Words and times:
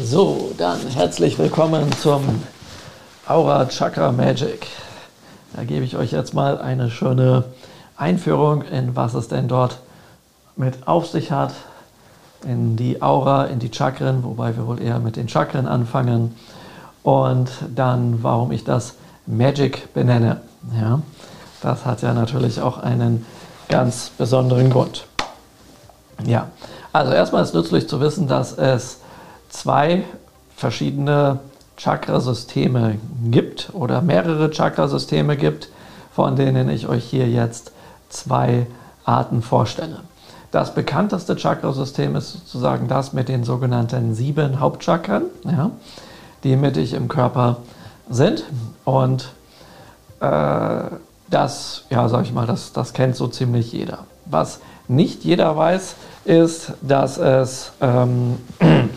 So, 0.00 0.52
dann 0.56 0.78
herzlich 0.94 1.38
willkommen 1.38 1.92
zum 2.00 2.42
Aura 3.28 3.66
Chakra 3.66 4.10
Magic. 4.10 4.66
Da 5.54 5.64
gebe 5.64 5.84
ich 5.84 5.98
euch 5.98 6.12
jetzt 6.12 6.32
mal 6.32 6.58
eine 6.58 6.90
schöne 6.90 7.44
Einführung 7.98 8.62
in 8.62 8.96
was 8.96 9.12
es 9.12 9.28
denn 9.28 9.48
dort 9.48 9.80
mit 10.56 10.88
auf 10.88 11.08
sich 11.08 11.30
hat, 11.30 11.52
in 12.42 12.76
die 12.76 13.02
Aura, 13.02 13.44
in 13.44 13.58
die 13.58 13.70
Chakren, 13.70 14.24
wobei 14.24 14.56
wir 14.56 14.66
wohl 14.66 14.80
eher 14.80 14.98
mit 14.98 15.16
den 15.16 15.28
Chakren 15.28 15.68
anfangen 15.68 16.34
und 17.02 17.50
dann, 17.74 18.22
warum 18.22 18.50
ich 18.50 18.64
das 18.64 18.94
Magic 19.26 19.92
benenne. 19.92 20.40
Ja, 20.74 21.02
das 21.60 21.84
hat 21.84 22.00
ja 22.00 22.14
natürlich 22.14 22.62
auch 22.62 22.78
einen 22.78 23.26
ganz 23.68 24.10
besonderen 24.16 24.70
Grund. 24.70 25.04
Ja, 26.24 26.48
also 26.94 27.12
erstmal 27.12 27.42
ist 27.42 27.54
nützlich 27.54 27.90
zu 27.90 28.00
wissen, 28.00 28.26
dass 28.26 28.56
es 28.56 29.01
zwei 29.52 30.02
verschiedene 30.56 31.38
Chakrasysteme 31.76 32.98
gibt 33.30 33.70
oder 33.72 34.02
mehrere 34.02 34.50
Chakrasysteme 34.52 35.36
gibt, 35.36 35.68
von 36.12 36.36
denen 36.36 36.68
ich 36.68 36.88
euch 36.88 37.04
hier 37.04 37.28
jetzt 37.28 37.72
zwei 38.08 38.66
Arten 39.04 39.42
vorstelle. 39.42 40.00
Das 40.50 40.74
bekannteste 40.74 41.38
Chakrasystem 41.38 42.14
ist 42.16 42.32
sozusagen 42.32 42.88
das 42.88 43.12
mit 43.12 43.28
den 43.28 43.44
sogenannten 43.44 44.14
sieben 44.14 44.60
Hauptchakren, 44.60 45.24
ja, 45.44 45.70
die 46.44 46.56
mittig 46.56 46.92
im 46.92 47.08
Körper 47.08 47.58
sind. 48.10 48.44
Und 48.84 49.32
äh, 50.20 50.82
das, 51.30 51.84
ja, 51.88 52.08
sag 52.08 52.24
ich 52.24 52.32
mal, 52.32 52.46
das, 52.46 52.72
das 52.72 52.92
kennt 52.92 53.16
so 53.16 53.28
ziemlich 53.28 53.72
jeder. 53.72 54.00
Was 54.26 54.60
nicht 54.88 55.24
jeder 55.24 55.56
weiß, 55.56 55.94
ist, 56.26 56.74
dass 56.82 57.16
es, 57.16 57.72
ähm, 57.80 58.38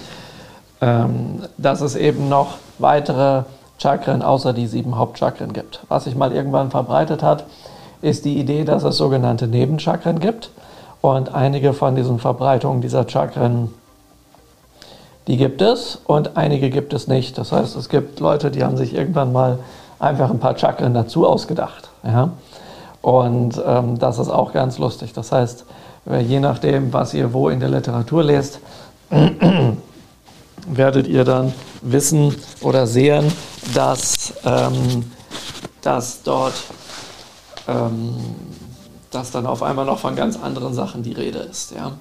dass 0.80 1.82
es 1.82 1.96
eben 1.96 2.30
noch 2.30 2.56
weitere 2.80 3.44
Chakren 3.78 4.22
außer 4.22 4.54
die 4.54 4.68
sieben 4.68 4.98
Hauptchakren 4.98 5.54
gibt. 5.54 5.82
Was 5.90 6.06
sich 6.06 6.16
mal 6.16 6.32
irgendwann 6.32 6.72
verbreitet 6.72 7.24
hat, 7.24 7.46
ist 8.02 8.26
die 8.26 8.40
Idee, 8.40 8.64
dass 8.64 8.84
es 8.84 8.98
sogenannte 8.98 9.48
Nebenchakren 9.48 10.20
gibt. 10.20 10.50
Und 11.02 11.34
einige 11.34 11.74
von 11.74 11.96
diesen 11.96 12.20
Verbreitungen 12.20 12.82
dieser 12.82 13.08
Chakren, 13.08 13.74
die 15.28 15.38
gibt 15.38 15.62
es 15.62 16.00
und 16.06 16.38
einige 16.38 16.70
gibt 16.70 16.94
es 16.94 17.08
nicht. 17.08 17.38
Das 17.38 17.52
heißt, 17.52 17.76
es 17.76 17.90
gibt 17.90 18.20
Leute, 18.20 18.52
die 18.52 18.64
haben 18.64 18.78
sich 18.78 18.94
irgendwann 18.94 19.32
mal 19.32 19.60
einfach 20.00 20.30
ein 20.30 20.40
paar 20.40 20.58
Chakren 20.58 20.94
dazu 20.94 21.28
ausgedacht. 21.28 21.90
Ja? 22.04 22.30
Und 23.02 23.62
ähm, 23.66 24.00
das 24.00 24.20
ist 24.20 24.30
auch 24.30 24.54
ganz 24.54 24.78
lustig. 24.78 25.14
Das 25.14 25.32
heißt, 25.32 25.66
je 26.22 26.40
nachdem, 26.40 26.94
was 26.94 27.14
ihr 27.14 27.34
wo 27.34 27.50
in 27.50 27.60
der 27.60 27.70
Literatur 27.70 28.24
lest, 28.24 28.60
werdet 30.68 31.08
ihr 31.08 31.24
dann 31.24 31.54
wissen 31.82 32.36
oder 32.62 32.88
sehen, 32.88 33.32
dass, 33.74 34.34
ähm, 34.46 35.12
dass 35.82 36.24
dort 36.24 36.56
ähm, 37.68 38.16
dass 39.16 39.32
dann 39.32 39.46
auf 39.46 39.64
einmal 39.64 39.86
noch 39.86 40.00
von 40.00 40.16
ganz 40.16 40.38
anderen 40.38 40.74
Sachen 40.74 41.02
die 41.02 41.14
Rede 41.14 41.40
ist. 41.40 41.72
Ja? 41.72 41.94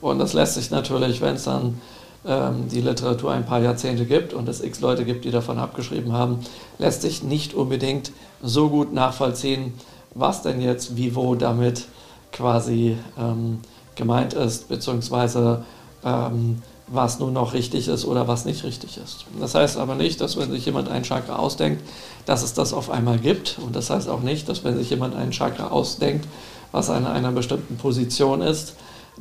Und 0.00 0.18
das 0.18 0.32
lässt 0.32 0.54
sich 0.54 0.70
natürlich, 0.70 1.20
wenn 1.20 1.34
es 1.34 1.44
dann 1.44 1.80
ähm, 2.26 2.68
die 2.70 2.80
Literatur 2.80 3.32
ein 3.32 3.44
paar 3.44 3.60
Jahrzehnte 3.60 4.06
gibt 4.06 4.32
und 4.32 4.48
es 4.48 4.62
x 4.62 4.80
Leute 4.80 5.04
gibt, 5.04 5.24
die 5.24 5.30
davon 5.30 5.58
abgeschrieben 5.58 6.12
haben, 6.12 6.40
lässt 6.78 7.02
sich 7.02 7.22
nicht 7.22 7.54
unbedingt 7.54 8.12
so 8.42 8.70
gut 8.70 8.92
nachvollziehen, 8.92 9.74
was 10.14 10.42
denn 10.42 10.60
jetzt 10.60 10.96
wie 10.96 11.14
wo 11.14 11.34
damit 11.34 11.86
quasi 12.32 12.96
ähm, 13.18 13.60
gemeint 13.94 14.32
ist, 14.32 14.68
beziehungsweise 14.68 15.64
ähm, 16.04 16.62
was 16.86 17.18
nun 17.18 17.32
noch 17.32 17.54
richtig 17.54 17.88
ist 17.88 18.04
oder 18.04 18.28
was 18.28 18.44
nicht 18.44 18.64
richtig 18.64 18.98
ist. 18.98 19.24
Das 19.40 19.54
heißt 19.54 19.78
aber 19.78 19.94
nicht, 19.94 20.20
dass 20.20 20.36
wenn 20.36 20.50
sich 20.50 20.66
jemand 20.66 20.88
einen 20.88 21.04
Chakra 21.04 21.36
ausdenkt, 21.36 21.82
dass 22.26 22.42
es 22.42 22.52
das 22.52 22.72
auf 22.72 22.90
einmal 22.90 23.18
gibt. 23.18 23.58
Und 23.64 23.74
das 23.74 23.90
heißt 23.90 24.08
auch 24.08 24.20
nicht, 24.20 24.48
dass 24.48 24.64
wenn 24.64 24.76
sich 24.76 24.90
jemand 24.90 25.16
einen 25.16 25.30
Chakra 25.30 25.68
ausdenkt, 25.68 26.26
was 26.72 26.90
an 26.90 27.06
einer 27.06 27.32
bestimmten 27.32 27.76
Position 27.76 28.42
ist, 28.42 28.74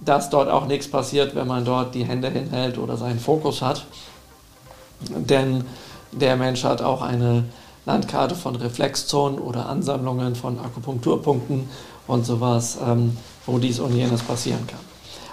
dass 0.04 0.30
dort 0.30 0.50
auch 0.50 0.66
nichts 0.66 0.88
passiert, 0.88 1.36
wenn 1.36 1.48
man 1.48 1.66
dort 1.66 1.96
die 1.96 2.04
Hände 2.04 2.30
hinhält 2.30 2.78
oder 2.78 2.98
seinen 2.98 3.20
Fokus 3.20 3.62
hat. 3.62 3.86
Denn 5.10 5.64
der 6.12 6.36
Mensch 6.36 6.64
hat 6.64 6.82
auch 6.82 7.02
eine 7.02 7.46
Landkarte 7.86 8.36
von 8.36 8.56
Reflexzonen 8.56 9.40
oder 9.40 9.68
Ansammlungen 9.68 10.36
von 10.36 10.60
Akupunkturpunkten 10.60 11.70
und 12.08 12.26
sowas, 12.26 12.78
ähm, 12.86 13.18
wo 13.46 13.58
dies 13.58 13.80
und 13.80 13.96
jenes 13.96 14.22
passieren 14.22 14.66
kann. 14.68 14.80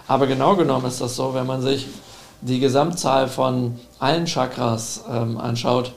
Aber 0.08 0.26
genau 0.26 0.56
genommen 0.56 0.86
ist 0.86 1.00
das 1.00 1.14
so, 1.16 1.34
wenn 1.34 1.46
man 1.46 1.62
sich 1.62 1.86
die 2.40 2.60
Gesamtzahl 2.60 3.28
von 3.28 3.78
allen 3.98 4.26
Chakras 4.26 5.04
ähm, 5.10 5.38
anschaut, 5.38 5.92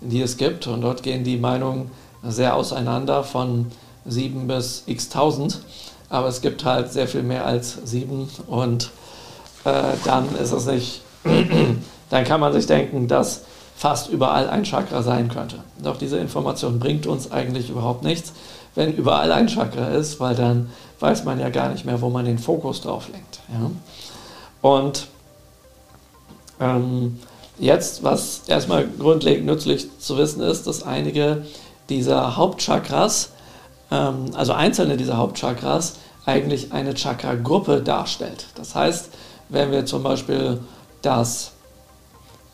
die 0.00 0.20
es 0.20 0.36
gibt, 0.36 0.66
und 0.66 0.82
dort 0.82 1.02
gehen 1.02 1.24
die 1.24 1.36
Meinungen 1.36 1.90
sehr 2.22 2.54
auseinander 2.54 3.24
von 3.24 3.66
7 4.04 4.46
bis 4.46 4.82
x 4.86 5.08
tausend, 5.08 5.60
aber 6.08 6.28
es 6.28 6.40
gibt 6.40 6.64
halt 6.64 6.92
sehr 6.92 7.08
viel 7.08 7.22
mehr 7.22 7.46
als 7.46 7.78
7 7.84 8.28
und 8.46 8.90
äh, 9.64 9.82
dann 10.04 10.34
ist 10.36 10.52
es 10.52 10.66
nicht, 10.66 11.02
dann 12.10 12.24
kann 12.24 12.40
man 12.40 12.52
sich 12.52 12.66
denken, 12.66 13.08
dass 13.08 13.42
fast 13.76 14.08
überall 14.08 14.48
ein 14.48 14.64
Chakra 14.64 15.02
sein 15.02 15.28
könnte. 15.28 15.58
Doch 15.82 15.98
diese 15.98 16.16
Information 16.18 16.78
bringt 16.78 17.06
uns 17.06 17.30
eigentlich 17.30 17.68
überhaupt 17.68 18.04
nichts, 18.04 18.32
wenn 18.74 18.94
überall 18.94 19.32
ein 19.32 19.48
Chakra 19.48 19.88
ist, 19.88 20.20
weil 20.20 20.34
dann 20.34 20.70
weiß 21.00 21.24
man 21.24 21.38
ja 21.40 21.50
gar 21.50 21.68
nicht 21.68 21.84
mehr, 21.84 22.00
wo 22.00 22.08
man 22.08 22.24
den 22.24 22.38
Fokus 22.38 22.80
drauf 22.80 23.08
lenkt. 23.08 23.40
Ja? 23.48 23.70
Und 24.62 25.08
ähm, 26.60 27.18
jetzt, 27.58 28.02
was 28.02 28.42
erstmal 28.46 28.86
grundlegend 28.86 29.46
nützlich 29.46 29.88
zu 29.98 30.16
wissen 30.16 30.42
ist, 30.42 30.66
dass 30.66 30.82
einige 30.82 31.44
dieser 31.88 32.36
Hauptchakras, 32.36 33.30
ähm, 33.90 34.30
also 34.34 34.52
einzelne 34.52 34.96
dieser 34.96 35.16
Hauptchakras, 35.16 35.94
eigentlich 36.24 36.72
eine 36.72 36.94
Chakra-Gruppe 36.94 37.82
darstellt. 37.82 38.46
Das 38.56 38.74
heißt, 38.74 39.10
wenn 39.48 39.70
wir 39.70 39.86
zum 39.86 40.02
Beispiel 40.02 40.58
das 41.02 41.52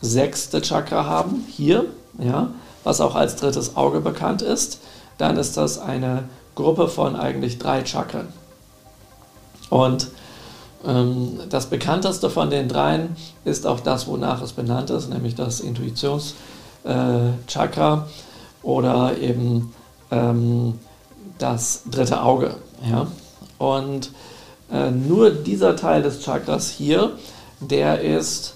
sechste 0.01 0.61
Chakra 0.61 1.05
haben, 1.05 1.45
hier, 1.49 1.85
ja, 2.19 2.49
was 2.83 3.01
auch 3.01 3.15
als 3.15 3.35
drittes 3.35 3.75
Auge 3.75 3.99
bekannt 4.01 4.41
ist, 4.41 4.79
dann 5.17 5.37
ist 5.37 5.57
das 5.57 5.79
eine 5.79 6.25
Gruppe 6.55 6.87
von 6.87 7.15
eigentlich 7.15 7.57
drei 7.57 7.85
Chakren. 7.85 8.27
Und 9.69 10.09
das 10.83 11.67
bekannteste 11.67 12.29
von 12.29 12.49
den 12.49 12.67
dreien 12.67 13.15
ist 13.45 13.65
auch 13.65 13.79
das, 13.79 14.05
wonach 14.07 14.41
es 14.41 14.51
benannt 14.51 14.89
ist, 14.89 15.09
nämlich 15.09 15.33
das 15.33 15.61
Intuitionschakra 15.61 17.93
äh, 17.93 18.65
oder 18.65 19.17
eben 19.17 19.73
ähm, 20.11 20.77
das 21.37 21.83
dritte 21.89 22.21
Auge. 22.21 22.55
Und 23.57 24.11
äh, 24.71 24.91
nur 24.91 25.29
dieser 25.29 25.77
Teil 25.77 26.01
des 26.01 26.21
Chakras 26.21 26.69
hier, 26.69 27.11
der 27.61 28.01
ist, 28.01 28.55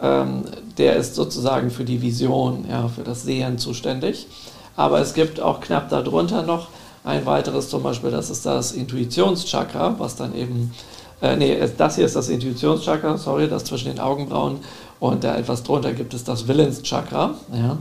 ähm, 0.00 0.44
der 0.78 0.96
ist 0.96 1.14
sozusagen 1.14 1.70
für 1.70 1.84
die 1.84 2.00
Vision, 2.00 2.64
für 2.94 3.02
das 3.02 3.24
Sehen 3.24 3.58
zuständig. 3.58 4.26
Aber 4.74 5.00
es 5.00 5.12
gibt 5.12 5.38
auch 5.38 5.60
knapp 5.60 5.90
darunter 5.90 6.42
noch 6.42 6.68
ein 7.04 7.26
weiteres, 7.26 7.68
zum 7.68 7.82
Beispiel, 7.82 8.10
das 8.10 8.30
ist 8.30 8.46
das 8.46 8.72
Intuitionschakra, 8.72 9.96
was 9.98 10.16
dann 10.16 10.34
eben 10.34 10.70
äh, 10.70 11.01
nee, 11.22 11.58
das 11.78 11.96
hier 11.96 12.04
ist 12.04 12.16
das 12.16 12.28
Intuitionschakra, 12.28 13.16
sorry, 13.16 13.48
das 13.48 13.64
zwischen 13.64 13.88
den 13.88 14.00
Augenbrauen. 14.00 14.58
Und 15.00 15.24
da 15.24 15.36
etwas 15.36 15.62
drunter 15.62 15.92
gibt 15.92 16.14
es 16.14 16.24
das 16.24 16.48
Willenschakra. 16.48 17.34
Ja. 17.52 17.78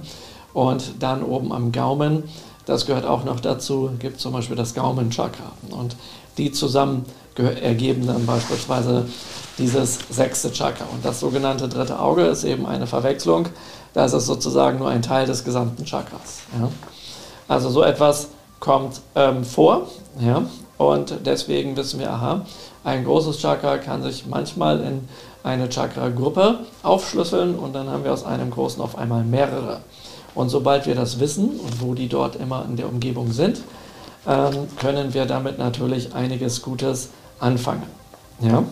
Und 0.54 0.94
dann 1.00 1.24
oben 1.24 1.52
am 1.52 1.72
Gaumen, 1.72 2.24
das 2.66 2.86
gehört 2.86 3.06
auch 3.06 3.24
noch 3.24 3.40
dazu, 3.40 3.92
gibt 4.00 4.20
zum 4.20 4.34
Beispiel 4.34 4.56
das 4.56 4.74
Gaumenchakra. 4.74 5.52
Und 5.72 5.96
die 6.38 6.52
zusammen 6.52 7.06
ergeben 7.36 8.06
dann 8.06 8.26
beispielsweise 8.26 9.06
dieses 9.58 10.00
sechste 10.10 10.52
Chakra. 10.52 10.86
Und 10.94 11.04
das 11.04 11.20
sogenannte 11.20 11.68
dritte 11.68 12.00
Auge 12.00 12.24
ist 12.24 12.44
eben 12.44 12.66
eine 12.66 12.88
Verwechslung. 12.88 13.48
Da 13.94 14.06
ist 14.06 14.14
es 14.14 14.26
sozusagen 14.26 14.80
nur 14.80 14.90
ein 14.90 15.02
Teil 15.02 15.26
des 15.26 15.44
gesamten 15.44 15.86
Chakras. 15.86 16.42
Ja. 16.60 16.70
Also 17.48 17.70
so 17.70 17.84
etwas 17.84 18.30
kommt 18.60 19.02
ähm, 19.16 19.44
vor. 19.44 19.88
Ja. 20.20 20.44
Und 20.78 21.14
deswegen 21.26 21.76
wissen 21.78 22.00
wir, 22.00 22.12
aha, 22.12 22.46
ein 22.84 23.04
großes 23.04 23.40
Chakra 23.40 23.78
kann 23.78 24.02
sich 24.02 24.26
manchmal 24.26 24.82
in 24.82 25.08
eine 25.44 25.70
Chakra-Gruppe 25.70 26.60
aufschlüsseln 26.84 27.56
und 27.56 27.74
dann 27.74 27.90
haben 27.90 28.04
wir 28.04 28.14
aus 28.14 28.24
einem 28.24 28.50
großen 28.50 28.82
auf 28.82 28.98
einmal 28.98 29.24
mehrere. 29.24 29.82
Und 30.34 30.50
sobald 30.50 30.86
wir 30.86 30.96
das 30.96 31.20
wissen 31.20 31.60
und 31.60 31.82
wo 31.82 31.94
die 31.94 32.08
dort 32.08 32.36
immer 32.36 32.66
in 32.66 32.78
der 32.78 32.88
Umgebung 32.88 33.32
sind, 33.32 33.62
ähm, 34.28 34.68
können 34.80 35.14
wir 35.14 35.26
damit 35.26 35.58
natürlich 35.58 36.14
einiges 36.14 36.62
Gutes 36.62 37.10
anfangen. 37.40 37.84
Ja? 38.40 38.64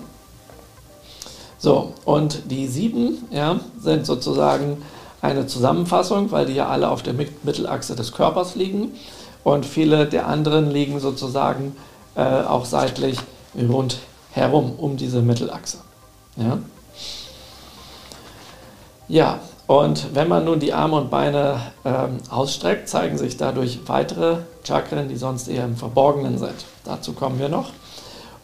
So, 1.57 1.93
und 2.05 2.51
die 2.51 2.67
sieben 2.67 3.27
ja, 3.31 3.59
sind 3.79 4.05
sozusagen 4.05 4.81
eine 5.21 5.47
Zusammenfassung, 5.47 6.31
weil 6.31 6.45
die 6.45 6.53
ja 6.53 6.69
alle 6.69 6.89
auf 6.89 7.03
der 7.03 7.13
Mittelachse 7.13 7.95
des 7.95 8.13
Körpers 8.13 8.55
liegen 8.55 8.93
und 9.43 9.65
viele 9.65 10.05
der 10.05 10.27
anderen 10.27 10.71
liegen 10.71 10.99
sozusagen 10.99 11.75
äh, 12.15 12.21
auch 12.21 12.65
seitlich 12.65 13.17
rundherum 13.55 14.73
um 14.77 14.97
diese 14.97 15.21
Mittelachse. 15.21 15.77
Ja? 16.37 16.59
Ja, 19.07 19.39
und 19.65 20.15
wenn 20.15 20.27
man 20.27 20.45
nun 20.45 20.59
die 20.59 20.73
Arme 20.73 20.97
und 20.97 21.09
Beine 21.09 21.61
ähm, 21.85 22.17
ausstreckt, 22.29 22.89
zeigen 22.89 23.17
sich 23.17 23.37
dadurch 23.37 23.79
weitere 23.87 24.37
Chakren, 24.63 25.09
die 25.09 25.15
sonst 25.15 25.47
eher 25.47 25.65
im 25.65 25.75
Verborgenen 25.75 26.37
sind. 26.37 26.65
Dazu 26.83 27.13
kommen 27.13 27.39
wir 27.39 27.49
noch. 27.49 27.71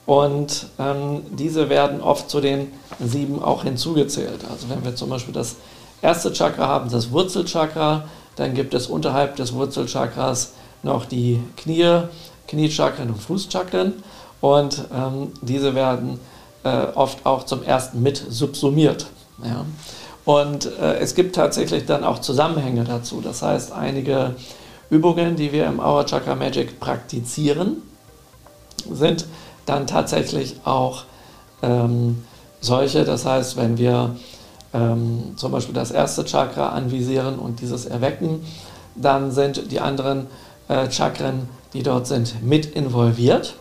Und 0.06 0.68
ähm, 0.78 1.24
diese 1.32 1.70
werden 1.70 2.02
oft 2.02 2.30
zu 2.30 2.42
den 2.42 2.72
sieben 3.00 3.42
auch 3.42 3.64
hinzugezählt. 3.64 4.42
Also 4.52 4.70
wenn 4.70 4.84
wir 4.84 4.96
zum 4.96 5.10
Beispiel 5.10 5.34
das 5.34 5.56
erste 6.02 6.32
Chakra 6.32 6.68
haben, 6.68 6.92
das 6.92 7.12
Wurzelchakra, 7.12 8.04
dann 8.36 8.54
gibt 8.54 8.74
es 8.74 8.88
unterhalb 8.88 9.36
des 9.36 9.54
Wurzelchakras 9.54 10.54
noch 10.84 11.06
die 11.06 11.42
Knie, 11.58 12.04
Kniechakren 12.48 13.10
und 13.10 13.20
Fußchakren. 13.20 13.94
Und 14.42 14.86
ähm, 14.94 15.32
diese 15.42 15.76
werden 15.76 16.20
äh, 16.64 16.88
oft 16.96 17.26
auch 17.26 17.44
zum 17.44 17.64
ersten 17.64 18.02
mit 18.02 18.24
subsumiert. 18.30 19.08
Ja. 19.44 19.66
Und 20.26 20.66
äh, 20.66 20.98
es 20.98 21.16
gibt 21.16 21.36
tatsächlich 21.36 21.86
dann 21.86 22.04
auch 22.04 22.20
Zusammenhänge 22.20 22.84
dazu. 22.84 23.22
Das 23.22 23.42
heißt, 23.42 23.72
einige 23.72 24.36
Übungen, 24.90 25.36
die 25.36 25.52
wir 25.52 25.66
im 25.68 25.80
Aura 25.80 26.04
Chakra 26.04 26.36
Magic 26.36 26.80
praktizieren, 26.80 27.82
sind 28.92 29.26
dann 29.66 29.88
tatsächlich 29.88 30.58
auch 30.64 31.04
ähm, 31.62 32.24
solche. 32.62 33.04
Das 33.04 33.26
heißt, 33.26 33.58
wenn 33.58 33.78
wir 33.78 34.16
ähm, 34.74 35.34
zum 35.36 35.52
Beispiel 35.52 35.74
das 35.74 35.92
erste 35.92 36.26
Chakra 36.26 36.70
anvisieren 36.70 37.40
und 37.40 37.62
dieses 37.62 37.86
erwecken, 37.86 38.46
dann 38.96 39.32
sind 39.32 39.72
die 39.72 39.80
anderen 39.80 40.28
äh, 40.68 40.90
Chakren, 40.90 41.50
die 41.74 41.84
dort 41.84 42.08
sind, 42.08 42.44
mit 42.44 42.66
involviert. 42.66 43.56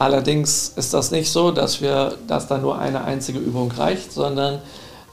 Allerdings 0.00 0.72
ist 0.76 0.94
das 0.94 1.10
nicht 1.10 1.30
so, 1.30 1.50
dass, 1.50 1.82
wir, 1.82 2.14
dass 2.26 2.48
da 2.48 2.56
nur 2.56 2.78
eine 2.78 3.04
einzige 3.04 3.38
Übung 3.38 3.70
reicht, 3.70 4.12
sondern 4.12 4.62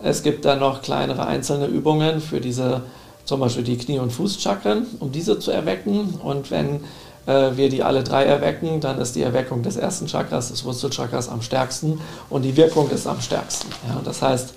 es 0.01 0.23
gibt 0.23 0.45
dann 0.45 0.59
noch 0.59 0.81
kleinere 0.81 1.27
einzelne 1.27 1.65
Übungen 1.65 2.21
für 2.21 2.39
diese, 2.39 2.83
zum 3.25 3.41
Beispiel 3.41 3.65
die 3.65 3.77
Knie- 3.77 3.99
und 3.99 4.13
Fußchakren, 4.13 4.87
um 5.01 5.11
diese 5.11 5.39
zu 5.39 5.51
erwecken. 5.51 6.17
Und 6.23 6.51
wenn 6.51 6.85
äh, 7.25 7.57
wir 7.57 7.67
die 7.67 7.83
alle 7.83 8.01
drei 8.01 8.23
erwecken, 8.23 8.79
dann 8.79 8.97
ist 9.01 9.17
die 9.17 9.23
Erweckung 9.23 9.61
des 9.61 9.75
ersten 9.75 10.07
Chakras, 10.07 10.51
des 10.51 10.63
Wurzelchakras 10.63 11.27
am 11.27 11.41
stärksten 11.41 11.99
und 12.29 12.43
die 12.43 12.55
Wirkung 12.55 12.89
ist 12.89 13.07
am 13.07 13.19
stärksten. 13.19 13.67
Ja, 13.89 13.99
das 14.05 14.21
heißt, 14.21 14.53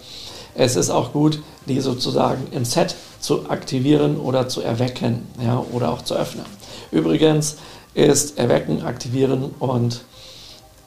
es 0.55 0.77
ist 0.77 0.91
auch 0.91 1.12
gut, 1.12 1.43
die 1.67 1.81
sozusagen 1.81 2.47
im 2.53 2.65
Set 2.65 2.94
zu 3.19 3.50
aktivieren 3.50 4.17
oder 4.17 4.49
zu 4.49 4.62
erwecken 4.62 5.27
ja, 5.44 5.61
oder 5.73 5.91
auch 5.91 6.03
zu 6.03 6.15
öffnen. 6.15 6.47
Übrigens 6.93 7.56
ist 7.94 8.38
Erwecken, 8.38 8.82
Aktivieren 8.82 9.50
und 9.59 10.03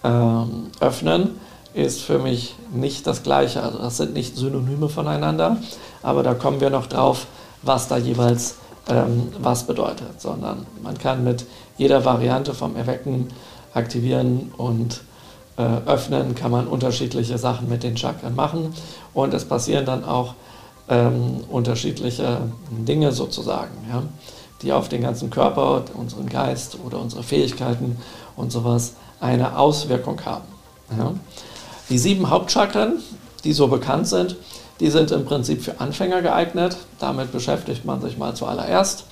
ähm, 0.03 0.67
Öffnen 0.79 1.39
ist 1.73 2.01
für 2.01 2.19
mich 2.19 2.55
nicht 2.71 3.07
das 3.07 3.23
Gleiche. 3.23 3.63
Also 3.63 3.79
das 3.79 3.97
sind 3.97 4.13
nicht 4.13 4.35
Synonyme 4.35 4.89
voneinander, 4.89 5.57
aber 6.01 6.23
da 6.23 6.33
kommen 6.33 6.61
wir 6.61 6.69
noch 6.69 6.87
drauf, 6.87 7.27
was 7.61 7.87
da 7.87 7.97
jeweils 7.97 8.55
ähm, 8.89 9.29
was 9.39 9.65
bedeutet, 9.65 10.21
sondern 10.21 10.65
man 10.81 10.97
kann 10.97 11.23
mit 11.23 11.45
jeder 11.77 12.05
Variante 12.05 12.53
vom 12.53 12.75
Erwecken, 12.75 13.29
Aktivieren 13.73 14.51
und 14.57 15.01
äh, 15.57 15.63
Öffnen 15.89 16.35
kann 16.35 16.51
man 16.51 16.67
unterschiedliche 16.67 17.39
Sachen 17.39 17.69
mit 17.69 17.81
den 17.81 17.97
Chakren 17.97 18.35
machen 18.35 18.73
und 19.15 19.33
es 19.33 19.45
passieren 19.45 19.85
dann 19.85 20.03
auch 20.03 20.35
ähm, 20.89 21.43
unterschiedliche 21.49 22.41
Dinge 22.69 23.11
sozusagen, 23.11 23.71
ja, 23.89 24.03
die 24.61 24.71
auf 24.71 24.89
den 24.89 25.01
ganzen 25.01 25.29
Körper, 25.29 25.85
unseren 25.95 26.29
Geist 26.29 26.77
oder 26.85 26.99
unsere 26.99 27.23
Fähigkeiten 27.23 27.97
und 28.35 28.51
sowas 28.51 28.93
eine 29.23 29.57
Auswirkung 29.57 30.23
haben. 30.25 30.45
Ja. 30.97 31.13
Die 31.89 31.97
sieben 31.97 32.29
Hauptchakren, 32.29 32.99
die 33.43 33.53
so 33.53 33.67
bekannt 33.67 34.07
sind, 34.07 34.35
die 34.79 34.89
sind 34.89 35.11
im 35.11 35.25
Prinzip 35.25 35.63
für 35.63 35.79
Anfänger 35.79 36.21
geeignet. 36.21 36.77
Damit 36.99 37.31
beschäftigt 37.31 37.85
man 37.85 38.01
sich 38.01 38.17
mal 38.17 38.35
zuallererst. 38.35 39.05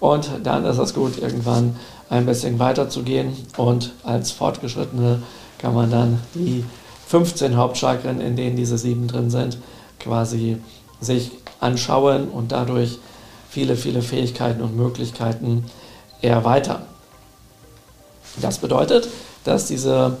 Und 0.00 0.30
dann 0.44 0.64
ist 0.64 0.78
es 0.78 0.94
gut, 0.94 1.18
irgendwann 1.18 1.76
ein 2.08 2.26
bisschen 2.26 2.58
weiter 2.58 2.88
zu 2.88 3.02
gehen. 3.02 3.36
Und 3.56 3.92
als 4.02 4.30
Fortgeschrittene 4.30 5.22
kann 5.58 5.74
man 5.74 5.90
dann 5.90 6.20
die 6.34 6.64
15 7.08 7.56
Hauptchakren, 7.56 8.20
in 8.20 8.36
denen 8.36 8.56
diese 8.56 8.78
sieben 8.78 9.08
drin 9.08 9.30
sind, 9.30 9.58
quasi 9.98 10.58
sich 11.00 11.32
anschauen 11.60 12.28
und 12.28 12.52
dadurch 12.52 12.98
viele, 13.50 13.76
viele 13.76 14.00
Fähigkeiten 14.00 14.62
und 14.62 14.76
Möglichkeiten 14.76 15.66
erweitern. 16.22 16.82
Das 18.40 18.58
bedeutet, 18.58 19.08
dass 19.44 19.66
diese 19.66 20.16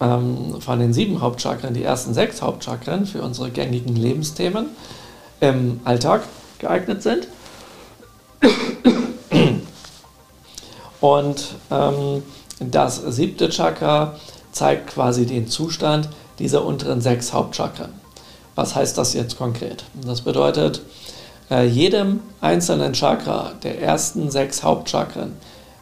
ähm, 0.00 0.60
von 0.60 0.78
den 0.78 0.92
sieben 0.92 1.20
Hauptchakren 1.20 1.74
die 1.74 1.82
ersten 1.82 2.14
sechs 2.14 2.42
Hauptchakren 2.42 3.06
für 3.06 3.22
unsere 3.22 3.50
gängigen 3.50 3.96
Lebensthemen 3.96 4.66
im 5.40 5.80
Alltag 5.84 6.22
geeignet 6.58 7.02
sind. 7.02 7.28
Und 11.00 11.54
ähm, 11.70 12.22
das 12.58 12.96
siebte 12.96 13.50
Chakra 13.50 14.16
zeigt 14.52 14.88
quasi 14.88 15.26
den 15.26 15.46
Zustand 15.48 16.08
dieser 16.38 16.64
unteren 16.64 17.00
sechs 17.00 17.32
Hauptchakren. 17.32 17.92
Was 18.54 18.74
heißt 18.74 18.96
das 18.96 19.12
jetzt 19.12 19.36
konkret? 19.36 19.84
Das 20.06 20.22
bedeutet, 20.22 20.80
äh, 21.50 21.66
jedem 21.66 22.20
einzelnen 22.40 22.94
Chakra 22.94 23.52
der 23.62 23.80
ersten 23.80 24.30
sechs 24.30 24.62
Hauptchakren 24.62 25.36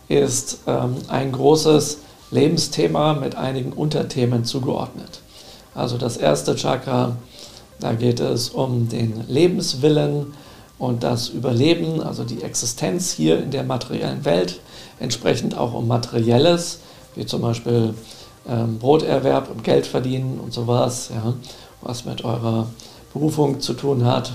ist 0.09 0.59
ähm, 0.67 0.97
ein 1.09 1.33
großes 1.33 1.99
Lebensthema 2.35 3.15
mit 3.15 3.37
einigen 3.37 3.73
Unterthemen 3.73 4.45
zugeordnet. 4.45 5.21
Also 5.75 5.99
das 5.99 6.17
erste 6.17 6.57
Chakra, 6.57 7.17
da 7.81 7.93
geht 7.93 8.21
es 8.21 8.49
um 8.49 8.89
den 8.89 9.25
Lebenswillen 9.29 10.35
und 10.79 11.05
das 11.05 11.29
Überleben, 11.29 12.03
also 12.03 12.25
die 12.25 12.43
Existenz 12.43 13.13
hier 13.13 13.41
in 13.41 13.53
der 13.53 13.63
materiellen 13.63 14.25
Welt, 14.25 14.61
entsprechend 14.99 15.57
auch 15.57 15.75
um 15.75 15.87
Materielles, 15.87 16.81
wie 17.15 17.25
zum 17.25 17.43
Beispiel 17.43 17.95
ähm, 18.49 18.79
Broterwerb 18.79 19.51
und 19.51 19.63
Geld 19.63 19.87
verdienen 19.87 20.41
und 20.43 20.53
sowas, 20.53 21.11
ja, 21.15 21.35
was 21.83 22.05
mit 22.05 22.25
eurer 22.25 22.67
Berufung 23.13 23.61
zu 23.61 23.75
tun 23.75 24.05
hat 24.05 24.33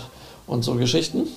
und 0.48 0.64
so 0.64 0.76
Geschichten. 0.76 1.28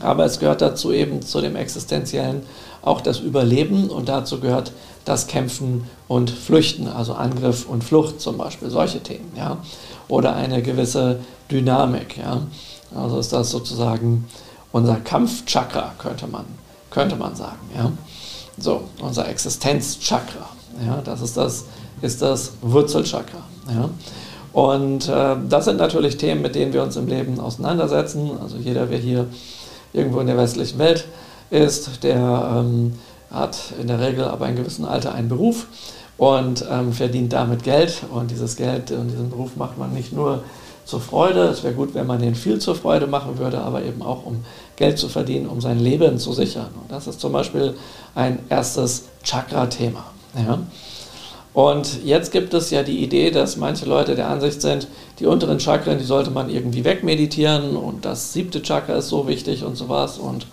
Aber 0.00 0.24
es 0.24 0.40
gehört 0.40 0.62
dazu 0.62 0.92
eben 0.92 1.22
zu 1.22 1.40
dem 1.40 1.56
Existenziellen 1.56 2.42
auch 2.82 3.00
das 3.00 3.20
Überleben 3.20 3.90
und 3.90 4.08
dazu 4.08 4.40
gehört 4.40 4.72
das 5.04 5.26
Kämpfen 5.26 5.88
und 6.08 6.30
Flüchten, 6.30 6.86
also 6.86 7.14
Angriff 7.14 7.66
und 7.68 7.84
Flucht 7.84 8.20
zum 8.20 8.36
Beispiel, 8.36 8.70
solche 8.70 9.02
Themen, 9.02 9.32
ja. 9.36 9.58
Oder 10.08 10.34
eine 10.34 10.62
gewisse 10.62 11.20
Dynamik, 11.50 12.18
ja. 12.18 12.42
Also 12.94 13.18
ist 13.18 13.32
das 13.32 13.50
sozusagen 13.50 14.26
unser 14.72 14.96
Kampfchakra, 14.96 15.94
könnte 15.98 16.26
man, 16.26 16.44
könnte 16.90 17.16
man 17.16 17.34
sagen, 17.34 17.70
ja. 17.76 17.90
So, 18.58 18.82
unser 19.00 19.28
Existenzchakra, 19.28 20.48
ja, 20.84 21.00
das 21.04 21.22
ist 21.22 21.36
das, 21.36 21.64
ist 22.02 22.20
das 22.20 22.52
Wurzelchakra, 22.60 23.42
ja. 23.68 23.88
Und 24.52 25.08
äh, 25.08 25.36
das 25.48 25.66
sind 25.66 25.76
natürlich 25.76 26.16
Themen, 26.16 26.42
mit 26.42 26.54
denen 26.54 26.72
wir 26.72 26.82
uns 26.82 26.96
im 26.96 27.06
Leben 27.06 27.38
auseinandersetzen. 27.38 28.32
Also 28.42 28.56
jeder, 28.56 28.86
der 28.86 28.98
hier 28.98 29.26
irgendwo 29.92 30.20
in 30.20 30.26
der 30.26 30.36
westlichen 30.36 30.78
Welt 30.78 31.06
ist, 31.50 32.02
der 32.02 32.56
ähm, 32.56 32.94
hat 33.30 33.72
in 33.80 33.86
der 33.86 34.00
Regel 34.00 34.24
aber 34.24 34.48
in 34.48 34.56
gewissem 34.56 34.84
Alter 34.84 35.14
einen 35.14 35.28
Beruf 35.28 35.66
und 36.18 36.64
ähm, 36.70 36.92
verdient 36.92 37.32
damit 37.32 37.62
Geld. 37.62 38.02
Und 38.12 38.30
dieses 38.30 38.56
Geld 38.56 38.90
und 38.90 39.08
diesen 39.08 39.30
Beruf 39.30 39.56
macht 39.56 39.78
man 39.78 39.92
nicht 39.92 40.12
nur 40.12 40.42
zur 40.84 41.00
Freude. 41.00 41.44
Es 41.44 41.62
wäre 41.62 41.74
gut, 41.74 41.94
wenn 41.94 42.06
man 42.06 42.20
den 42.20 42.34
viel 42.34 42.58
zur 42.58 42.74
Freude 42.74 43.06
machen 43.06 43.38
würde, 43.38 43.60
aber 43.60 43.82
eben 43.82 44.02
auch 44.02 44.26
um 44.26 44.44
Geld 44.76 44.98
zu 44.98 45.08
verdienen, 45.08 45.46
um 45.46 45.60
sein 45.60 45.78
Leben 45.78 46.18
zu 46.18 46.32
sichern. 46.32 46.68
Und 46.80 46.90
das 46.90 47.06
ist 47.06 47.20
zum 47.20 47.32
Beispiel 47.32 47.74
ein 48.14 48.40
erstes 48.48 49.04
Chakra-Thema. 49.22 50.04
Ja. 50.36 50.58
Und 51.52 52.04
jetzt 52.04 52.30
gibt 52.30 52.54
es 52.54 52.70
ja 52.70 52.82
die 52.82 53.02
Idee, 53.02 53.30
dass 53.30 53.56
manche 53.56 53.84
Leute 53.84 54.14
der 54.14 54.28
Ansicht 54.28 54.60
sind, 54.60 54.86
die 55.18 55.26
unteren 55.26 55.58
Chakren, 55.58 55.98
die 55.98 56.04
sollte 56.04 56.30
man 56.30 56.48
irgendwie 56.48 56.84
wegmeditieren 56.84 57.76
und 57.76 58.04
das 58.04 58.32
siebte 58.32 58.62
Chakra 58.62 58.94
ist 58.94 59.08
so 59.08 59.26
wichtig 59.26 59.64
und 59.64 59.76
sowas 59.76 60.18
und 60.18 60.46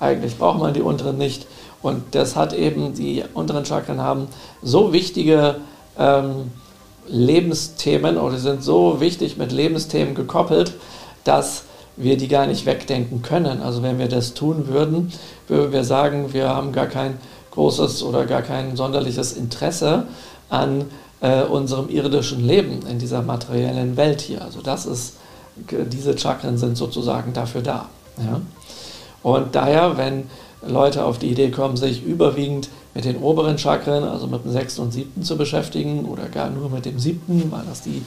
eigentlich 0.00 0.38
braucht 0.38 0.58
man 0.58 0.72
die 0.72 0.80
unteren 0.80 1.18
nicht. 1.18 1.46
Und 1.82 2.14
das 2.14 2.36
hat 2.36 2.52
eben, 2.52 2.94
die 2.94 3.24
unteren 3.34 3.64
Chakren 3.64 4.00
haben 4.00 4.28
so 4.62 4.92
wichtige 4.92 5.56
ähm, 5.98 6.50
Lebensthemen 7.06 8.18
oder 8.18 8.36
sind 8.38 8.62
so 8.62 9.00
wichtig 9.00 9.36
mit 9.36 9.52
Lebensthemen 9.52 10.14
gekoppelt, 10.14 10.74
dass 11.24 11.64
wir 11.96 12.16
die 12.16 12.28
gar 12.28 12.46
nicht 12.46 12.66
wegdenken 12.66 13.22
können. 13.22 13.60
Also 13.62 13.82
wenn 13.82 13.98
wir 13.98 14.08
das 14.08 14.34
tun 14.34 14.68
würden, 14.68 15.12
würden 15.48 15.72
wir 15.72 15.84
sagen, 15.84 16.32
wir 16.32 16.48
haben 16.48 16.72
gar 16.72 16.86
kein 16.86 17.18
großes 17.50 18.02
oder 18.02 18.26
gar 18.26 18.42
kein 18.42 18.76
sonderliches 18.76 19.32
Interesse 19.32 20.06
an 20.48 20.84
äh, 21.20 21.42
unserem 21.42 21.88
irdischen 21.88 22.46
Leben 22.46 22.86
in 22.88 22.98
dieser 22.98 23.22
materiellen 23.22 23.96
Welt 23.96 24.20
hier. 24.20 24.42
Also 24.42 24.60
das 24.62 24.86
ist, 24.86 25.14
diese 25.56 26.16
Chakren 26.16 26.56
sind 26.56 26.76
sozusagen 26.76 27.32
dafür 27.32 27.62
da. 27.62 27.86
Ja? 28.18 28.40
Und 29.22 29.56
daher, 29.56 29.96
wenn 29.96 30.30
Leute 30.66 31.04
auf 31.04 31.18
die 31.18 31.28
Idee 31.28 31.50
kommen, 31.50 31.76
sich 31.76 32.04
überwiegend 32.04 32.68
mit 32.94 33.04
den 33.04 33.18
oberen 33.18 33.58
Chakren, 33.58 34.04
also 34.04 34.26
mit 34.26 34.44
dem 34.44 34.52
sechsten 34.52 34.82
und 34.82 34.92
siebten 34.92 35.22
zu 35.22 35.36
beschäftigen 35.36 36.04
oder 36.04 36.28
gar 36.28 36.50
nur 36.50 36.68
mit 36.70 36.84
dem 36.84 36.98
siebten, 36.98 37.50
weil 37.50 37.62
das 37.68 37.82
die 37.82 38.02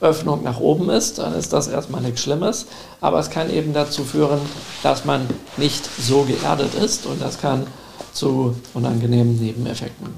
Öffnung 0.00 0.42
nach 0.42 0.60
oben 0.60 0.90
ist, 0.90 1.18
dann 1.18 1.34
ist 1.34 1.52
das 1.52 1.68
erstmal 1.68 2.02
nichts 2.02 2.22
Schlimmes. 2.22 2.66
Aber 3.00 3.18
es 3.18 3.30
kann 3.30 3.50
eben 3.50 3.72
dazu 3.72 4.04
führen, 4.04 4.40
dass 4.82 5.04
man 5.04 5.26
nicht 5.56 5.88
so 5.98 6.22
geerdet 6.22 6.74
ist 6.74 7.06
und 7.06 7.22
das 7.22 7.40
kann 7.40 7.66
zu 8.12 8.54
unangenehmen 8.74 9.40
Nebeneffekten 9.40 10.08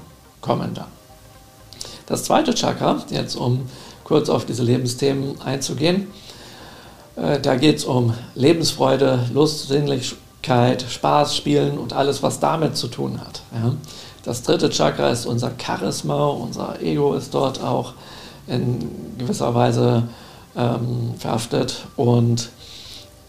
kommen 0.41 0.73
dann. 0.73 0.87
Das 2.05 2.23
zweite 2.23 2.53
Chakra, 2.53 3.03
jetzt 3.09 3.35
um 3.35 3.69
kurz 4.03 4.29
auf 4.29 4.45
diese 4.45 4.63
Lebensthemen 4.63 5.41
einzugehen, 5.41 6.07
äh, 7.15 7.39
da 7.39 7.55
geht 7.55 7.77
es 7.77 7.85
um 7.85 8.13
Lebensfreude, 8.35 9.27
Lust, 9.33 9.67
Sinnlichkeit, 10.37 10.85
Spaß, 10.89 11.35
Spielen 11.35 11.77
und 11.77 11.93
alles, 11.93 12.23
was 12.23 12.39
damit 12.39 12.77
zu 12.77 12.87
tun 12.87 13.19
hat. 13.19 13.41
Ja. 13.53 13.73
Das 14.23 14.43
dritte 14.43 14.69
Chakra 14.69 15.09
ist 15.09 15.25
unser 15.25 15.51
Charisma, 15.57 16.27
unser 16.27 16.81
Ego 16.81 17.13
ist 17.13 17.33
dort 17.33 17.61
auch 17.61 17.93
in 18.47 18.89
gewisser 19.17 19.53
Weise 19.55 20.03
ähm, 20.55 21.13
verhaftet 21.17 21.85
und 21.95 22.49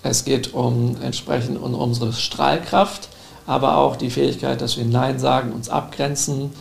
es 0.03 0.25
geht 0.25 0.55
um 0.55 0.97
entsprechend 1.03 1.61
um 1.61 1.75
unsere 1.75 2.12
Strahlkraft, 2.12 3.09
aber 3.47 3.79
auch 3.79 3.97
die 3.97 4.11
Fähigkeit, 4.11 4.61
dass 4.61 4.77
wir 4.77 4.85
Nein 4.85 5.19
sagen, 5.19 5.53
uns 5.53 5.69
abgrenzen, 5.69 6.53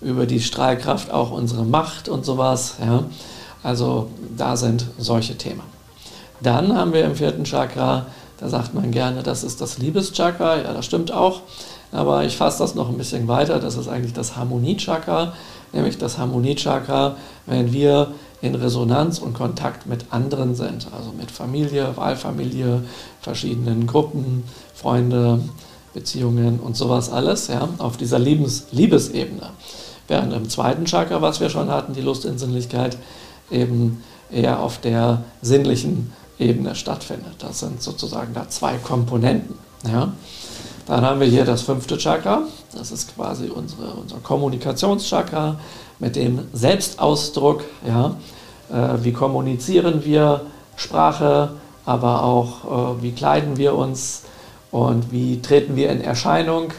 über 0.00 0.26
die 0.26 0.40
Strahlkraft 0.40 1.10
auch 1.12 1.30
unsere 1.30 1.64
Macht 1.64 2.08
und 2.08 2.24
sowas. 2.24 2.76
Ja. 2.84 3.04
Also 3.62 4.08
da 4.36 4.56
sind 4.56 4.86
solche 4.98 5.36
Themen. 5.36 5.62
Dann 6.40 6.74
haben 6.74 6.92
wir 6.92 7.04
im 7.04 7.14
vierten 7.14 7.44
Chakra, 7.44 8.06
da 8.40 8.48
sagt 8.48 8.74
man 8.74 8.90
gerne, 8.90 9.22
das 9.22 9.44
ist 9.44 9.60
das 9.60 9.78
Liebeschakra. 9.78 10.62
Ja, 10.62 10.72
das 10.72 10.86
stimmt 10.86 11.12
auch. 11.12 11.42
Aber 11.92 12.24
ich 12.24 12.36
fasse 12.36 12.60
das 12.60 12.74
noch 12.74 12.88
ein 12.88 12.96
bisschen 12.96 13.28
weiter. 13.28 13.58
Das 13.58 13.76
ist 13.76 13.88
eigentlich 13.88 14.14
das 14.14 14.36
Harmoniechakra, 14.36 15.34
nämlich 15.72 15.98
das 15.98 16.16
Harmoniechakra, 16.16 17.16
wenn 17.46 17.72
wir 17.72 18.12
in 18.40 18.54
Resonanz 18.54 19.18
und 19.18 19.34
Kontakt 19.34 19.86
mit 19.86 20.06
anderen 20.10 20.54
sind, 20.54 20.86
also 20.96 21.12
mit 21.12 21.30
Familie, 21.30 21.96
Wahlfamilie, 21.96 22.82
verschiedenen 23.20 23.86
Gruppen, 23.86 24.44
Freunde, 24.72 25.40
Beziehungen 25.92 26.60
und 26.60 26.76
sowas 26.76 27.12
alles, 27.12 27.48
ja, 27.48 27.68
auf 27.78 27.98
dieser 27.98 28.18
Liebes 28.18 28.68
Liebesebene. 28.70 29.50
Während 30.08 30.32
im 30.32 30.48
zweiten 30.48 30.86
Chakra, 30.86 31.20
was 31.20 31.40
wir 31.40 31.50
schon 31.50 31.68
hatten, 31.68 31.92
die 31.92 32.00
Lust 32.00 32.24
in 32.24 32.38
Sinnlichkeit, 32.38 32.96
eben 33.50 34.02
eher 34.30 34.60
auf 34.60 34.78
der 34.78 35.24
sinnlichen 35.42 36.12
Ebene 36.40 36.74
stattfindet. 36.74 37.34
Das 37.38 37.60
sind 37.60 37.82
sozusagen 37.82 38.34
da 38.34 38.48
zwei 38.48 38.76
Komponenten. 38.78 39.56
Ja. 39.90 40.12
Dann 40.86 41.04
haben 41.04 41.20
wir 41.20 41.28
hier 41.28 41.44
das 41.44 41.62
fünfte 41.62 41.98
Chakra, 41.98 42.42
das 42.74 42.90
ist 42.90 43.14
quasi 43.14 43.48
unsere, 43.48 43.92
unser 43.92 44.16
Kommunikationschakra 44.16 45.60
mit 46.00 46.16
dem 46.16 46.40
Selbstausdruck. 46.52 47.62
Ja. 47.86 48.16
Äh, 48.72 49.04
wie 49.04 49.12
kommunizieren 49.12 50.04
wir 50.04 50.42
Sprache, 50.76 51.50
aber 51.84 52.24
auch 52.24 52.96
äh, 52.98 53.02
wie 53.02 53.12
kleiden 53.12 53.56
wir 53.56 53.74
uns 53.74 54.22
und 54.70 55.12
wie 55.12 55.40
treten 55.42 55.76
wir 55.76 55.90
in 55.90 56.00
Erscheinung 56.00 56.72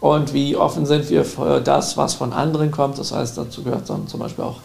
und 0.00 0.32
wie 0.32 0.56
offen 0.56 0.86
sind 0.86 1.10
wir 1.10 1.24
für 1.24 1.60
das, 1.60 1.96
was 1.96 2.14
von 2.14 2.32
anderen 2.32 2.70
kommt. 2.70 2.98
Das 2.98 3.12
heißt, 3.12 3.36
dazu 3.36 3.62
gehört 3.62 3.88
dann 3.90 4.06
zum 4.08 4.20
Beispiel 4.20 4.44
auch 4.44 4.58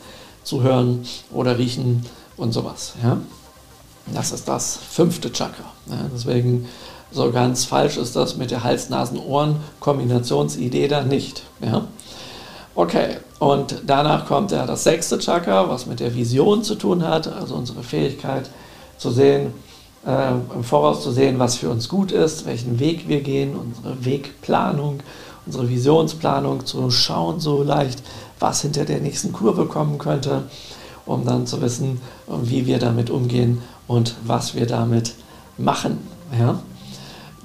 zuhören 0.44 1.06
oder 1.32 1.58
riechen 1.58 2.06
und 2.38 2.54
sowas. 2.54 2.94
Ja. 3.04 3.18
Das 4.08 4.32
ist 4.32 4.48
das 4.48 4.78
fünfte 4.78 5.32
Chakra. 5.32 5.66
Ja, 5.88 6.10
deswegen 6.14 6.68
so 7.12 7.32
ganz 7.32 7.66
falsch 7.66 7.98
ist 7.98 8.16
das 8.16 8.38
mit 8.38 8.52
der 8.52 8.64
Hals-Nasen-Ohren-Kombinationsidee 8.64 10.88
da 10.88 11.04
nicht. 11.04 11.44
Okay, 12.76 13.18
und 13.38 13.84
danach 13.86 14.26
kommt 14.26 14.52
ja 14.52 14.66
das 14.66 14.84
sechste 14.84 15.20
Chakra, 15.20 15.70
was 15.70 15.86
mit 15.86 16.00
der 16.00 16.16
Vision 16.16 16.64
zu 16.64 16.74
tun 16.76 17.08
hat, 17.08 17.28
also 17.28 17.54
unsere 17.56 17.84
Fähigkeit 17.84 18.50
zu 18.98 19.12
sehen, 19.12 19.54
äh, 20.08 20.32
im 20.56 20.64
Voraus 20.64 21.04
zu 21.04 21.12
sehen, 21.12 21.38
was 21.40 21.58
für 21.58 21.70
uns 21.70 21.88
gut 21.88 22.12
ist, 22.12 22.48
welchen 22.48 22.80
Weg 22.80 23.08
wir 23.08 23.22
gehen, 23.22 23.56
unsere 23.56 24.04
Wegplanung, 24.04 25.02
unsere 25.46 25.70
Visionsplanung, 25.70 26.66
zu 26.66 26.90
schauen 26.90 27.40
so 27.40 27.62
leicht, 27.62 28.02
was 28.40 28.62
hinter 28.62 28.86
der 28.86 29.02
nächsten 29.02 29.34
Kurve 29.34 29.66
kommen 29.66 30.00
könnte, 30.00 30.44
um 31.06 31.26
dann 31.26 31.46
zu 31.46 31.62
wissen, 31.62 32.02
wie 32.28 32.66
wir 32.66 32.80
damit 32.80 33.12
umgehen 33.12 33.62
und 33.88 34.16
was 34.24 34.56
wir 34.56 34.66
damit 34.66 35.14
machen. 35.58 36.08
Ja? 36.38 36.60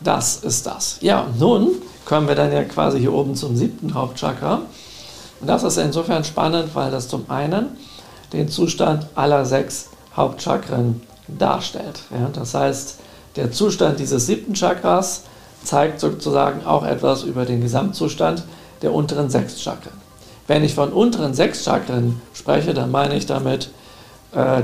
Das 0.03 0.37
ist 0.37 0.67
das. 0.67 0.99
Ja, 1.01 1.27
nun 1.39 1.71
kommen 2.05 2.29
wir 2.29 2.35
dann 2.35 2.53
ja 2.53 2.65
quasi 2.65 3.01
hier 3.01 3.13
oben 3.13 3.35
zum 3.35 3.57
siebten 3.57 3.95
Hauptchakra. 3.95 4.63
Und 5.41 5.47
das 5.47 5.63
ist 5.63 5.77
insofern 5.77 6.25
spannend, 6.25 6.75
weil 6.75 6.91
das 6.91 7.09
zum 7.09 7.31
einen 7.31 7.77
den 8.33 8.49
Zustand 8.49 9.07
aller 9.15 9.45
sechs 9.45 9.91
Hauptchakren 10.17 11.03
darstellt. 11.27 12.01
Ja? 12.11 12.31
Das 12.33 12.55
heißt, 12.55 12.99
der 13.37 13.53
Zustand 13.53 14.01
dieses 14.01 14.27
siebten 14.27 14.55
Chakras 14.55 15.23
zeigt 15.63 16.01
sozusagen 16.01 16.65
auch 16.65 16.85
etwas 16.85 17.23
über 17.23 17.45
den 17.45 17.61
Gesamtzustand 17.61 18.45
der 18.83 18.93
unteren 18.93 19.29
sechs 19.29 19.61
Chakren. 19.61 19.93
Wenn 20.47 20.65
ich 20.65 20.75
von 20.75 20.93
unteren 20.93 21.35
sechs 21.35 21.65
Chakren 21.65 22.21
spreche, 22.33 22.73
dann 22.75 22.91
meine 22.91 23.17
ich 23.17 23.27
damit 23.27 23.71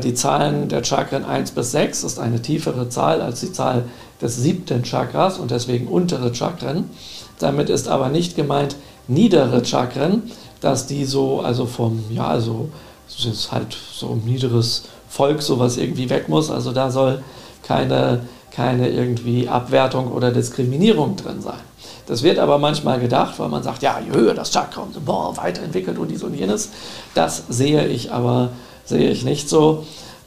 die 0.02 0.14
Zahlen 0.14 0.69
der 0.69 0.85
Chakren 0.85 1.25
1 1.25 1.52
bis 1.52 1.73
6 1.73 2.04
ist 2.04 2.19
eine 2.19 2.40
tiefere 2.40 2.88
Zahl 2.88 3.21
als 3.21 3.40
die 3.40 3.52
Zahl 3.52 3.85
des 4.21 4.37
siebten 4.37 4.85
Chakras 4.85 5.38
und 5.38 5.50
deswegen 5.50 5.88
untere 5.88 6.35
Chakren. 6.35 6.90
Damit 7.38 7.71
ist 7.71 7.88
aber 7.88 8.09
nicht 8.09 8.37
gemeint 8.37 8.76
niedere 9.09 9.64
Chakren, 9.64 10.23
dass 10.61 10.87
die 10.87 11.04
so, 11.04 11.40
also 11.40 11.66
vom, 11.66 12.04
ja, 12.11 12.26
also 12.26 12.69
es 13.09 13.25
ist 13.25 13.52
halt 13.52 13.76
so 13.93 14.11
ein 14.11 14.23
niederes 14.25 14.85
Volk, 15.09 15.43
sowas 15.43 15.76
irgendwie 15.76 16.09
weg 16.09 16.28
muss. 16.28 16.50
Also 16.50 16.73
da 16.73 16.90
soll 16.90 17.23
keine, 17.62 18.21
keine 18.50 18.88
irgendwie 18.88 19.49
Abwertung 19.49 20.12
oder 20.12 20.31
Diskriminierung 20.31 21.16
drin 21.16 21.40
sein. 21.40 21.61
Das 22.07 22.23
wird 22.23 22.38
aber 22.38 22.59
manchmal 22.59 23.00
gedacht, 23.00 23.38
weil 23.38 23.49
man 23.49 23.62
sagt, 23.62 23.83
ja, 23.83 23.99
je 23.99 24.14
höher 24.14 24.35
das 24.35 24.50
Chakra, 24.50 24.87
so, 24.93 25.00
boah, 25.00 25.37
weiterentwickelt 25.37 25.99
und 25.99 26.11
dies 26.11 26.23
und 26.23 26.35
jenes. 26.35 26.71
Das 27.14 27.45
sehe 27.49 27.87
ich 27.87 28.12
aber 28.12 28.50
sehe 28.84 29.10
ich 29.10 29.24
nicht 29.24 29.48
so. 29.48 29.84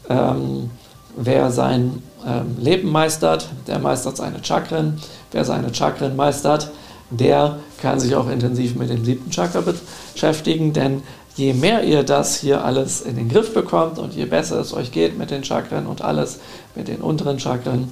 Ähm, 0.10 0.70
wer 1.16 1.52
sein 1.52 2.02
ähm, 2.26 2.58
Leben 2.60 2.92
meistert, 2.92 3.50
der 3.68 3.80
meistert 3.80 4.18
seine 4.18 4.44
Chakren. 4.44 5.02
Wer 5.32 5.46
seine 5.46 5.74
Chakren 5.74 6.16
meistert, 6.16 6.72
der 7.10 7.60
kann 7.82 8.00
sich 8.00 8.16
auch 8.16 8.30
intensiv 8.30 8.76
mit 8.76 8.90
dem 8.90 9.06
siebten 9.06 9.32
Chakra 9.32 9.64
beschäftigen, 10.14 10.74
denn 10.74 11.04
je 11.36 11.54
mehr 11.54 11.84
ihr 11.84 12.04
das 12.04 12.40
hier 12.40 12.64
alles 12.64 13.02
in 13.02 13.16
den 13.16 13.30
Griff 13.30 13.54
bekommt 13.54 14.00
und 14.00 14.14
je 14.14 14.26
besser 14.26 14.60
es 14.60 14.74
euch 14.74 14.92
geht 14.92 15.18
mit 15.18 15.32
den 15.32 15.44
Chakren 15.44 15.86
und 15.86 16.02
alles 16.02 16.40
mit 16.76 16.88
den 16.88 17.02
unteren 17.02 17.40
Chakren, 17.40 17.92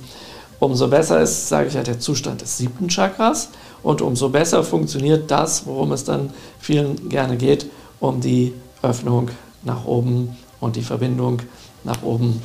umso 0.60 0.88
besser 0.88 1.22
ist, 1.22 1.48
sage 1.48 1.68
ich 1.68 1.74
ja, 1.76 1.84
der 1.84 2.00
Zustand 2.00 2.42
des 2.42 2.58
siebten 2.58 2.90
Chakras 2.90 3.50
und 3.84 4.02
umso 4.02 4.30
besser 4.30 4.64
funktioniert 4.64 5.30
das, 5.30 5.66
worum 5.66 5.92
es 5.92 6.04
dann 6.04 6.32
vielen 6.60 7.10
gerne 7.10 7.38
geht, 7.38 7.68
um 8.00 8.22
die 8.22 8.54
Öffnung 8.82 9.30
nach 9.64 9.86
oben 9.86 10.36
und 10.66 10.76
die 10.76 10.82
Verbindung 10.82 11.42
nach 11.84 12.02
oben 12.02 12.42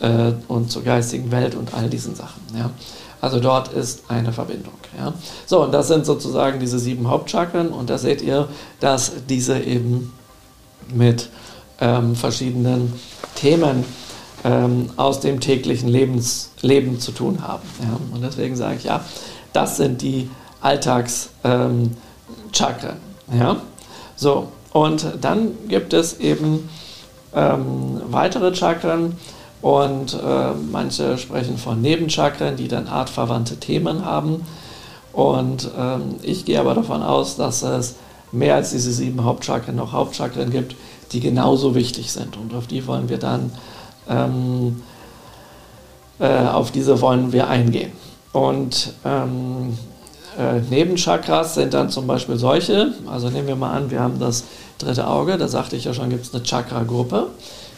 äh, 0.00 0.32
und 0.48 0.70
zur 0.70 0.82
geistigen 0.82 1.30
Welt 1.30 1.54
und 1.54 1.74
all 1.74 1.90
diesen 1.90 2.14
Sachen. 2.14 2.40
Ja. 2.56 2.70
Also 3.20 3.40
dort 3.40 3.72
ist 3.72 4.04
eine 4.08 4.32
Verbindung. 4.32 4.74
Ja. 4.96 5.12
So, 5.46 5.64
und 5.64 5.72
das 5.72 5.88
sind 5.88 6.06
sozusagen 6.06 6.60
diese 6.60 6.78
sieben 6.78 7.08
Hauptchakren 7.08 7.70
und 7.70 7.90
da 7.90 7.98
seht 7.98 8.22
ihr, 8.22 8.48
dass 8.78 9.12
diese 9.28 9.58
eben 9.58 10.12
mit 10.94 11.28
ähm, 11.80 12.14
verschiedenen 12.14 12.92
Themen 13.34 13.84
ähm, 14.44 14.90
aus 14.96 15.20
dem 15.20 15.40
täglichen 15.40 15.88
Lebens, 15.88 16.52
Leben 16.60 17.00
zu 17.00 17.10
tun 17.12 17.42
haben. 17.42 17.68
Ja. 17.80 17.98
Und 18.14 18.22
deswegen 18.22 18.54
sage 18.54 18.76
ich, 18.76 18.84
ja, 18.84 19.04
das 19.52 19.76
sind 19.76 20.02
die 20.02 20.30
Alltagschakren. 20.60 21.96
Ähm, 23.32 23.38
ja. 23.38 23.56
So, 24.14 24.48
und 24.72 25.06
dann 25.20 25.52
gibt 25.68 25.94
es 25.94 26.20
eben 26.20 26.68
ähm, 27.36 28.00
weitere 28.08 28.54
Chakren 28.54 29.16
und 29.62 30.14
äh, 30.14 30.52
manche 30.72 31.18
sprechen 31.18 31.58
von 31.58 31.80
Nebenchakren, 31.80 32.56
die 32.56 32.68
dann 32.68 32.88
artverwandte 32.88 33.58
Themen 33.58 34.04
haben. 34.04 34.44
Und 35.12 35.70
ähm, 35.78 36.16
ich 36.22 36.44
gehe 36.44 36.58
aber 36.58 36.74
davon 36.74 37.02
aus, 37.02 37.36
dass 37.36 37.62
es 37.62 37.96
mehr 38.32 38.56
als 38.56 38.70
diese 38.70 38.92
sieben 38.92 39.24
Hauptchakren 39.24 39.76
noch 39.76 39.92
Hauptchakren 39.92 40.50
gibt, 40.50 40.76
die 41.12 41.20
genauso 41.20 41.74
wichtig 41.74 42.12
sind. 42.12 42.36
Und 42.36 42.54
auf 42.54 42.66
die 42.66 42.86
wollen 42.86 43.08
wir 43.08 43.18
dann, 43.18 43.52
ähm, 44.08 44.82
äh, 46.18 46.46
auf 46.46 46.70
diese 46.70 47.00
wollen 47.00 47.32
wir 47.32 47.48
eingehen. 47.48 47.92
Und 48.32 48.92
ähm, 49.04 49.78
äh, 50.38 50.60
Nebenchakras 50.70 51.54
sind 51.54 51.74
dann 51.74 51.90
zum 51.90 52.06
Beispiel 52.06 52.36
solche, 52.36 52.92
also 53.06 53.28
nehmen 53.30 53.48
wir 53.48 53.56
mal 53.56 53.72
an, 53.72 53.90
wir 53.90 54.00
haben 54.00 54.18
das 54.18 54.44
dritte 54.78 55.06
Auge, 55.06 55.38
da 55.38 55.48
sagte 55.48 55.76
ich 55.76 55.84
ja 55.84 55.94
schon, 55.94 56.10
gibt 56.10 56.26
es 56.26 56.34
eine 56.34 56.42
Chakra-Gruppe. 56.42 57.28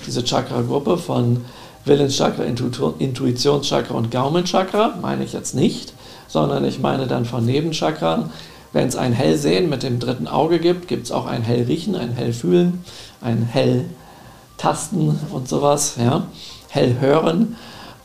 Diese 0.06 0.24
Chakra-Gruppe 0.24 0.98
von 0.98 1.44
Willenschakra, 1.84 2.44
Intuitionschakra 2.44 3.94
und 3.94 4.10
Gaumenchakra 4.10 4.94
meine 5.00 5.24
ich 5.24 5.32
jetzt 5.32 5.54
nicht, 5.54 5.92
sondern 6.28 6.64
ich 6.64 6.78
meine 6.78 7.06
dann 7.06 7.24
von 7.24 7.44
Nebenchakran. 7.44 8.30
Wenn 8.72 8.86
es 8.86 8.96
ein 8.96 9.12
Hellsehen 9.12 9.70
mit 9.70 9.82
dem 9.82 9.98
dritten 9.98 10.28
Auge 10.28 10.58
gibt, 10.58 10.88
gibt 10.88 11.06
es 11.06 11.12
auch 11.12 11.26
ein 11.26 11.42
Hellriechen, 11.42 11.96
ein 11.96 12.12
Hellfühlen, 12.12 12.84
ein 13.22 13.42
Hell 13.42 13.86
tasten 14.58 15.18
und 15.30 15.48
sowas, 15.48 15.94
ja, 15.98 16.26
hell 16.68 16.96
hören. 17.00 17.56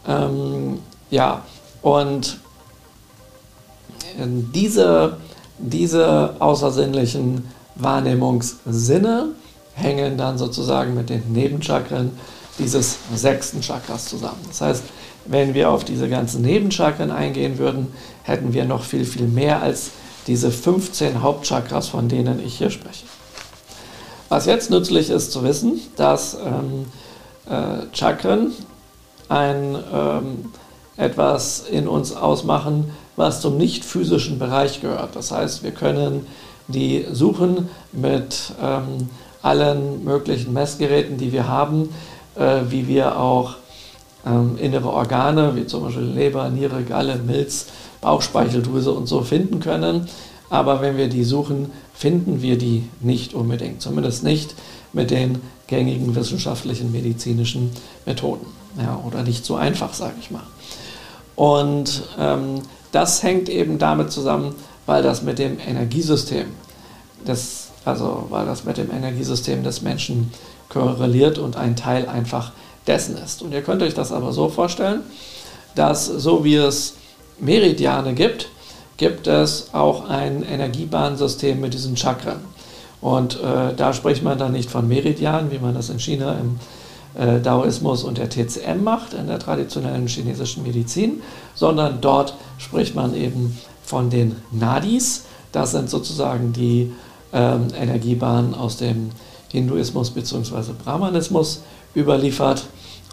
Ähm, 0.07 0.79
ja, 1.11 1.41
und 1.81 2.37
diese, 4.53 5.17
diese 5.57 6.35
außersinnlichen 6.39 7.47
Wahrnehmungssinne 7.75 9.29
hängen 9.75 10.17
dann 10.17 10.37
sozusagen 10.37 10.93
mit 10.93 11.09
den 11.09 11.31
Nebenchakren 11.31 12.11
dieses 12.59 12.97
sechsten 13.15 13.61
Chakras 13.61 14.05
zusammen. 14.05 14.41
Das 14.47 14.61
heißt, 14.61 14.83
wenn 15.25 15.53
wir 15.53 15.69
auf 15.69 15.83
diese 15.83 16.09
ganzen 16.09 16.41
Nebenchakren 16.41 17.11
eingehen 17.11 17.57
würden, 17.57 17.87
hätten 18.23 18.53
wir 18.53 18.65
noch 18.65 18.83
viel, 18.83 19.05
viel 19.05 19.27
mehr 19.27 19.61
als 19.61 19.91
diese 20.27 20.51
15 20.51 21.21
Hauptchakras, 21.21 21.87
von 21.87 22.07
denen 22.09 22.45
ich 22.45 22.57
hier 22.57 22.69
spreche. 22.69 23.05
Was 24.29 24.45
jetzt 24.45 24.69
nützlich 24.69 25.09
ist 25.09 25.31
zu 25.31 25.43
wissen, 25.43 25.79
dass 25.95 26.35
ähm, 26.35 26.85
äh, 27.49 27.85
Chakren 27.95 28.51
ein, 29.29 29.77
ähm, 29.93 30.45
etwas 30.97 31.63
in 31.69 31.87
uns 31.87 32.15
ausmachen, 32.15 32.91
was 33.15 33.41
zum 33.41 33.57
nicht 33.57 33.85
physischen 33.85 34.39
Bereich 34.39 34.81
gehört. 34.81 35.15
Das 35.15 35.31
heißt, 35.31 35.63
wir 35.63 35.71
können 35.71 36.25
die 36.67 37.05
suchen 37.11 37.69
mit 37.91 38.53
ähm, 38.61 39.09
allen 39.41 40.03
möglichen 40.03 40.53
Messgeräten, 40.53 41.17
die 41.17 41.31
wir 41.33 41.47
haben, 41.47 41.89
äh, 42.35 42.61
wie 42.69 42.87
wir 42.87 43.19
auch 43.19 43.55
ähm, 44.25 44.57
innere 44.57 44.89
Organe, 44.89 45.55
wie 45.55 45.65
zum 45.65 45.83
Beispiel 45.83 46.03
Leber, 46.03 46.49
Niere, 46.49 46.83
Galle, 46.83 47.17
Milz, 47.17 47.67
Bauchspeicheldrüse 48.01 48.91
und 48.91 49.07
so 49.07 49.21
finden 49.21 49.59
können. 49.59 50.07
Aber 50.49 50.81
wenn 50.81 50.97
wir 50.97 51.09
die 51.09 51.23
suchen, 51.23 51.71
finden 51.93 52.41
wir 52.41 52.57
die 52.57 52.87
nicht 53.01 53.33
unbedingt. 53.33 53.81
Zumindest 53.81 54.23
nicht 54.23 54.55
mit 54.93 55.11
den 55.11 55.41
gängigen 55.67 56.15
wissenschaftlichen 56.15 56.91
medizinischen 56.91 57.71
Methoden. 58.05 58.45
Ja, 58.77 59.01
oder 59.05 59.23
nicht 59.23 59.45
so 59.45 59.55
einfach, 59.55 59.93
sage 59.93 60.15
ich 60.19 60.31
mal. 60.31 60.43
Und 61.35 62.03
ähm, 62.19 62.61
das 62.93 63.23
hängt 63.23 63.49
eben 63.49 63.79
damit 63.79 64.11
zusammen, 64.11 64.55
weil 64.85 65.03
das 65.03 65.21
mit 65.21 65.39
dem 65.39 65.59
Energiesystem 65.59 66.45
des, 67.27 67.69
also 67.83 68.27
weil 68.29 68.45
das 68.45 68.63
mit 68.63 68.77
dem 68.77 68.91
Energiesystem 68.91 69.63
des 69.63 69.81
Menschen 69.81 70.31
korreliert 70.69 71.37
und 71.37 71.57
ein 71.57 71.75
Teil 71.75 72.07
einfach 72.07 72.51
dessen 72.87 73.17
ist. 73.17 73.41
Und 73.41 73.51
ihr 73.51 73.61
könnt 73.61 73.81
euch 73.81 73.93
das 73.93 74.11
aber 74.11 74.31
so 74.31 74.47
vorstellen, 74.47 75.01
dass 75.75 76.05
so 76.05 76.43
wie 76.43 76.55
es 76.55 76.93
Meridiane 77.39 78.13
gibt, 78.13 78.49
gibt 78.97 79.27
es 79.27 79.73
auch 79.73 80.07
ein 80.07 80.43
Energiebahnsystem 80.43 81.59
mit 81.59 81.73
diesen 81.73 81.97
Chakren. 81.97 82.41
Und 83.01 83.35
äh, 83.41 83.73
da 83.75 83.91
spricht 83.91 84.23
man 84.23 84.37
dann 84.37 84.51
nicht 84.51 84.69
von 84.69 84.87
Meridianen, 84.87 85.51
wie 85.51 85.59
man 85.59 85.73
das 85.73 85.89
in 85.89 85.99
China 85.99 86.37
im 86.39 86.59
äh, 87.15 87.39
Daoismus 87.39 88.03
und 88.03 88.17
der 88.17 88.29
TCM 88.29 88.83
macht, 88.83 89.13
in 89.13 89.27
der 89.27 89.39
traditionellen 89.39 90.07
chinesischen 90.07 90.63
Medizin, 90.63 91.21
sondern 91.55 92.01
dort 92.01 92.35
spricht 92.57 92.95
man 92.95 93.15
eben 93.15 93.57
von 93.83 94.09
den 94.09 94.35
Nadis. 94.51 95.25
Das 95.51 95.71
sind 95.71 95.89
sozusagen 95.89 96.53
die 96.53 96.91
ähm, 97.31 97.67
Energiebahnen 97.79 98.55
aus 98.55 98.77
dem 98.77 99.11
Hinduismus 99.49 100.11
bzw. 100.11 100.73
Brahmanismus 100.83 101.61
überliefert. 101.95 102.65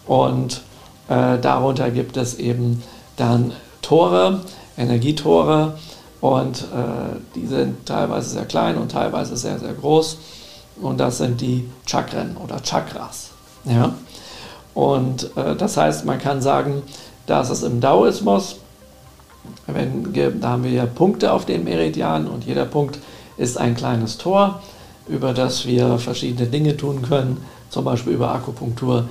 Und 0.06 0.62
äh, 1.08 1.38
darunter 1.38 1.90
gibt 1.90 2.16
es 2.16 2.34
eben 2.38 2.82
dann 3.16 3.52
Tore, 3.82 4.40
Energietore. 4.76 5.78
Und 6.20 6.62
äh, 6.62 7.18
die 7.34 7.46
sind 7.46 7.86
teilweise 7.86 8.30
sehr 8.30 8.44
klein 8.44 8.76
und 8.76 8.92
teilweise 8.92 9.36
sehr, 9.36 9.58
sehr 9.58 9.72
groß. 9.72 10.18
Und 10.80 10.98
das 10.98 11.18
sind 11.18 11.40
die 11.40 11.68
Chakren 11.86 12.36
oder 12.36 12.62
Chakras. 12.62 13.29
Ja? 13.64 13.94
Und 14.74 15.36
äh, 15.36 15.56
das 15.56 15.76
heißt, 15.76 16.04
man 16.04 16.18
kann 16.18 16.42
sagen, 16.42 16.82
dass 17.26 17.50
es 17.50 17.62
im 17.62 17.80
Daoismus, 17.80 18.56
wenn, 19.66 20.12
da 20.40 20.50
haben 20.50 20.64
wir 20.64 20.70
ja 20.70 20.86
Punkte 20.86 21.32
auf 21.32 21.44
den 21.44 21.64
Meridianen 21.64 22.28
und 22.28 22.44
jeder 22.44 22.64
Punkt 22.64 22.98
ist 23.36 23.56
ein 23.56 23.76
kleines 23.76 24.18
Tor, 24.18 24.60
über 25.08 25.32
das 25.32 25.66
wir 25.66 25.98
verschiedene 25.98 26.48
Dinge 26.48 26.76
tun 26.76 27.02
können, 27.02 27.38
zum 27.68 27.84
Beispiel 27.84 28.12
über 28.12 28.34
Akupunktur 28.34 29.08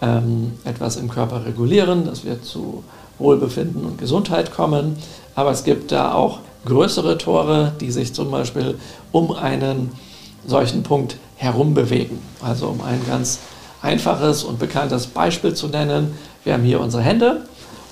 ähm, 0.00 0.52
etwas 0.64 0.96
im 0.96 1.08
Körper 1.08 1.44
regulieren, 1.44 2.04
dass 2.04 2.24
wir 2.24 2.42
zu 2.42 2.84
Wohlbefinden 3.18 3.84
und 3.84 3.98
Gesundheit 3.98 4.52
kommen. 4.52 4.96
Aber 5.34 5.50
es 5.50 5.64
gibt 5.64 5.92
da 5.92 6.12
auch 6.12 6.40
größere 6.64 7.18
Tore, 7.18 7.72
die 7.80 7.90
sich 7.90 8.12
zum 8.12 8.30
Beispiel 8.30 8.78
um 9.12 9.32
einen 9.32 9.92
solchen 10.46 10.82
Punkt 10.82 11.16
herum 11.36 11.74
bewegen. 11.74 12.20
Also 12.42 12.66
um 12.66 12.80
ein 12.82 13.00
ganz 13.06 13.38
einfaches 13.82 14.44
und 14.44 14.58
bekanntes 14.58 15.06
Beispiel 15.08 15.54
zu 15.54 15.68
nennen. 15.68 16.16
Wir 16.44 16.54
haben 16.54 16.62
hier 16.62 16.80
unsere 16.80 17.02
Hände 17.02 17.42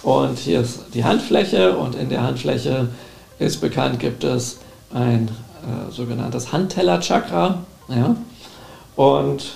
und 0.03 0.39
hier 0.39 0.61
ist 0.61 0.81
die 0.95 1.05
Handfläche 1.05 1.77
und 1.77 1.95
in 1.95 2.09
der 2.09 2.23
Handfläche 2.23 2.89
ist 3.39 3.61
bekannt, 3.61 3.99
gibt 3.99 4.25
es 4.25 4.59
ein 4.95 5.29
äh, 5.29 5.93
sogenanntes 5.93 6.53
Handteller-Chakra. 6.53 7.59
Ja? 7.89 8.17
Und 8.97 9.53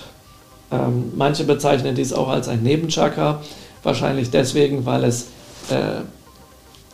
ähm, 0.71 1.11
manche 1.15 1.45
bezeichnen 1.45 1.95
dies 1.95 2.13
auch 2.13 2.29
als 2.29 2.47
ein 2.47 2.63
Nebenchakra, 2.63 3.41
wahrscheinlich 3.83 4.29
deswegen, 4.31 4.85
weil 4.85 5.03
es 5.03 5.27
äh, 5.69 6.01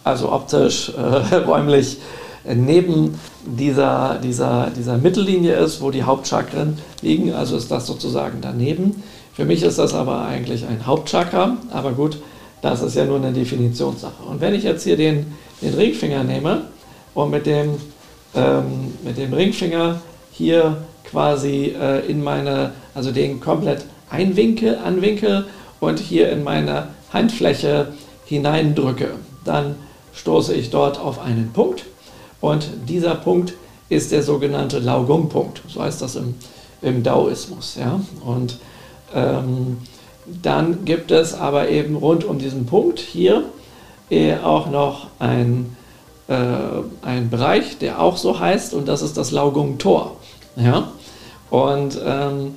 also 0.04 0.32
optisch, 0.32 0.89
äh, 0.89 1.36
räumlich 1.45 1.97
neben 2.43 3.19
dieser, 3.45 4.17
dieser, 4.21 4.71
dieser 4.75 4.97
Mittellinie 4.97 5.54
ist, 5.56 5.82
wo 5.82 5.91
die 5.91 6.04
Hauptchakren 6.04 6.80
liegen. 7.01 7.34
Also 7.34 7.56
ist 7.56 7.69
das 7.69 7.86
sozusagen 7.86 8.39
daneben. 8.41 9.04
Für 9.34 9.46
mich 9.46 9.63
ist 9.63 9.80
das 9.80 9.94
aber 9.94 10.26
eigentlich 10.26 10.65
ein 10.65 10.86
Hauptchakra, 10.86 11.58
aber 11.72 11.91
gut, 11.91 12.17
das 12.62 12.82
ist 12.82 12.96
ja 12.96 13.06
nur 13.06 13.17
eine 13.17 13.32
Definitionssache. 13.32 14.24
Und 14.30 14.41
wenn 14.41 14.54
ich 14.54 14.63
jetzt 14.63 14.84
hier 14.84 14.98
den, 14.98 15.34
den 15.62 15.74
Ringfinger 15.74 16.24
nehme 16.24 16.63
und 17.13 17.32
mit 17.32 17.46
dem, 17.46 17.76
ähm, 18.36 18.94
mit 19.04 19.17
dem 19.17 19.34
Ringfinger 19.34 20.02
hier 20.32 20.78
quasi 21.06 21.76
äh, 21.80 22.06
in 22.08 22.24
meine, 22.24 22.74
also 22.94 23.12
den 23.12 23.39
komplett 23.39 23.86
einwinkel, 24.10 24.78
anwinkel 24.78 25.46
und 25.80 26.00
hier 26.00 26.30
in 26.32 26.44
meine 26.44 26.89
Handfläche 27.12 27.94
hineindrücke, 28.26 29.12
dann 29.44 29.76
stoße 30.13 30.54
ich 30.54 30.70
dort 30.70 31.00
auf 31.00 31.20
einen 31.20 31.52
Punkt 31.54 31.86
und 32.41 32.70
dieser 32.88 33.15
Punkt 33.15 33.54
ist 33.89 34.12
der 34.12 34.24
sogenannte 34.24 34.80
Laogong-Punkt, 34.80 35.62
so 35.67 35.82
heißt 35.82 36.02
das 36.02 36.15
im, 36.15 36.36
im 36.82 37.04
Daoismus. 37.04 37.78
Ja? 37.80 38.00
Und 38.26 38.58
ähm, 39.13 39.78
dann 40.41 40.86
gibt 40.86 41.12
es 41.12 41.34
aber 41.34 41.69
eben 41.69 41.95
rund 41.95 42.24
um 42.24 42.38
diesen 42.39 42.65
Punkt 42.65 43.00
hier 43.00 43.43
äh, 44.10 44.38
auch 44.38 44.69
noch 44.69 45.08
ein, 45.19 45.76
äh, 46.28 46.36
ein 47.02 47.30
Bereich, 47.30 47.78
der 47.80 48.02
auch 48.02 48.17
so 48.17 48.39
heißt, 48.39 48.74
und 48.74 48.88
das 48.88 49.02
ist 49.02 49.17
das 49.17 49.32
Laugong-Tor. 49.32 50.17
Ja? 50.56 50.89
Und 51.50 52.00
ähm, 52.06 52.56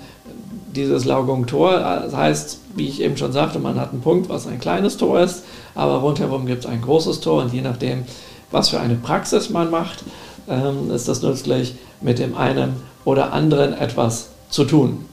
dieses 0.74 1.04
Laugong-Tor 1.04 1.80
äh, 1.80 2.14
heißt, 2.14 2.60
wie 2.74 2.88
ich 2.88 3.00
eben 3.00 3.16
schon 3.16 3.32
sagte, 3.32 3.58
man 3.58 3.80
hat 3.80 3.92
einen 3.92 4.02
Punkt, 4.02 4.28
was 4.28 4.46
ein 4.46 4.60
kleines 4.60 4.96
Tor 4.96 5.20
ist, 5.20 5.44
aber 5.74 5.98
rundherum 5.98 6.46
gibt 6.46 6.64
es 6.64 6.70
ein 6.70 6.82
großes 6.82 7.20
Tor 7.20 7.42
und 7.42 7.52
je 7.52 7.62
nachdem, 7.62 8.04
was 8.50 8.68
für 8.68 8.80
eine 8.80 8.96
Praxis 8.96 9.50
man 9.50 9.70
macht, 9.70 10.04
ähm, 10.48 10.90
ist 10.90 11.08
das 11.08 11.22
nützlich, 11.22 11.76
mit 12.00 12.18
dem 12.18 12.36
einen 12.36 12.74
oder 13.04 13.32
anderen 13.32 13.72
etwas 13.72 14.30
zu 14.50 14.64
tun. 14.64 15.04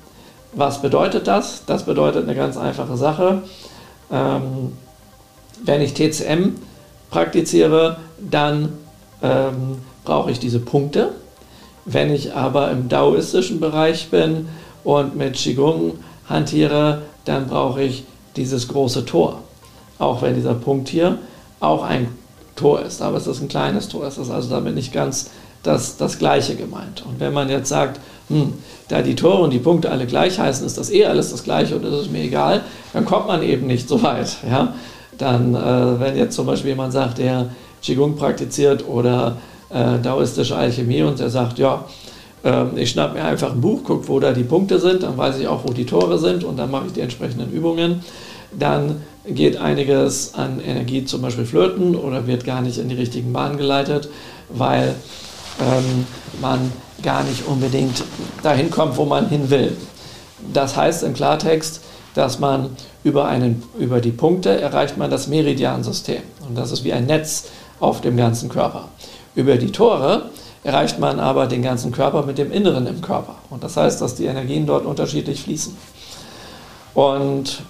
Was 0.53 0.81
bedeutet 0.81 1.27
das? 1.27 1.63
Das 1.65 1.83
bedeutet 1.83 2.23
eine 2.23 2.35
ganz 2.35 2.57
einfache 2.57 2.97
Sache. 2.97 3.43
Ähm, 4.11 4.73
wenn 5.63 5.81
ich 5.81 5.93
TCM 5.93 6.55
praktiziere, 7.09 7.97
dann 8.19 8.73
ähm, 9.21 9.77
brauche 10.03 10.31
ich 10.31 10.39
diese 10.39 10.59
Punkte. 10.59 11.13
Wenn 11.85 12.13
ich 12.13 12.33
aber 12.33 12.71
im 12.71 12.89
daoistischen 12.89 13.59
Bereich 13.59 14.09
bin 14.09 14.49
und 14.83 15.15
mit 15.15 15.35
Qigong 15.35 15.93
hantiere, 16.27 17.03
dann 17.25 17.47
brauche 17.47 17.81
ich 17.81 18.03
dieses 18.35 18.67
große 18.67 19.05
Tor. 19.05 19.39
Auch 19.99 20.21
wenn 20.21 20.35
dieser 20.35 20.53
Punkt 20.53 20.89
hier 20.89 21.17
auch 21.59 21.83
ein 21.83 22.07
Tor 22.55 22.81
ist, 22.81 23.01
aber 23.01 23.17
es 23.17 23.27
ist 23.27 23.41
ein 23.41 23.47
kleines 23.47 23.87
Tor. 23.87 24.05
Es 24.05 24.17
ist 24.17 24.29
also 24.29 24.49
damit 24.49 24.75
nicht 24.75 24.91
ganz 24.91 25.29
das, 25.63 25.97
das 25.97 26.17
Gleiche 26.17 26.55
gemeint. 26.55 27.03
Und 27.05 27.19
wenn 27.19 27.33
man 27.33 27.49
jetzt 27.49 27.69
sagt, 27.69 27.99
hm, 28.31 28.53
da 28.87 29.01
die 29.01 29.15
Tore 29.15 29.43
und 29.43 29.51
die 29.51 29.59
Punkte 29.59 29.91
alle 29.91 30.05
gleich 30.05 30.39
heißen, 30.39 30.65
ist 30.65 30.77
das 30.77 30.91
eh 30.91 31.05
alles 31.05 31.31
das 31.31 31.43
Gleiche 31.43 31.75
und 31.75 31.85
ist 31.85 32.11
mir 32.11 32.23
egal, 32.23 32.61
dann 32.93 33.05
kommt 33.05 33.27
man 33.27 33.43
eben 33.43 33.67
nicht 33.67 33.87
so 33.87 34.01
weit. 34.03 34.37
Ja? 34.49 34.73
Dann, 35.17 35.55
äh, 35.55 35.99
wenn 35.99 36.17
jetzt 36.17 36.35
zum 36.35 36.45
Beispiel 36.45 36.71
jemand 36.71 36.93
sagt, 36.93 37.17
der 37.17 37.49
Qigong 37.81 38.15
praktiziert 38.15 38.87
oder 38.87 39.37
äh, 39.69 39.99
daoistische 40.01 40.55
Alchemie 40.55 41.03
und 41.03 41.19
der 41.19 41.29
sagt, 41.29 41.59
ja, 41.59 41.85
äh, 42.43 42.65
ich 42.75 42.91
schnapp 42.91 43.13
mir 43.13 43.23
einfach 43.23 43.51
ein 43.51 43.61
Buch, 43.61 43.83
gucke, 43.83 44.07
wo 44.07 44.19
da 44.19 44.31
die 44.33 44.43
Punkte 44.43 44.79
sind, 44.79 45.03
dann 45.03 45.17
weiß 45.17 45.39
ich 45.39 45.47
auch, 45.47 45.63
wo 45.65 45.73
die 45.73 45.85
Tore 45.85 46.17
sind 46.17 46.43
und 46.43 46.57
dann 46.57 46.71
mache 46.71 46.87
ich 46.87 46.93
die 46.93 47.01
entsprechenden 47.01 47.51
Übungen. 47.51 48.01
Dann 48.57 48.97
geht 49.25 49.57
einiges 49.57 50.33
an 50.33 50.59
Energie 50.59 51.05
zum 51.05 51.21
Beispiel 51.21 51.45
flöten 51.45 51.95
oder 51.95 52.27
wird 52.27 52.43
gar 52.43 52.61
nicht 52.61 52.77
in 52.77 52.89
die 52.89 52.95
richtigen 52.95 53.31
Bahnen 53.31 53.57
geleitet, 53.57 54.09
weil 54.49 54.95
ähm, 55.61 56.05
man 56.41 56.71
gar 57.03 57.23
nicht 57.23 57.45
unbedingt 57.47 58.03
dahin 58.43 58.69
kommt, 58.71 58.97
wo 58.97 59.05
man 59.05 59.29
hin 59.29 59.49
will. 59.49 59.77
das 60.53 60.75
heißt 60.75 61.03
im 61.03 61.13
Klartext, 61.13 61.81
dass 62.13 62.39
man 62.39 62.75
über, 63.03 63.27
einen, 63.27 63.63
über 63.79 64.01
die 64.01 64.11
Punkte 64.11 64.59
erreicht 64.59 64.97
man 64.97 65.09
das 65.09 65.27
Meridiansystem. 65.27 66.21
Und 66.47 66.57
das 66.57 66.71
ist 66.71 66.83
wie 66.83 66.93
ein 66.93 67.05
Netz 67.05 67.45
auf 67.79 68.01
dem 68.01 68.17
ganzen 68.17 68.49
Körper. 68.49 68.89
Über 69.35 69.55
die 69.55 69.71
Tore 69.71 70.29
erreicht 70.63 70.99
man 70.99 71.19
aber 71.19 71.47
den 71.47 71.61
ganzen 71.61 71.91
Körper 71.91 72.23
mit 72.23 72.37
dem 72.37 72.51
Inneren 72.51 72.85
im 72.87 73.01
Körper. 73.01 73.35
Und 73.49 73.63
das 73.63 73.77
heißt, 73.77 74.01
dass 74.01 74.15
die 74.15 74.25
Energien 74.25 74.65
dort 74.65 74.85
unterschiedlich 74.85 75.41
fließen. 75.41 75.75
Und 76.93 77.63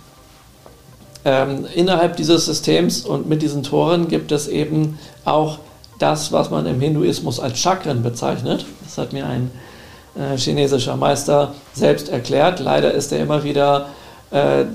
ähm, 1.24 1.66
innerhalb 1.76 2.18
dieses 2.18 2.46
Systems 2.46 3.06
und 3.06 3.30
mit 3.30 3.42
diesen 3.42 3.64
Toren 3.64 4.08
gibt 4.08 4.32
es 4.32 4.48
eben 4.48 4.98
auch 5.24 5.60
das, 6.02 6.32
was 6.32 6.50
man 6.50 6.66
im 6.66 6.80
Hinduismus 6.80 7.40
als 7.40 7.60
Chakren 7.60 8.04
bezeichnet. 8.04 8.66
Das 8.84 8.98
hat 8.98 9.14
mir 9.14 9.26
ein 9.26 9.52
äh, 10.16 10.38
chinesischer 10.38 10.98
Meister 10.98 11.54
selbst 11.74 12.10
erklärt. 12.10 12.60
Leider 12.60 12.94
ist 12.94 13.12
er 13.12 13.20
immer 13.20 13.44
wieder 13.44 13.88
äh, 14.32 14.66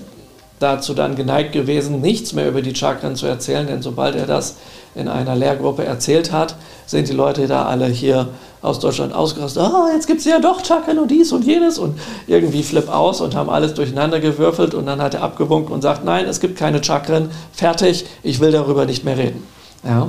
dazu 0.59 0.95
dann 0.95 1.17
geneigt 1.17 1.53
gewesen, 1.53 2.01
nichts 2.01 2.33
mehr 2.33 2.49
über 2.49 2.63
die 2.63 2.75
Chakren 2.75 3.15
zu 3.15 3.27
erzählen, 3.27 3.67
denn 3.67 3.83
sobald 3.83 4.17
er 4.17 4.27
das 4.27 4.57
in 4.95 5.09
einer 5.09 5.37
Lehrgruppe 5.37 5.85
erzählt 5.85 6.33
hat, 6.33 6.57
sind 6.87 7.09
die 7.09 7.13
Leute 7.13 7.47
da 7.47 7.67
alle 7.67 7.87
hier 7.87 8.29
aus 8.63 8.81
Deutschland 8.81 9.13
ausgerastet. 9.15 9.63
Ah, 9.63 9.91
jetzt 9.93 10.07
gibt 10.07 10.21
es 10.21 10.25
ja 10.25 10.39
doch 10.41 10.65
Chakren 10.65 10.99
und 10.99 11.11
dies 11.11 11.33
und 11.33 11.45
jenes 11.45 11.79
und 11.79 11.99
irgendwie 12.27 12.63
flip 12.63 12.89
aus 12.89 13.21
und 13.21 13.35
haben 13.35 13.51
alles 13.51 13.75
durcheinander 13.75 14.21
gewürfelt 14.21 14.73
und 14.73 14.87
dann 14.87 15.03
hat 15.03 15.13
er 15.13 15.23
abgewunken 15.23 15.75
und 15.75 15.83
sagt, 15.83 16.05
nein, 16.05 16.25
es 16.25 16.41
gibt 16.41 16.57
keine 16.57 16.83
Chakren, 16.83 17.31
fertig, 17.53 18.07
ich 18.23 18.41
will 18.41 18.53
darüber 18.53 18.87
nicht 18.87 19.05
mehr 19.05 19.19
reden. 19.19 19.47
Ja? 19.85 20.09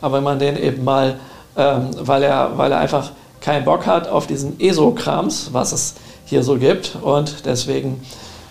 Aber 0.00 0.16
wenn 0.16 0.24
man 0.24 0.38
den 0.38 0.56
eben 0.56 0.84
mal, 0.84 1.18
ähm, 1.56 1.90
weil, 1.98 2.22
er, 2.22 2.56
weil 2.56 2.72
er 2.72 2.78
einfach 2.78 3.10
keinen 3.40 3.64
Bock 3.64 3.86
hat 3.86 4.08
auf 4.08 4.26
diesen 4.26 4.60
ESO-Krams, 4.60 5.50
was 5.52 5.72
es 5.72 5.94
hier 6.24 6.42
so 6.42 6.56
gibt 6.56 6.96
und 7.00 7.46
deswegen 7.46 8.00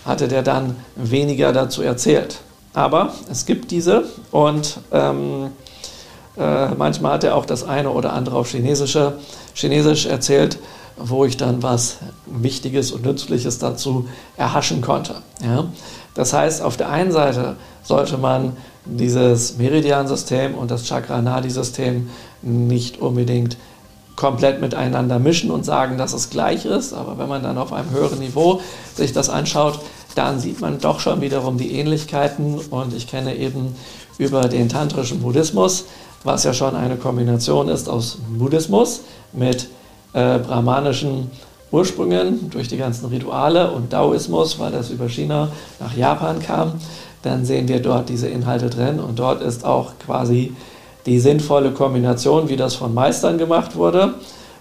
hatte 0.04 0.28
der 0.28 0.42
dann 0.42 0.76
weniger 0.96 1.52
dazu 1.52 1.82
erzählt. 1.82 2.38
Aber 2.74 3.12
es 3.30 3.46
gibt 3.46 3.70
diese 3.70 4.04
und 4.30 4.78
ähm, 4.92 5.50
äh, 6.36 6.68
manchmal 6.76 7.14
hat 7.14 7.24
er 7.24 7.36
auch 7.36 7.46
das 7.46 7.64
eine 7.64 7.90
oder 7.90 8.12
andere 8.12 8.36
auf 8.36 8.50
Chinesische, 8.50 9.14
Chinesisch 9.54 10.06
erzählt, 10.06 10.58
wo 10.96 11.24
ich 11.24 11.36
dann 11.36 11.62
was 11.62 11.98
Wichtiges 12.26 12.92
und 12.92 13.04
Nützliches 13.04 13.58
dazu 13.58 14.08
erhaschen 14.36 14.80
konnte. 14.80 15.16
Ja? 15.42 15.66
Das 16.14 16.32
heißt, 16.32 16.62
auf 16.62 16.76
der 16.76 16.90
einen 16.90 17.12
Seite 17.12 17.56
sollte 17.82 18.18
man 18.18 18.56
dieses 18.88 19.56
Meridiansystem 19.58 20.54
und 20.54 20.70
das 20.70 20.84
Chakra-Nadi-System 20.84 22.08
nicht 22.42 23.00
unbedingt 23.00 23.56
komplett 24.16 24.60
miteinander 24.60 25.18
mischen 25.18 25.50
und 25.50 25.64
sagen, 25.64 25.98
dass 25.98 26.12
es 26.12 26.30
gleich 26.30 26.64
ist. 26.64 26.92
Aber 26.92 27.18
wenn 27.18 27.28
man 27.28 27.42
dann 27.42 27.58
auf 27.58 27.72
einem 27.72 27.90
höheren 27.90 28.18
Niveau 28.18 28.60
sich 28.94 29.12
das 29.12 29.28
anschaut, 29.28 29.78
dann 30.14 30.40
sieht 30.40 30.60
man 30.60 30.80
doch 30.80 30.98
schon 30.98 31.20
wiederum 31.20 31.58
die 31.58 31.72
Ähnlichkeiten. 31.72 32.58
Und 32.70 32.94
ich 32.94 33.06
kenne 33.06 33.36
eben 33.36 33.76
über 34.18 34.48
den 34.48 34.68
tantrischen 34.68 35.20
Buddhismus 35.20 35.84
was 36.24 36.44
ja 36.44 36.52
schon 36.52 36.74
eine 36.74 36.96
Kombination 36.96 37.68
ist 37.68 37.88
aus 37.88 38.18
Buddhismus 38.28 39.02
mit 39.32 39.68
äh, 40.14 40.38
brahmanischen 40.38 41.30
Ursprüngen 41.70 42.50
durch 42.50 42.68
die 42.68 42.78
ganzen 42.78 43.06
Rituale 43.06 43.70
und 43.70 43.92
Daoismus, 43.92 44.58
weil 44.58 44.72
das 44.72 44.90
über 44.90 45.08
China 45.08 45.48
nach 45.80 45.94
Japan 45.94 46.40
kam, 46.40 46.72
dann 47.22 47.44
sehen 47.44 47.68
wir 47.68 47.80
dort 47.80 48.08
diese 48.08 48.28
Inhalte 48.28 48.70
drin 48.70 49.00
und 49.00 49.18
dort 49.18 49.42
ist 49.42 49.64
auch 49.64 49.92
quasi 50.04 50.54
die 51.06 51.20
sinnvolle 51.20 51.70
Kombination, 51.70 52.48
wie 52.48 52.56
das 52.56 52.74
von 52.74 52.94
Meistern 52.94 53.38
gemacht 53.38 53.76
wurde 53.76 54.14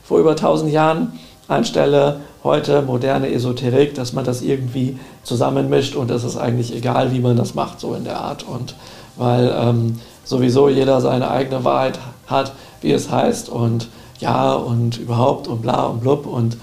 vor 0.07 0.19
über 0.19 0.31
1000 0.31 0.71
Jahren, 0.71 1.19
anstelle 1.49 2.21
heute 2.43 2.81
moderne 2.81 3.29
Esoterik, 3.29 3.93
dass 3.93 4.13
man 4.13 4.23
das 4.23 4.41
irgendwie 4.41 4.97
zusammenmischt 5.23 5.95
und 5.95 6.09
es 6.11 6.23
ist 6.23 6.37
eigentlich 6.37 6.73
egal, 6.73 7.11
wie 7.11 7.19
man 7.19 7.35
das 7.35 7.55
macht, 7.55 7.81
so 7.81 7.93
in 7.93 8.05
der 8.05 8.17
Art. 8.17 8.45
Und 8.47 8.75
weil 9.17 9.53
ähm, 9.53 9.99
sowieso 10.23 10.69
jeder 10.69 11.01
seine 11.01 11.29
eigene 11.29 11.65
Wahrheit 11.65 11.99
hat, 12.27 12.53
wie 12.81 12.93
es 12.93 13.11
heißt 13.11 13.49
und 13.49 13.89
ja 14.19 14.53
und 14.53 14.97
überhaupt 14.97 15.49
und 15.49 15.61
bla 15.61 15.87
und 15.87 15.99
blub 15.99 16.25
und 16.25 16.55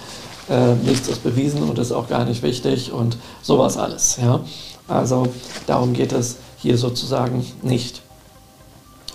äh, 0.48 0.74
nichts 0.86 1.08
ist 1.08 1.22
bewiesen 1.22 1.62
und 1.62 1.78
ist 1.78 1.92
auch 1.92 2.08
gar 2.08 2.24
nicht 2.24 2.42
wichtig 2.42 2.92
und 2.92 3.18
sowas 3.42 3.76
alles. 3.76 4.18
Ja? 4.22 4.40
Also 4.88 5.28
darum 5.66 5.92
geht 5.92 6.12
es 6.12 6.36
hier 6.58 6.76
sozusagen 6.76 7.44
nicht. 7.62 8.02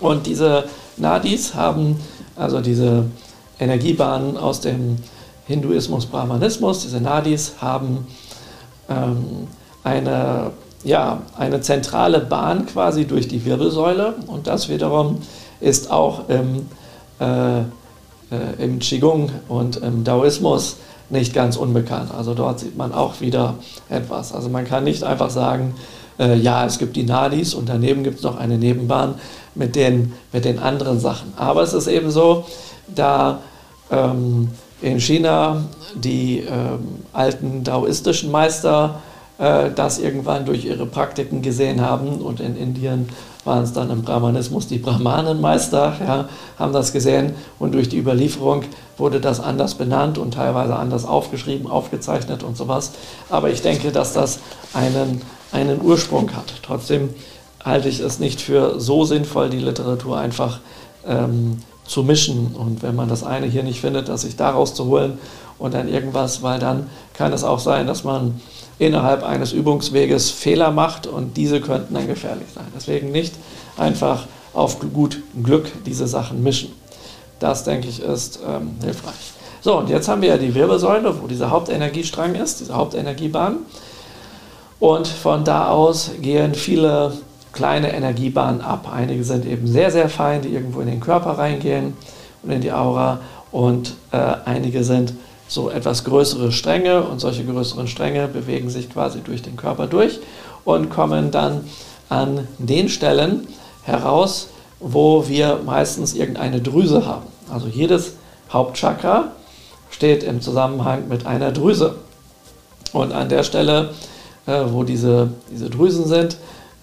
Und 0.00 0.26
diese 0.26 0.64
Nadis 0.96 1.54
haben, 1.54 2.00
also 2.36 2.60
diese 2.60 3.04
Energiebahnen 3.58 4.36
aus 4.36 4.60
dem 4.60 4.96
Hinduismus, 5.46 6.06
Brahmanismus, 6.06 6.82
diese 6.82 7.00
Nadis 7.00 7.54
haben 7.60 8.06
ähm, 8.88 9.48
eine 9.82 10.52
ja, 10.84 11.22
eine 11.36 11.60
zentrale 11.60 12.20
Bahn 12.20 12.66
quasi 12.66 13.04
durch 13.06 13.28
die 13.28 13.44
Wirbelsäule 13.44 14.14
und 14.26 14.46
das 14.46 14.68
wiederum 14.68 15.18
ist 15.60 15.90
auch 15.90 16.28
im, 16.28 16.66
äh, 17.20 17.60
äh, 17.60 17.64
im 18.58 18.78
Qigong 18.78 19.30
und 19.48 19.76
im 19.76 20.04
Daoismus 20.04 20.76
nicht 21.10 21.34
ganz 21.34 21.56
unbekannt. 21.56 22.10
Also 22.16 22.34
dort 22.34 22.60
sieht 22.60 22.76
man 22.76 22.92
auch 22.92 23.20
wieder 23.20 23.54
etwas. 23.88 24.32
Also 24.32 24.48
man 24.48 24.66
kann 24.66 24.84
nicht 24.84 25.02
einfach 25.02 25.30
sagen, 25.30 25.74
äh, 26.18 26.36
ja, 26.36 26.66
es 26.66 26.78
gibt 26.78 26.96
die 26.96 27.04
Nadis 27.04 27.54
und 27.54 27.68
daneben 27.68 28.04
gibt 28.04 28.18
es 28.18 28.22
noch 28.22 28.38
eine 28.38 28.58
Nebenbahn 28.58 29.14
mit 29.54 29.74
den, 29.74 30.12
mit 30.32 30.44
den 30.44 30.58
anderen 30.58 31.00
Sachen. 31.00 31.32
Aber 31.36 31.62
es 31.62 31.72
ist 31.72 31.86
eben 31.86 32.10
so, 32.10 32.44
da 32.94 33.40
ähm, 33.90 34.48
in 34.82 35.00
China 35.00 35.64
die 35.94 36.40
ähm, 36.40 37.04
alten 37.12 37.64
daoistischen 37.64 38.30
Meister 38.30 39.00
äh, 39.40 39.70
das 39.74 39.98
irgendwann 39.98 40.44
durch 40.44 40.66
ihre 40.66 40.84
Praktiken 40.84 41.40
gesehen 41.40 41.80
haben. 41.80 42.20
Und 42.20 42.40
in 42.40 42.56
Indien 42.56 43.08
waren 43.44 43.64
es 43.64 43.72
dann 43.72 43.90
im 43.90 44.02
Brahmanismus 44.02 44.66
die 44.66 44.76
Brahmanenmeister, 44.76 45.94
ja, 45.98 46.28
haben 46.58 46.72
das 46.74 46.92
gesehen. 46.92 47.34
Und 47.58 47.72
durch 47.72 47.88
die 47.88 47.98
Überlieferung 47.98 48.64
wurde 48.98 49.18
das 49.18 49.40
anders 49.40 49.74
benannt 49.74 50.18
und 50.18 50.34
teilweise 50.34 50.76
anders 50.76 51.06
aufgeschrieben, 51.06 51.70
aufgezeichnet 51.70 52.42
und 52.42 52.58
sowas. 52.58 52.92
Aber 53.30 53.48
ich 53.48 53.62
denke, 53.62 53.92
dass 53.92 54.12
das 54.12 54.40
einen, 54.74 55.22
einen 55.52 55.80
Ursprung 55.80 56.30
hat. 56.34 56.52
Trotzdem 56.62 57.08
halte 57.64 57.88
ich 57.88 58.00
es 58.00 58.18
nicht 58.18 58.42
für 58.42 58.78
so 58.78 59.04
sinnvoll, 59.04 59.48
die 59.48 59.58
Literatur 59.58 60.18
einfach 60.18 60.60
ähm, 61.06 61.58
zu 61.86 62.02
mischen. 62.02 62.54
Und 62.54 62.82
wenn 62.82 62.94
man 62.94 63.08
das 63.08 63.24
eine 63.24 63.46
hier 63.46 63.62
nicht 63.62 63.80
findet, 63.80 64.10
dass 64.10 64.20
sich 64.20 64.36
daraus 64.36 64.74
zu 64.74 64.84
holen 64.84 65.18
und 65.58 65.72
dann 65.72 65.88
irgendwas, 65.88 66.42
weil 66.42 66.58
dann 66.58 66.88
kann 67.14 67.32
es 67.32 67.42
auch 67.42 67.58
sein, 67.58 67.86
dass 67.86 68.04
man 68.04 68.40
innerhalb 68.80 69.22
eines 69.22 69.52
Übungsweges 69.52 70.30
Fehler 70.30 70.70
macht 70.70 71.06
und 71.06 71.36
diese 71.36 71.60
könnten 71.60 71.94
dann 71.94 72.06
gefährlich 72.06 72.48
sein. 72.54 72.64
Deswegen 72.74 73.12
nicht 73.12 73.34
einfach 73.76 74.26
auf 74.54 74.78
gut 74.92 75.22
Glück 75.42 75.70
diese 75.84 76.08
Sachen 76.08 76.42
mischen. 76.42 76.72
Das, 77.38 77.62
denke 77.62 77.88
ich, 77.88 78.02
ist 78.02 78.40
ähm, 78.46 78.72
hilfreich. 78.82 79.32
So, 79.60 79.76
und 79.76 79.90
jetzt 79.90 80.08
haben 80.08 80.22
wir 80.22 80.30
ja 80.30 80.38
die 80.38 80.54
Wirbelsäule, 80.54 81.20
wo 81.20 81.26
dieser 81.26 81.50
Hauptenergiestrang 81.50 82.34
ist, 82.34 82.60
diese 82.60 82.74
Hauptenergiebahn. 82.74 83.58
Und 84.78 85.06
von 85.06 85.44
da 85.44 85.68
aus 85.68 86.12
gehen 86.22 86.54
viele 86.54 87.12
kleine 87.52 87.92
Energiebahnen 87.92 88.62
ab. 88.62 88.90
Einige 88.90 89.24
sind 89.24 89.44
eben 89.44 89.66
sehr, 89.66 89.90
sehr 89.90 90.08
fein, 90.08 90.40
die 90.40 90.48
irgendwo 90.48 90.80
in 90.80 90.86
den 90.86 91.00
Körper 91.00 91.32
reingehen 91.32 91.98
und 92.42 92.50
in 92.50 92.62
die 92.62 92.72
Aura. 92.72 93.20
Und 93.52 93.94
äh, 94.12 94.16
einige 94.46 94.84
sind 94.84 95.12
so 95.50 95.68
etwas 95.68 96.04
größere 96.04 96.52
Stränge 96.52 97.02
und 97.02 97.18
solche 97.18 97.44
größeren 97.44 97.88
Stränge 97.88 98.28
bewegen 98.28 98.70
sich 98.70 98.88
quasi 98.88 99.20
durch 99.20 99.42
den 99.42 99.56
Körper 99.56 99.88
durch 99.88 100.20
und 100.64 100.90
kommen 100.90 101.32
dann 101.32 101.64
an 102.08 102.46
den 102.58 102.88
Stellen 102.88 103.48
heraus, 103.82 104.48
wo 104.78 105.28
wir 105.28 105.60
meistens 105.66 106.14
irgendeine 106.14 106.60
Drüse 106.60 107.04
haben. 107.04 107.26
Also 107.52 107.66
jedes 107.66 108.14
Hauptchakra 108.52 109.32
steht 109.90 110.22
im 110.22 110.40
Zusammenhang 110.40 111.08
mit 111.08 111.26
einer 111.26 111.50
Drüse. 111.50 111.96
Und 112.92 113.12
an 113.12 113.28
der 113.28 113.42
Stelle, 113.42 113.90
äh, 114.46 114.62
wo 114.68 114.84
diese, 114.84 115.32
diese 115.50 115.68
Drüsen 115.68 116.06
sind, 116.06 116.36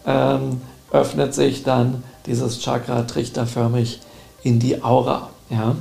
ähm, 0.06 0.62
öffnet 0.92 1.34
sich 1.34 1.64
dann 1.64 2.04
dieses 2.26 2.60
Chakra 2.60 3.04
trichterförmig 3.04 4.02
in 4.44 4.60
die 4.60 4.84
Aura. 4.84 5.30
Ja? 5.50 5.76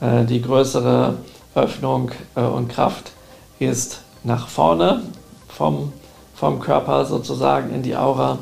Äh, 0.00 0.26
die 0.26 0.42
größere 0.42 1.14
Öffnung 1.54 2.12
äh, 2.34 2.42
und 2.42 2.68
Kraft 2.68 3.12
ist 3.58 4.00
nach 4.24 4.48
vorne 4.48 5.02
vom, 5.48 5.92
vom 6.34 6.60
Körper 6.60 7.04
sozusagen 7.04 7.74
in 7.74 7.82
die 7.82 7.96
Aura. 7.96 8.38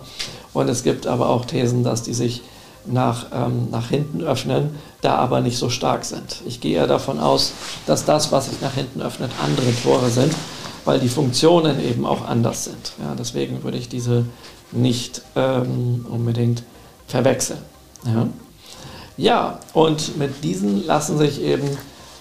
Und 0.53 0.69
es 0.69 0.83
gibt 0.83 1.07
aber 1.07 1.29
auch 1.29 1.45
Thesen, 1.45 1.85
dass 1.85 2.03
die 2.03 2.15
sich 2.15 2.43
nach, 2.87 3.27
ähm, 3.33 3.69
nach 3.71 3.89
hinten 3.89 4.23
öffnen, 4.23 4.77
da 5.01 5.17
aber 5.17 5.41
nicht 5.41 5.59
so 5.59 5.69
stark 5.69 6.05
sind. 6.05 6.43
Ich 6.47 6.61
gehe 6.61 6.77
eher 6.77 6.87
davon 6.87 7.21
aus, 7.21 7.53
dass 7.87 8.05
das, 8.05 8.33
was 8.33 8.47
sich 8.47 8.61
nach 8.61 8.75
hinten 8.75 9.03
öffnet, 9.03 9.31
andere 9.43 9.75
Tore 9.83 10.11
sind, 10.11 10.35
weil 10.85 10.99
die 10.99 11.09
Funktionen 11.09 11.85
eben 11.85 12.07
auch 12.07 12.27
anders 12.27 12.65
sind. 12.65 12.93
Ja, 12.99 13.15
deswegen 13.17 13.63
würde 13.63 13.79
ich 13.79 13.89
diese 13.89 14.25
nicht 14.73 15.23
ähm, 15.37 16.07
unbedingt 16.09 16.63
verwechseln. 17.07 17.59
Ja. 18.05 18.29
ja, 19.17 19.59
und 19.73 20.17
mit 20.19 20.45
diesen 20.45 20.87
lassen 20.87 21.19
sich 21.19 21.43
eben 21.43 21.69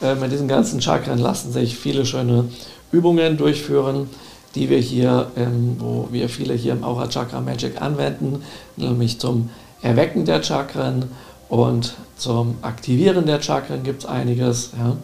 äh, 0.02 0.16
mit 0.16 0.32
diesen 0.32 0.48
ganzen 0.48 0.82
Chakren 0.82 1.20
lassen 1.20 1.52
sich 1.52 1.78
viele 1.78 2.06
schöne 2.06 2.46
Übungen 2.92 3.38
durchführen, 3.38 4.10
die 4.56 4.70
wir 4.70 4.80
hier, 4.80 5.32
ähm, 5.36 5.76
wo 5.80 6.08
wir 6.12 6.30
viele 6.30 6.54
hier 6.54 6.74
im 6.74 6.84
Aura 6.84 7.08
Chakra 7.08 7.42
Magic 7.42 7.82
anwenden, 7.82 8.44
nämlich 8.76 9.20
zum 9.20 9.50
Erwecken 9.82 10.26
der 10.26 10.42
Chakren 10.44 11.06
und 11.50 11.94
zum 12.18 12.58
Aktivieren 12.62 13.26
der 13.26 13.42
Chakren 13.42 13.84
gibt 13.84 14.04
es 14.04 14.10
einiges 14.10 14.72
ja, 14.78 14.98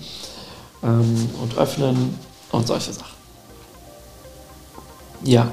ähm, 0.84 1.30
und 1.42 1.58
Öffnen 1.58 2.18
und 2.52 2.68
solche 2.68 2.94
Sachen. 2.94 3.14
Ja, 5.24 5.52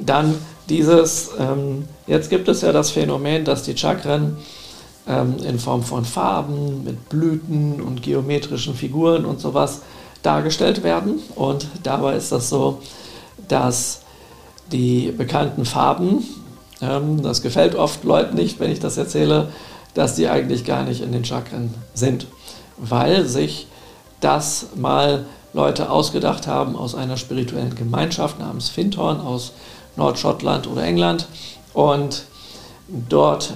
dann 0.00 0.34
dieses, 0.68 1.30
ähm, 1.38 1.86
jetzt 2.06 2.30
gibt 2.30 2.48
es 2.48 2.62
ja 2.62 2.72
das 2.72 2.90
Phänomen, 2.90 3.44
dass 3.44 3.64
die 3.64 3.76
Chakren 3.76 4.38
ähm, 5.10 5.36
in 5.42 5.58
Form 5.58 5.82
von 5.82 6.04
Farben, 6.04 6.84
mit 6.84 7.08
Blüten 7.08 7.80
und 7.80 8.02
geometrischen 8.02 8.74
Figuren 8.74 9.24
und 9.24 9.40
sowas 9.40 9.80
dargestellt 10.22 10.82
werden. 10.84 11.20
Und 11.34 11.66
dabei 11.82 12.14
ist 12.14 12.30
das 12.30 12.48
so, 12.48 12.80
dass 13.48 14.02
die 14.70 15.10
bekannten 15.10 15.64
Farben, 15.64 16.24
ähm, 16.80 17.22
das 17.22 17.42
gefällt 17.42 17.74
oft 17.74 18.04
Leuten 18.04 18.36
nicht, 18.36 18.60
wenn 18.60 18.70
ich 18.70 18.78
das 18.78 18.96
erzähle, 18.96 19.48
dass 19.94 20.14
die 20.14 20.28
eigentlich 20.28 20.64
gar 20.64 20.84
nicht 20.84 21.02
in 21.02 21.10
den 21.10 21.24
Chakren 21.24 21.74
sind, 21.94 22.26
weil 22.76 23.26
sich 23.26 23.66
das 24.20 24.68
mal 24.76 25.26
Leute 25.52 25.90
ausgedacht 25.90 26.46
haben 26.46 26.76
aus 26.76 26.94
einer 26.94 27.16
spirituellen 27.16 27.74
Gemeinschaft 27.74 28.38
namens 28.38 28.68
Fintorn 28.68 29.20
aus 29.20 29.52
Nordschottland 29.96 30.68
oder 30.68 30.84
England 30.84 31.26
und 31.74 32.22
dort, 33.08 33.54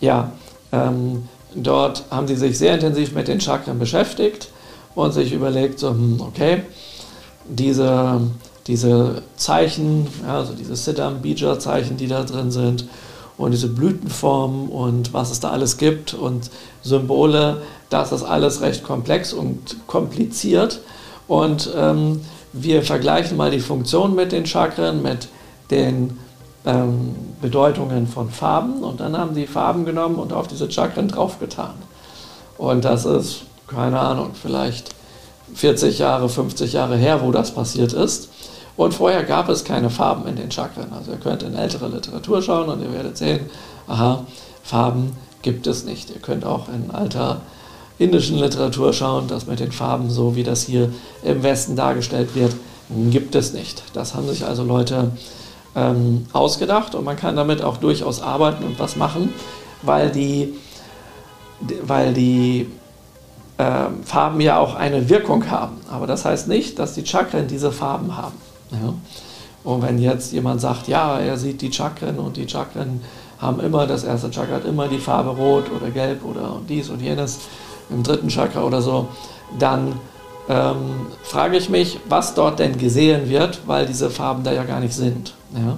ja, 0.00 0.32
ähm, 0.72 1.28
dort 1.54 2.04
haben 2.10 2.26
sie 2.26 2.36
sich 2.36 2.58
sehr 2.58 2.74
intensiv 2.74 3.14
mit 3.14 3.28
den 3.28 3.40
Chakren 3.40 3.78
beschäftigt 3.78 4.48
und 4.94 5.12
sich 5.12 5.32
überlegt, 5.32 5.78
so, 5.78 5.90
hm, 5.90 6.20
okay, 6.20 6.62
diese, 7.48 8.20
diese 8.66 9.22
Zeichen, 9.36 10.06
also 10.26 10.54
diese 10.54 10.76
Siddham 10.76 11.20
Bija 11.20 11.58
Zeichen, 11.58 11.96
die 11.96 12.08
da 12.08 12.24
drin 12.24 12.50
sind 12.50 12.86
und 13.36 13.50
diese 13.50 13.68
Blütenformen 13.68 14.68
und 14.68 15.12
was 15.12 15.30
es 15.30 15.40
da 15.40 15.50
alles 15.50 15.76
gibt 15.76 16.14
und 16.14 16.50
Symbole, 16.82 17.62
das 17.90 18.12
ist 18.12 18.22
alles 18.22 18.60
recht 18.60 18.82
komplex 18.82 19.32
und 19.32 19.86
kompliziert. 19.86 20.80
Und 21.26 21.70
ähm, 21.76 22.20
wir 22.52 22.82
vergleichen 22.82 23.36
mal 23.36 23.50
die 23.50 23.60
Funktion 23.60 24.14
mit 24.14 24.32
den 24.32 24.46
Chakren, 24.46 25.02
mit 25.02 25.28
den 25.70 26.18
ähm, 26.64 27.14
Bedeutungen 27.44 28.06
von 28.06 28.30
Farben 28.30 28.82
und 28.82 29.00
dann 29.00 29.18
haben 29.18 29.34
sie 29.34 29.46
Farben 29.46 29.84
genommen 29.84 30.14
und 30.14 30.32
auf 30.32 30.46
diese 30.46 30.70
Chakren 30.70 31.08
draufgetan. 31.08 31.74
Und 32.56 32.86
das 32.86 33.04
ist, 33.04 33.42
keine 33.66 34.00
Ahnung, 34.00 34.30
vielleicht 34.32 34.94
40 35.54 35.98
Jahre, 35.98 36.30
50 36.30 36.72
Jahre 36.72 36.96
her, 36.96 37.20
wo 37.22 37.32
das 37.32 37.50
passiert 37.50 37.92
ist. 37.92 38.30
Und 38.78 38.94
vorher 38.94 39.24
gab 39.24 39.50
es 39.50 39.62
keine 39.62 39.90
Farben 39.90 40.26
in 40.26 40.36
den 40.36 40.50
Chakren. 40.50 40.90
Also 40.96 41.10
ihr 41.10 41.18
könnt 41.18 41.42
in 41.42 41.54
ältere 41.54 41.88
Literatur 41.88 42.40
schauen 42.40 42.70
und 42.70 42.80
ihr 42.80 42.90
werdet 42.94 43.18
sehen, 43.18 43.40
aha, 43.88 44.24
Farben 44.62 45.14
gibt 45.42 45.66
es 45.66 45.84
nicht. 45.84 46.08
Ihr 46.08 46.22
könnt 46.22 46.46
auch 46.46 46.68
in 46.70 46.92
alter 46.92 47.42
indischen 47.98 48.38
Literatur 48.38 48.94
schauen, 48.94 49.28
dass 49.28 49.46
mit 49.46 49.60
den 49.60 49.70
Farben, 49.70 50.08
so 50.08 50.34
wie 50.34 50.44
das 50.44 50.62
hier 50.62 50.88
im 51.22 51.42
Westen 51.42 51.76
dargestellt 51.76 52.34
wird, 52.34 52.56
gibt 53.10 53.34
es 53.34 53.52
nicht. 53.52 53.82
Das 53.92 54.14
haben 54.14 54.26
sich 54.28 54.46
also 54.46 54.64
Leute 54.64 55.10
ähm, 55.76 56.26
ausgedacht 56.32 56.94
und 56.94 57.04
man 57.04 57.16
kann 57.16 57.36
damit 57.36 57.62
auch 57.62 57.76
durchaus 57.78 58.22
arbeiten 58.22 58.64
und 58.64 58.78
was 58.78 58.96
machen, 58.96 59.32
weil 59.82 60.10
die, 60.10 60.54
weil 61.82 62.12
die 62.12 62.70
äh, 63.58 63.86
Farben 64.04 64.40
ja 64.40 64.58
auch 64.58 64.74
eine 64.74 65.08
Wirkung 65.08 65.50
haben. 65.50 65.80
Aber 65.90 66.06
das 66.06 66.24
heißt 66.24 66.48
nicht, 66.48 66.78
dass 66.78 66.94
die 66.94 67.06
Chakren 67.06 67.46
diese 67.46 67.72
Farben 67.72 68.16
haben. 68.16 68.36
Ja? 68.70 68.94
Und 69.64 69.82
wenn 69.82 69.98
jetzt 69.98 70.32
jemand 70.32 70.60
sagt, 70.60 70.88
ja, 70.88 71.18
er 71.18 71.36
sieht 71.36 71.62
die 71.62 71.72
Chakren 71.72 72.18
und 72.18 72.36
die 72.36 72.48
Chakren 72.48 73.00
haben 73.40 73.60
immer, 73.60 73.86
das 73.86 74.04
erste 74.04 74.30
Chakra 74.30 74.56
hat 74.56 74.64
immer 74.64 74.88
die 74.88 74.98
Farbe 74.98 75.30
rot 75.30 75.64
oder 75.74 75.90
gelb 75.90 76.24
oder 76.24 76.60
dies 76.68 76.90
und 76.90 77.00
jenes, 77.00 77.40
im 77.90 78.02
dritten 78.02 78.28
Chakra 78.28 78.62
oder 78.62 78.80
so, 78.80 79.08
dann 79.58 79.94
ähm, 80.48 81.06
frage 81.22 81.56
ich 81.56 81.68
mich, 81.68 82.00
was 82.08 82.34
dort 82.34 82.58
denn 82.58 82.76
gesehen 82.78 83.28
wird, 83.28 83.60
weil 83.66 83.86
diese 83.86 84.10
Farben 84.10 84.42
da 84.44 84.52
ja 84.52 84.64
gar 84.64 84.80
nicht 84.80 84.94
sind. 84.94 85.34
Ja? 85.54 85.76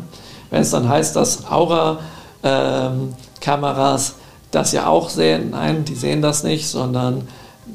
Wenn 0.50 0.62
es 0.62 0.70
dann 0.70 0.88
heißt, 0.88 1.16
dass 1.16 1.50
Aura-Kameras 1.50 4.08
ähm, 4.08 4.14
das 4.50 4.72
ja 4.72 4.86
auch 4.86 5.10
sehen, 5.10 5.50
nein, 5.50 5.84
die 5.84 5.94
sehen 5.94 6.22
das 6.22 6.42
nicht, 6.42 6.66
sondern 6.68 7.28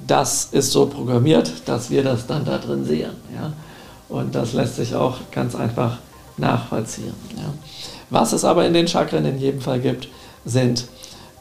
das 0.07 0.49
ist 0.51 0.71
so 0.71 0.87
programmiert, 0.87 1.51
dass 1.65 1.89
wir 1.89 2.03
das 2.03 2.27
dann 2.27 2.45
da 2.45 2.57
drin 2.57 2.85
sehen. 2.85 3.11
Ja? 3.33 3.53
Und 4.09 4.35
das 4.35 4.53
lässt 4.53 4.75
sich 4.77 4.95
auch 4.95 5.17
ganz 5.31 5.55
einfach 5.55 5.97
nachvollziehen. 6.37 7.13
Ja? 7.37 7.53
Was 8.09 8.33
es 8.33 8.43
aber 8.43 8.65
in 8.65 8.73
den 8.73 8.87
Chakren 8.87 9.25
in 9.25 9.39
jedem 9.39 9.61
Fall 9.61 9.79
gibt, 9.79 10.07
sind 10.43 10.87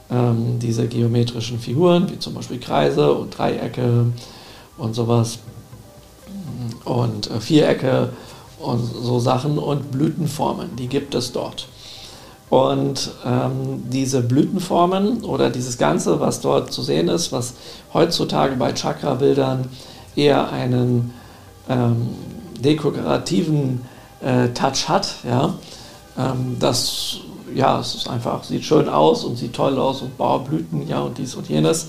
ähm, 0.09 0.59
diese 0.59 0.87
geometrischen 0.87 1.59
Figuren, 1.59 2.09
wie 2.09 2.19
zum 2.19 2.33
Beispiel 2.33 2.59
Kreise 2.59 3.11
und 3.11 3.37
Dreiecke 3.37 4.05
und 4.77 4.93
sowas 4.93 5.39
und 6.85 7.29
äh, 7.29 7.39
Vierecke 7.39 8.09
und 8.59 8.79
so 8.79 9.19
Sachen 9.19 9.57
und 9.57 9.91
Blütenformen, 9.91 10.75
die 10.75 10.87
gibt 10.87 11.15
es 11.15 11.31
dort. 11.31 11.67
Und 12.49 13.11
ähm, 13.25 13.83
diese 13.89 14.21
Blütenformen 14.21 15.23
oder 15.23 15.49
dieses 15.49 15.77
Ganze, 15.77 16.19
was 16.19 16.41
dort 16.41 16.71
zu 16.71 16.81
sehen 16.81 17.07
ist, 17.07 17.31
was 17.31 17.53
heutzutage 17.93 18.57
bei 18.57 18.73
Chakra-Bildern 18.73 19.69
eher 20.15 20.51
einen 20.51 21.13
ähm, 21.69 22.09
dekorativen 22.59 23.85
äh, 24.21 24.49
Touch 24.49 24.89
hat, 24.89 25.15
ja, 25.23 25.53
ähm, 26.17 26.57
das 26.59 27.21
ja, 27.55 27.79
es 27.79 27.95
ist 27.95 28.09
einfach, 28.09 28.43
sieht 28.43 28.63
schön 28.63 28.89
aus 28.89 29.23
und 29.23 29.37
sieht 29.37 29.53
toll 29.53 29.77
aus 29.77 30.01
und 30.01 30.17
Bauerblüten, 30.17 30.87
ja, 30.87 31.01
und 31.01 31.17
dies 31.17 31.35
und 31.35 31.49
jenes, 31.49 31.87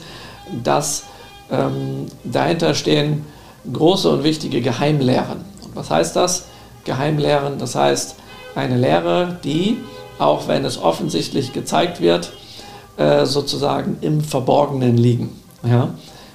dass 0.62 1.04
ähm, 1.52 2.06
dahinter 2.24 2.74
stehen 2.74 3.24
große 3.70 4.10
und 4.10 4.24
wichtige 4.24 4.60
Geheimlehren. 4.60 5.44
Und 5.62 5.76
was 5.76 5.90
heißt 5.90 6.16
das? 6.16 6.46
Geheimlehren, 6.84 7.58
das 7.58 7.76
heißt 7.76 8.16
eine 8.56 8.76
Lehre, 8.76 9.38
die, 9.44 9.78
auch 10.18 10.48
wenn 10.48 10.64
es 10.64 10.78
offensichtlich 10.78 11.52
gezeigt 11.52 12.00
wird, 12.00 12.32
äh, 12.96 13.24
sozusagen 13.24 13.98
im 14.00 14.20
Verborgenen 14.20 14.96
liegen. 14.96 15.40
Ja? 15.62 15.90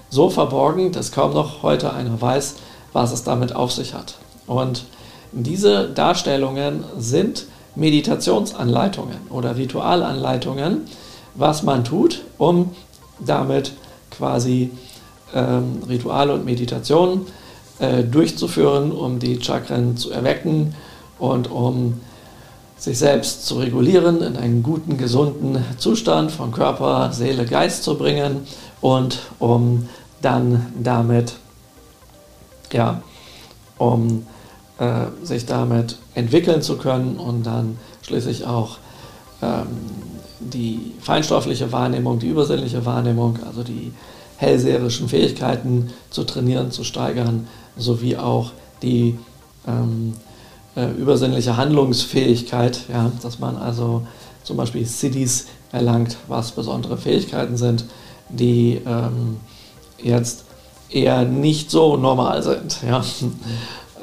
So 0.09 0.29
verborgen, 0.29 0.91
dass 0.93 1.11
kaum 1.11 1.33
noch 1.33 1.63
heute 1.63 1.93
einer 1.93 2.21
weiß, 2.21 2.55
was 2.93 3.11
es 3.11 3.23
damit 3.23 3.53
auf 3.53 3.71
sich 3.73 3.93
hat. 3.93 4.15
Und 4.45 4.85
diese 5.33 5.89
Darstellungen 5.89 6.85
sind 6.97 7.45
Meditationsanleitungen 7.75 9.17
oder 9.29 9.57
Ritualanleitungen, 9.57 10.87
was 11.35 11.63
man 11.63 11.83
tut, 11.83 12.23
um 12.37 12.71
damit 13.19 13.73
quasi 14.09 14.71
ähm, 15.33 15.83
Rituale 15.87 16.33
und 16.33 16.45
Meditationen 16.45 17.21
äh, 17.79 18.03
durchzuführen, 18.03 18.91
um 18.91 19.19
die 19.19 19.41
Chakren 19.41 19.97
zu 19.97 20.11
erwecken 20.11 20.73
und 21.19 21.51
um 21.51 21.99
sich 22.77 22.99
selbst 22.99 23.45
zu 23.45 23.55
regulieren, 23.55 24.21
in 24.21 24.37
einen 24.37 24.61
guten, 24.61 24.97
gesunden 24.97 25.63
Zustand 25.77 26.31
von 26.31 26.51
Körper, 26.51 27.11
Seele, 27.11 27.45
Geist 27.45 27.83
zu 27.83 27.97
bringen 27.97 28.47
und 28.81 29.19
um 29.39 29.89
dann 30.21 30.73
damit, 30.81 31.33
ja, 32.71 33.01
um 33.77 34.25
äh, 34.77 35.05
sich 35.23 35.45
damit 35.45 35.97
entwickeln 36.13 36.61
zu 36.61 36.77
können 36.77 37.17
und 37.17 37.43
dann 37.43 37.77
schließlich 38.03 38.45
auch 38.45 38.77
ähm, 39.41 39.67
die 40.39 40.93
feinstoffliche 41.01 41.71
Wahrnehmung, 41.71 42.19
die 42.19 42.27
übersinnliche 42.27 42.85
Wahrnehmung, 42.85 43.39
also 43.45 43.63
die 43.63 43.91
hellseherischen 44.37 45.09
Fähigkeiten 45.09 45.91
zu 46.09 46.23
trainieren, 46.23 46.71
zu 46.71 46.83
steigern, 46.83 47.47
sowie 47.77 48.17
auch 48.17 48.51
die 48.81 49.17
ähm, 49.67 50.13
äh, 50.75 50.91
übersinnliche 50.91 51.57
Handlungsfähigkeit, 51.57 52.81
ja, 52.91 53.11
dass 53.21 53.39
man 53.39 53.57
also 53.57 54.05
zum 54.43 54.57
Beispiel 54.57 54.85
Cities 54.85 55.47
erlangt, 55.71 56.17
was 56.27 56.51
besondere 56.51 56.97
Fähigkeiten 56.97 57.57
sind, 57.57 57.85
die 58.29 58.81
ähm, 58.85 59.37
jetzt 60.01 60.45
eher 60.89 61.25
nicht 61.25 61.69
so 61.69 61.97
normal 61.97 62.43
sind. 62.43 62.77
Ja 62.87 63.03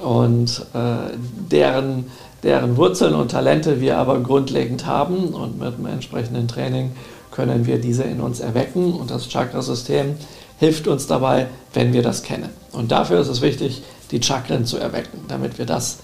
und 0.05 0.67
äh, 0.75 1.17
deren, 1.51 2.11
deren 2.43 2.77
Wurzeln 2.77 3.15
und 3.15 3.31
Talente 3.31 3.81
wir 3.81 3.99
aber 3.99 4.21
grundlegend 4.21 4.87
haben 4.87 5.29
und 5.29 5.59
mit 5.59 5.79
dem 5.79 5.87
entsprechenden 5.87 6.47
Training 6.47 6.93
können 7.35 7.67
wir 7.67 7.81
diese 7.81 8.05
in 8.05 8.21
uns 8.21 8.39
erwecken 8.39 8.95
und 8.95 9.11
das 9.11 9.29
Chakrasystem 9.29 10.15
hilft 10.59 10.87
uns 10.87 11.09
dabei, 11.09 11.49
wenn 11.73 11.93
wir 11.93 12.03
das 12.03 12.23
kennen. 12.23 12.51
Und 12.73 12.93
dafür 12.93 13.21
ist 13.21 13.29
es 13.29 13.41
wichtig, 13.41 13.83
die 14.13 14.23
Chakren 14.23 14.65
zu 14.65 14.79
erwecken, 14.79 15.25
damit 15.27 15.59
wir 15.59 15.67
das 15.67 15.99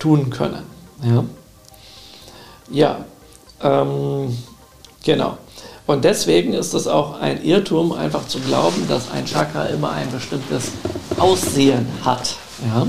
tun 0.00 0.30
können. 0.30 0.64
Ja, 1.04 1.24
ja 2.70 3.04
ähm, 3.62 4.36
genau. 5.04 5.38
Und 5.86 6.04
deswegen 6.04 6.52
ist 6.52 6.74
es 6.74 6.88
auch 6.88 7.20
ein 7.20 7.44
Irrtum, 7.44 7.92
einfach 7.92 8.26
zu 8.26 8.40
glauben, 8.40 8.88
dass 8.88 9.10
ein 9.12 9.24
Chakra 9.24 9.66
immer 9.66 9.92
ein 9.92 10.10
bestimmtes 10.10 10.72
Aussehen 11.18 11.86
hat. 12.04 12.36
Ja? 12.74 12.86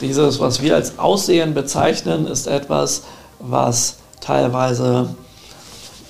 dieses, 0.00 0.40
was 0.40 0.62
wir 0.62 0.74
als 0.74 0.98
Aussehen 0.98 1.54
bezeichnen, 1.54 2.26
ist 2.26 2.46
etwas, 2.46 3.02
was 3.38 3.96
teilweise 4.20 5.14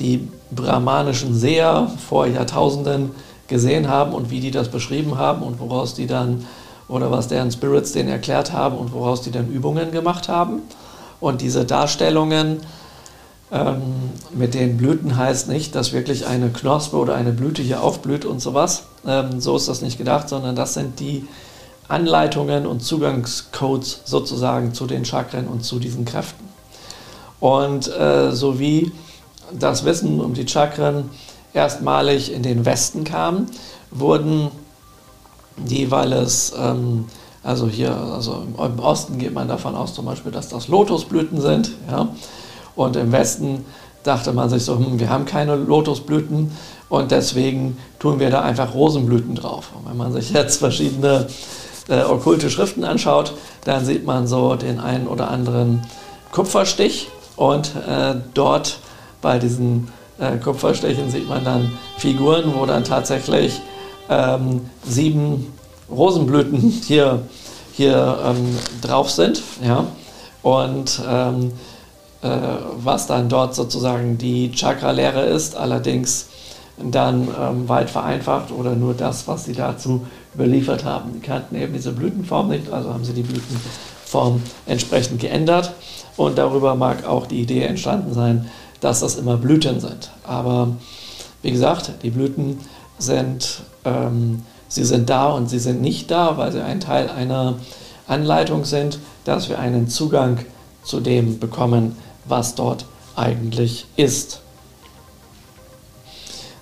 die 0.00 0.28
brahmanischen 0.50 1.34
Seher 1.34 1.90
vor 2.08 2.26
Jahrtausenden 2.26 3.10
gesehen 3.48 3.88
haben 3.88 4.12
und 4.12 4.30
wie 4.30 4.40
die 4.40 4.50
das 4.50 4.68
beschrieben 4.68 5.18
haben 5.18 5.42
und 5.42 5.58
woraus 5.60 5.94
die 5.94 6.06
dann, 6.06 6.46
oder 6.88 7.10
was 7.10 7.28
deren 7.28 7.50
Spirits 7.50 7.92
denen 7.92 8.08
erklärt 8.08 8.52
haben 8.52 8.76
und 8.76 8.92
woraus 8.92 9.22
die 9.22 9.30
dann 9.30 9.48
Übungen 9.48 9.90
gemacht 9.90 10.28
haben. 10.28 10.62
Und 11.20 11.40
diese 11.40 11.64
Darstellungen 11.64 12.60
ähm, 13.50 13.80
mit 14.34 14.54
den 14.54 14.76
Blüten 14.76 15.16
heißt 15.16 15.48
nicht, 15.48 15.74
dass 15.74 15.92
wirklich 15.92 16.26
eine 16.26 16.50
Knospe 16.50 16.96
oder 16.96 17.14
eine 17.14 17.32
Blüte 17.32 17.62
hier 17.62 17.82
aufblüht 17.82 18.24
und 18.24 18.40
sowas. 18.40 18.84
Ähm, 19.06 19.40
so 19.40 19.56
ist 19.56 19.68
das 19.68 19.80
nicht 19.80 19.98
gedacht, 19.98 20.28
sondern 20.28 20.54
das 20.54 20.74
sind 20.74 21.00
die 21.00 21.26
Anleitungen 21.88 22.66
und 22.66 22.80
Zugangscodes 22.80 24.02
sozusagen 24.04 24.74
zu 24.74 24.86
den 24.86 25.06
Chakren 25.06 25.48
und 25.48 25.64
zu 25.64 25.78
diesen 25.78 26.04
Kräften. 26.04 26.46
Und 27.40 27.88
äh, 27.88 28.32
so 28.32 28.58
wie 28.58 28.92
das 29.52 29.84
Wissen 29.84 30.20
um 30.20 30.34
die 30.34 30.46
Chakren 30.46 31.10
erstmalig 31.54 32.32
in 32.32 32.42
den 32.42 32.64
Westen 32.64 33.04
kam, 33.04 33.46
wurden 33.90 34.50
die, 35.56 35.90
weil 35.90 36.12
es, 36.12 36.52
ähm, 36.58 37.06
also 37.42 37.66
hier, 37.66 37.94
also 37.96 38.44
im 38.58 38.78
Osten 38.78 39.18
geht 39.18 39.34
man 39.34 39.48
davon 39.48 39.74
aus 39.74 39.94
zum 39.94 40.04
Beispiel, 40.04 40.32
dass 40.32 40.48
das 40.48 40.68
Lotusblüten 40.68 41.40
sind, 41.40 41.70
ja, 41.90 42.08
und 42.76 42.96
im 42.96 43.10
Westen 43.10 43.64
dachte 44.04 44.32
man 44.32 44.48
sich 44.48 44.64
so, 44.64 44.76
hm, 44.76 45.00
wir 45.00 45.10
haben 45.10 45.24
keine 45.24 45.56
Lotusblüten 45.56 46.52
und 46.88 47.10
deswegen 47.10 47.76
tun 47.98 48.20
wir 48.20 48.30
da 48.30 48.42
einfach 48.42 48.72
Rosenblüten 48.74 49.34
drauf. 49.34 49.70
Und 49.76 49.90
wenn 49.90 49.96
man 49.96 50.12
sich 50.12 50.30
jetzt 50.30 50.58
verschiedene 50.58 51.26
äh, 51.88 52.02
okkulte 52.02 52.50
Schriften 52.50 52.84
anschaut, 52.84 53.34
dann 53.64 53.84
sieht 53.84 54.06
man 54.06 54.26
so 54.26 54.54
den 54.54 54.78
einen 54.78 55.08
oder 55.08 55.30
anderen 55.30 55.82
Kupferstich 56.32 57.08
und 57.36 57.72
äh, 57.88 58.14
dort 58.34 58.78
bei 59.20 59.38
diesen 59.38 59.88
äh, 60.18 60.36
Kupferstichen 60.36 61.10
sieht 61.10 61.28
man 61.28 61.44
dann 61.44 61.72
Figuren, 61.96 62.52
wo 62.54 62.66
dann 62.66 62.84
tatsächlich 62.84 63.60
ähm, 64.08 64.62
sieben 64.84 65.52
Rosenblüten 65.90 66.60
hier, 66.86 67.22
hier 67.72 68.18
ähm, 68.24 68.58
drauf 68.82 69.10
sind. 69.10 69.42
Ja? 69.62 69.86
Und 70.42 71.00
ähm, 71.08 71.52
äh, 72.22 72.28
was 72.76 73.06
dann 73.06 73.28
dort 73.28 73.54
sozusagen 73.54 74.18
die 74.18 74.50
Chakra-Lehre 74.52 75.22
ist, 75.22 75.56
allerdings 75.56 76.28
dann 76.82 77.28
ähm, 77.40 77.68
weit 77.68 77.90
vereinfacht 77.90 78.52
oder 78.52 78.74
nur 78.74 78.94
das, 78.94 79.26
was 79.26 79.44
sie 79.44 79.52
dazu 79.52 80.06
überliefert 80.34 80.84
haben. 80.84 81.12
Die 81.14 81.20
kannten 81.20 81.56
eben 81.56 81.72
diese 81.72 81.92
Blütenform 81.92 82.48
nicht, 82.48 82.70
also 82.70 82.92
haben 82.92 83.04
sie 83.04 83.12
die 83.12 83.22
Blütenform 83.22 84.42
entsprechend 84.66 85.20
geändert 85.20 85.72
und 86.16 86.38
darüber 86.38 86.74
mag 86.74 87.04
auch 87.06 87.26
die 87.26 87.40
Idee 87.40 87.62
entstanden 87.62 88.14
sein, 88.14 88.48
dass 88.80 89.00
das 89.00 89.16
immer 89.16 89.36
Blüten 89.36 89.80
sind. 89.80 90.10
Aber 90.24 90.76
wie 91.42 91.50
gesagt, 91.50 91.92
die 92.02 92.10
Blüten 92.10 92.58
sind, 92.98 93.60
ähm, 93.84 94.42
sie 94.68 94.84
sind 94.84 95.08
da 95.10 95.30
und 95.30 95.48
sie 95.48 95.58
sind 95.58 95.80
nicht 95.80 96.10
da, 96.10 96.36
weil 96.36 96.52
sie 96.52 96.62
ein 96.62 96.80
Teil 96.80 97.08
einer 97.10 97.54
Anleitung 98.06 98.64
sind, 98.64 98.98
dass 99.24 99.48
wir 99.48 99.58
einen 99.58 99.88
Zugang 99.88 100.38
zu 100.82 101.00
dem 101.00 101.38
bekommen, 101.38 101.96
was 102.24 102.54
dort 102.54 102.86
eigentlich 103.16 103.86
ist. 103.96 104.40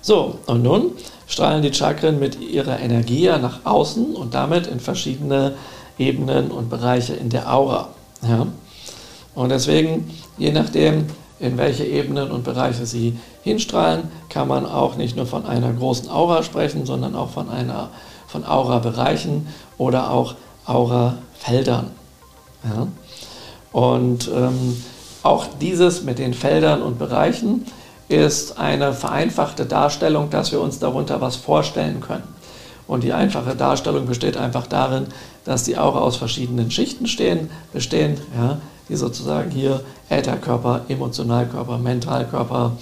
So, 0.01 0.39
und 0.45 0.63
nun 0.63 0.91
strahlen 1.27 1.61
die 1.61 1.73
Chakren 1.73 2.19
mit 2.19 2.39
ihrer 2.39 2.79
Energie 2.79 3.27
nach 3.27 3.65
außen 3.65 4.15
und 4.15 4.33
damit 4.33 4.67
in 4.67 4.79
verschiedene 4.79 5.55
Ebenen 5.97 6.51
und 6.51 6.69
Bereiche 6.69 7.13
in 7.13 7.29
der 7.29 7.53
Aura. 7.53 7.89
Ja? 8.21 8.47
Und 9.35 9.49
deswegen, 9.49 10.09
je 10.37 10.51
nachdem, 10.51 11.07
in 11.39 11.57
welche 11.57 11.85
Ebenen 11.85 12.31
und 12.31 12.43
Bereiche 12.43 12.85
sie 12.85 13.17
hinstrahlen, 13.43 14.09
kann 14.29 14.47
man 14.47 14.65
auch 14.65 14.95
nicht 14.95 15.15
nur 15.15 15.25
von 15.25 15.45
einer 15.45 15.71
großen 15.71 16.09
Aura 16.09 16.43
sprechen, 16.43 16.85
sondern 16.85 17.15
auch 17.15 17.29
von, 17.29 17.49
einer, 17.49 17.89
von 18.27 18.45
Aura-Bereichen 18.45 19.47
oder 19.77 20.11
auch 20.11 20.35
Aura-Feldern. 20.65 21.91
Ja? 22.63 22.87
Und 23.71 24.29
ähm, 24.33 24.83
auch 25.23 25.45
dieses 25.61 26.03
mit 26.03 26.19
den 26.19 26.33
Feldern 26.33 26.81
und 26.81 26.97
Bereichen 26.97 27.65
ist 28.07 28.57
eine 28.57 28.93
vereinfachte 28.93 29.65
Darstellung, 29.65 30.29
dass 30.29 30.51
wir 30.51 30.61
uns 30.61 30.79
darunter 30.79 31.21
was 31.21 31.35
vorstellen 31.35 32.01
können. 32.01 32.23
Und 32.87 33.03
die 33.03 33.13
einfache 33.13 33.55
Darstellung 33.55 34.05
besteht 34.05 34.37
einfach 34.37 34.65
darin, 34.65 35.07
dass 35.43 35.63
die 35.63 35.77
Aura 35.77 35.99
aus 35.99 36.15
verschiedenen 36.15 36.71
Schichten 36.71 37.05
stehen, 37.05 37.49
bestehen, 37.73 38.17
ja, 38.37 38.59
die 38.89 38.95
sozusagen 38.95 39.51
hier 39.51 39.81
Ätherkörper, 40.09 40.81
Emotionalkörper, 40.87 41.77
Mentalkörper 41.77 42.73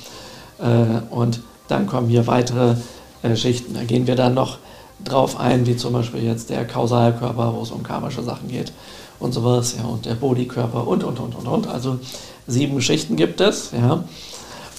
äh, 0.60 1.14
und 1.14 1.42
dann 1.68 1.88
kommen 1.88 2.10
hier 2.10 2.28
weitere 2.28 2.76
äh, 3.24 3.36
Schichten. 3.36 3.74
Da 3.74 3.84
gehen 3.84 4.08
wir 4.08 4.16
dann 4.16 4.34
noch 4.34 4.58
drauf 5.04 5.40
ein, 5.40 5.66
wie 5.66 5.76
zum 5.76 5.94
Beispiel 5.94 6.24
jetzt 6.24 6.50
der 6.50 6.66
Kausalkörper, 6.66 7.54
wo 7.56 7.62
es 7.62 7.72
um 7.72 7.84
karmische 7.84 8.24
Sachen 8.24 8.48
geht 8.48 8.72
und 9.20 9.34
sowas, 9.34 9.76
ja, 9.78 9.86
und 9.86 10.06
der 10.06 10.16
Bodykörper 10.16 10.88
und, 10.88 11.04
und, 11.04 11.20
und, 11.20 11.36
und, 11.36 11.48
und. 11.48 11.68
Also 11.68 12.00
sieben 12.48 12.82
Schichten 12.82 13.16
gibt 13.16 13.42
es, 13.42 13.72
ja. 13.72 14.04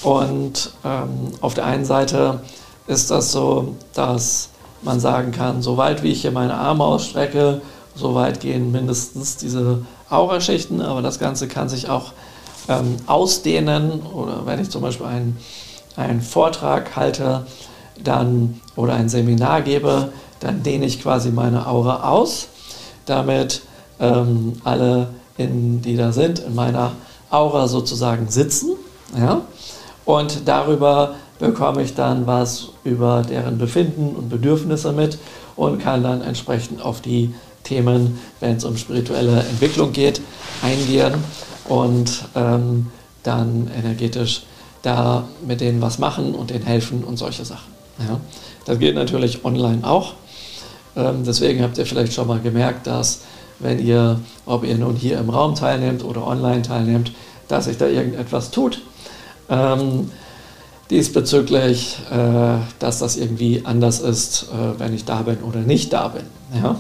Und 0.03 0.73
ähm, 0.85 1.33
auf 1.41 1.55
der 1.55 1.65
einen 1.65 1.85
Seite 1.85 2.41
ist 2.87 3.11
das 3.11 3.33
so, 3.33 3.75
dass 3.95 4.51
man 4.83 5.01
sagen 5.01 5.33
kann, 5.33 5.63
so 5.63 5.77
weit 5.77 6.03
wie 6.03 6.13
ich 6.13 6.21
hier 6.21 6.31
meine 6.31 6.55
Arme 6.55 6.85
ausstrecke, 6.85 7.61
so 7.95 8.15
weit 8.15 8.41
gehen 8.41 8.71
mindestens 8.73 9.37
diese 9.37 9.85
Auraschichten, 10.09 10.81
aber 10.81 11.03
das 11.03 11.19
Ganze 11.19 11.49
kann 11.49 11.69
sich 11.69 11.89
auch 11.89 12.13
ähm, 12.69 12.97
ausdehnen 13.07 14.03
oder 14.03 14.47
wenn 14.47 14.61
ich 14.61 14.71
zum 14.71 14.83
Beispiel 14.83 15.07
einen, 15.07 15.39
einen 15.97 16.21
Vortrag 16.21 16.97
halte 16.97 17.47
dann, 18.03 18.61
oder 18.77 18.95
ein 18.95 19.09
Seminar 19.09 19.63
gebe, 19.63 20.13
dann 20.41 20.63
dehne 20.63 20.85
ich 20.87 21.03
quasi 21.03 21.31
meine 21.31 21.67
Aura 21.67 22.11
aus, 22.11 22.49
damit 23.07 23.63
ähm, 24.01 24.55
alle, 24.65 25.09
in, 25.39 25.81
die 25.83 25.97
da 25.97 26.13
sind, 26.13 26.41
in 26.41 26.55
meiner 26.55 26.93
Aura 27.31 27.69
sozusagen 27.69 28.29
sitzen. 28.29 28.73
Ja? 29.19 29.43
Und 30.05 30.47
darüber 30.47 31.15
bekomme 31.39 31.83
ich 31.83 31.95
dann 31.95 32.27
was 32.27 32.69
über 32.85 33.23
deren 33.23 33.59
Befinden 33.59 34.15
und 34.17 34.29
Bedürfnisse 34.29 34.93
mit 34.93 35.19
und 35.57 35.79
kann 35.79 36.03
dann 36.03 36.23
entsprechend 36.23 36.83
auf 36.83 37.01
die 37.01 37.35
Themen, 37.67 38.19
wenn 38.41 38.57
es 38.57 38.65
um 38.65 38.77
spirituelle 38.77 39.41
Entwicklung 39.41 39.93
geht, 39.93 40.21
eingehen 40.63 41.15
und 41.69 42.25
ähm, 42.35 42.87
dann 43.23 43.71
energetisch 43.77 44.43
da 44.83 45.27
mit 45.47 45.61
denen 45.61 45.83
was 45.83 45.99
machen 45.99 46.35
und 46.35 46.51
denen 46.51 46.65
helfen 46.65 47.03
und 47.05 47.17
solche 47.17 47.45
Sachen. 47.45 47.73
Ja. 47.99 48.21
Das 48.65 48.79
geht 48.79 48.95
natürlich 48.95 49.45
online 49.45 49.87
auch. 49.87 50.15
Ähm, 50.97 51.25
deswegen 51.27 51.63
habt 51.63 51.77
ihr 51.79 51.87
vielleicht 51.87 52.13
schon 52.13 52.29
mal 52.29 52.41
gemerkt, 52.41 52.87
dass 52.87 53.21
wenn 53.59 53.85
ihr, 53.85 54.21
ob 54.45 54.65
ihr 54.65 54.77
nun 54.77 54.97
hier 54.97 55.19
im 55.19 55.31
Raum 55.31 55.55
teilnehmt 55.55 56.05
oder 56.05 56.27
online 56.27 56.63
teilnehmt, 56.63 57.13
dass 57.49 57.65
sich 57.65 57.79
da 57.79 57.87
irgendetwas 57.87 58.51
tut. 58.51 58.83
Ähm, 59.49 60.11
diesbezüglich, 60.91 61.99
äh, 62.11 62.59
dass 62.79 62.99
das 63.01 63.17
irgendwie 63.17 63.63
anders 63.65 64.01
ist, 64.01 64.45
äh, 64.45 64.79
wenn 64.79 64.95
ich 64.95 65.05
da 65.05 65.23
bin 65.23 65.39
oder 65.39 65.61
nicht 65.61 65.93
da 65.93 66.09
bin. 66.09 66.25
Ja? 66.55 66.77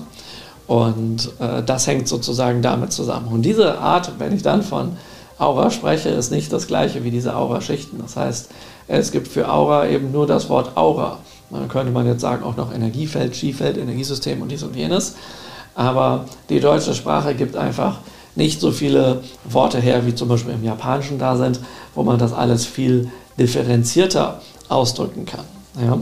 Und 0.66 1.30
äh, 1.38 1.62
das 1.62 1.86
hängt 1.86 2.08
sozusagen 2.08 2.62
damit 2.62 2.92
zusammen. 2.92 3.28
Und 3.28 3.42
diese 3.42 3.78
Art, 3.78 4.12
wenn 4.18 4.34
ich 4.34 4.42
dann 4.42 4.62
von 4.62 4.96
Aura 5.38 5.70
spreche, 5.70 6.08
ist 6.08 6.30
nicht 6.30 6.52
das 6.52 6.66
gleiche 6.66 7.04
wie 7.04 7.10
diese 7.10 7.36
Aura-Schichten. 7.36 7.98
Das 7.98 8.16
heißt, 8.16 8.50
es 8.88 9.12
gibt 9.12 9.28
für 9.28 9.50
Aura 9.50 9.86
eben 9.86 10.12
nur 10.12 10.26
das 10.26 10.48
Wort 10.48 10.76
Aura. 10.76 11.18
Dann 11.50 11.68
könnte 11.68 11.92
man 11.92 12.06
jetzt 12.06 12.20
sagen, 12.20 12.42
auch 12.42 12.56
noch 12.56 12.74
Energiefeld, 12.74 13.36
Skifeld, 13.36 13.76
Energiesystem 13.76 14.42
und 14.42 14.50
dies 14.50 14.62
und 14.62 14.74
jenes. 14.74 15.14
Aber 15.74 16.24
die 16.48 16.58
deutsche 16.58 16.94
Sprache 16.94 17.34
gibt 17.34 17.56
einfach 17.56 17.98
nicht 18.34 18.60
so 18.60 18.70
viele 18.70 19.22
Worte 19.44 19.78
her, 19.78 20.06
wie 20.06 20.14
zum 20.14 20.28
Beispiel 20.28 20.54
im 20.54 20.64
Japanischen 20.64 21.18
da 21.18 21.36
sind, 21.36 21.60
wo 21.94 22.02
man 22.02 22.18
das 22.18 22.32
alles 22.32 22.66
viel 22.66 23.10
differenzierter 23.38 24.40
ausdrücken 24.68 25.26
kann. 25.26 25.44
Ja? 25.80 25.98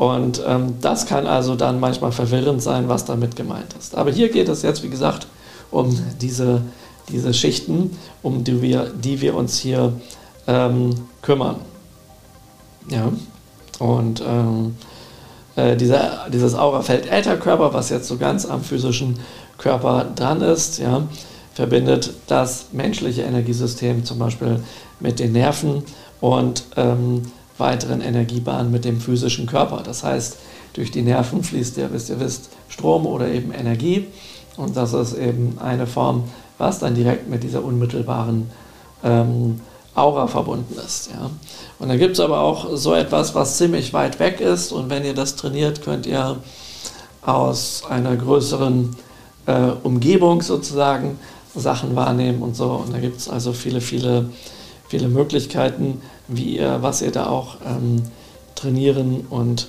Und 0.00 0.42
ähm, 0.46 0.76
das 0.80 1.04
kann 1.04 1.26
also 1.26 1.56
dann 1.56 1.78
manchmal 1.78 2.10
verwirrend 2.10 2.62
sein, 2.62 2.88
was 2.88 3.04
damit 3.04 3.36
gemeint 3.36 3.74
ist. 3.78 3.94
Aber 3.94 4.10
hier 4.10 4.30
geht 4.30 4.48
es 4.48 4.62
jetzt, 4.62 4.82
wie 4.82 4.88
gesagt, 4.88 5.26
um 5.70 5.94
diese, 6.22 6.62
diese 7.10 7.34
Schichten, 7.34 7.98
um 8.22 8.42
die 8.42 8.62
wir, 8.62 8.90
die 8.98 9.20
wir 9.20 9.34
uns 9.34 9.58
hier 9.58 9.92
ähm, 10.46 10.94
kümmern. 11.20 11.56
Ja. 12.88 13.12
Und 13.78 14.22
ähm, 14.26 14.76
äh, 15.56 15.76
dieser, 15.76 16.30
dieses 16.32 16.54
Aurafeld 16.54 17.04
Ätherkörper, 17.04 17.74
was 17.74 17.90
jetzt 17.90 18.08
so 18.08 18.16
ganz 18.16 18.46
am 18.46 18.62
physischen 18.64 19.18
Körper 19.58 20.06
dran 20.16 20.40
ist, 20.40 20.78
ja, 20.78 21.02
verbindet 21.52 22.14
das 22.26 22.68
menschliche 22.72 23.20
Energiesystem 23.20 24.02
zum 24.06 24.18
Beispiel 24.18 24.64
mit 24.98 25.18
den 25.18 25.32
Nerven 25.32 25.82
und 26.22 26.64
ähm, 26.78 27.20
weiteren 27.60 28.00
Energiebahnen 28.00 28.72
mit 28.72 28.84
dem 28.84 29.00
physischen 29.00 29.46
Körper. 29.46 29.82
Das 29.84 30.02
heißt, 30.02 30.36
durch 30.72 30.90
die 30.90 31.02
Nerven 31.02 31.42
fließt 31.42 31.76
ja, 31.76 31.92
wisst 31.92 32.10
ihr 32.10 32.20
wisst, 32.20 32.50
Strom 32.68 33.06
oder 33.06 33.28
eben 33.28 33.52
Energie 33.52 34.06
Und 34.56 34.76
das 34.76 34.92
ist 34.92 35.14
eben 35.14 35.58
eine 35.60 35.86
Form, 35.86 36.24
was 36.58 36.78
dann 36.78 36.94
direkt 36.94 37.28
mit 37.28 37.42
dieser 37.42 37.64
unmittelbaren 37.64 38.50
ähm, 39.02 39.60
Aura 39.94 40.26
verbunden 40.26 40.76
ist. 40.84 41.10
Ja. 41.10 41.30
Und 41.78 41.88
dann 41.88 41.98
gibt 41.98 42.14
es 42.14 42.20
aber 42.20 42.40
auch 42.40 42.76
so 42.76 42.94
etwas, 42.94 43.34
was 43.34 43.56
ziemlich 43.56 43.92
weit 43.92 44.18
weg 44.20 44.40
ist. 44.40 44.72
Und 44.72 44.90
wenn 44.90 45.04
ihr 45.04 45.14
das 45.14 45.36
trainiert, 45.36 45.82
könnt 45.82 46.06
ihr 46.06 46.36
aus 47.22 47.82
einer 47.88 48.16
größeren 48.16 48.96
äh, 49.46 49.70
Umgebung 49.82 50.42
sozusagen 50.42 51.18
Sachen 51.54 51.96
wahrnehmen 51.96 52.42
und 52.42 52.54
so. 52.54 52.70
Und 52.70 52.92
da 52.92 52.98
gibt 52.98 53.18
es 53.18 53.28
also 53.28 53.52
viele, 53.52 53.80
viele, 53.80 54.30
viele 54.88 55.08
Möglichkeiten, 55.08 56.00
wie 56.30 56.56
ihr, 56.56 56.78
was 56.80 57.02
ihr 57.02 57.10
da 57.10 57.26
auch 57.26 57.56
ähm, 57.66 58.02
trainieren 58.54 59.26
und 59.28 59.68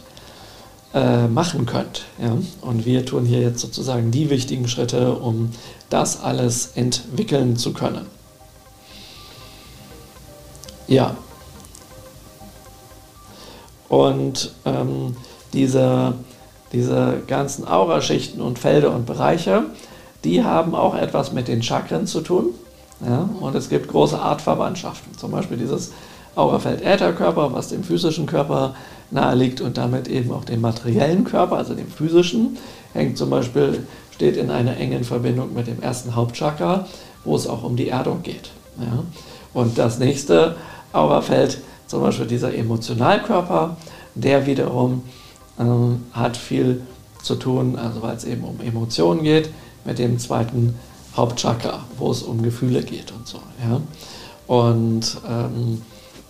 äh, 0.94 1.28
machen 1.28 1.66
könnt. 1.66 2.04
Ja? 2.22 2.38
Und 2.62 2.86
wir 2.86 3.06
tun 3.06 3.26
hier 3.26 3.40
jetzt 3.40 3.60
sozusagen 3.60 4.12
die 4.12 4.30
wichtigen 4.30 4.68
Schritte, 4.68 5.14
um 5.14 5.52
das 5.90 6.22
alles 6.22 6.72
entwickeln 6.76 7.56
zu 7.56 7.74
können. 7.74 8.06
Ja. 10.88 11.16
Und 13.88 14.54
ähm, 14.66 15.16
diese, 15.54 16.14
diese 16.72 17.22
ganzen 17.28 17.68
Auraschichten 17.68 18.42
und 18.42 18.60
Felder 18.60 18.94
und 18.94 19.06
Bereiche, 19.06 19.64
die 20.24 20.44
haben 20.44 20.76
auch 20.76 20.96
etwas 20.96 21.32
mit 21.32 21.48
den 21.48 21.64
Chakren 21.64 22.08
zu 22.08 22.22
tun. 22.22 22.48
Ja? 23.06 23.30
Und 23.40 23.56
es 23.56 23.70
gibt 23.70 23.88
große 23.88 24.20
Artverwandtschaften. 24.20 25.18
Zum 25.18 25.32
Beispiel 25.32 25.58
dieses 25.58 25.92
Aurafeld 26.36 26.82
Ätherkörper, 26.82 27.54
was 27.54 27.70
dem 27.70 27.84
physischen 27.84 28.26
Körper 28.26 28.76
nahe 29.10 29.36
liegt 29.36 29.62
und 29.62 29.78
damit 29.78 30.08
eben 30.08 30.32
auch 30.32 30.46
dem 30.46 30.62
materiellen 30.62 31.26
Körper, 31.26 31.58
also 31.58 31.74
dem 31.74 31.88
physischen, 31.88 32.58
hängt 32.94 33.18
zum 33.18 33.30
Beispiel, 33.30 33.86
steht 34.14 34.38
in 34.38 34.50
einer 34.50 34.78
engen 34.78 35.04
Verbindung 35.04 35.54
mit 35.54 35.68
dem 35.68 35.82
ersten 35.82 36.16
Hauptchakra, 36.16 36.88
wo 37.26 37.36
es 37.36 37.48
auch 37.48 37.64
um 37.64 37.76
die 37.76 37.90
Erdung 37.90 38.24
geht. 38.24 38.52
Ja? 38.80 39.04
Und 39.54 39.78
das 39.78 40.00
nächste 40.00 40.56
Aurafeld, 40.94 41.60
zum 41.88 42.02
Beispiel 42.02 42.28
dieser 42.28 42.54
Emotionalkörper, 42.54 43.78
der 44.16 44.46
wiederum 44.46 45.04
äh, 45.60 45.64
hat 46.14 46.38
viel 46.38 46.82
zu 47.22 47.36
tun, 47.36 47.78
also 47.78 48.02
weil 48.02 48.16
es 48.16 48.24
eben 48.24 48.44
um 48.44 48.60
Emotionen 48.62 49.24
geht, 49.24 49.50
mit 49.86 50.00
dem 50.00 50.20
zweiten 50.20 50.76
Hauptchakra, 51.16 51.86
wo 51.98 52.12
es 52.12 52.24
um 52.24 52.42
Gefühle 52.42 52.84
geht 52.84 53.12
und 53.12 53.28
so. 53.28 53.40
Ja? 53.62 53.82
Und 54.48 55.18
ähm, 55.28 55.82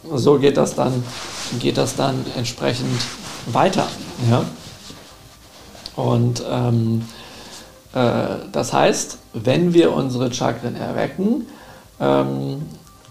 so 0.09 0.39
geht 0.39 0.57
das 0.57 0.75
dann, 0.75 1.03
geht 1.59 1.77
das 1.77 1.95
dann 1.95 2.25
entsprechend 2.35 2.99
weiter. 3.47 3.87
Ja? 4.29 4.45
Und 5.95 6.43
ähm, 6.49 7.03
äh, 7.93 8.23
das 8.51 8.73
heißt, 8.73 9.17
wenn 9.33 9.73
wir 9.73 9.93
unsere 9.93 10.33
Chakren 10.33 10.75
erwecken, 10.75 11.47
ähm, 11.99 12.63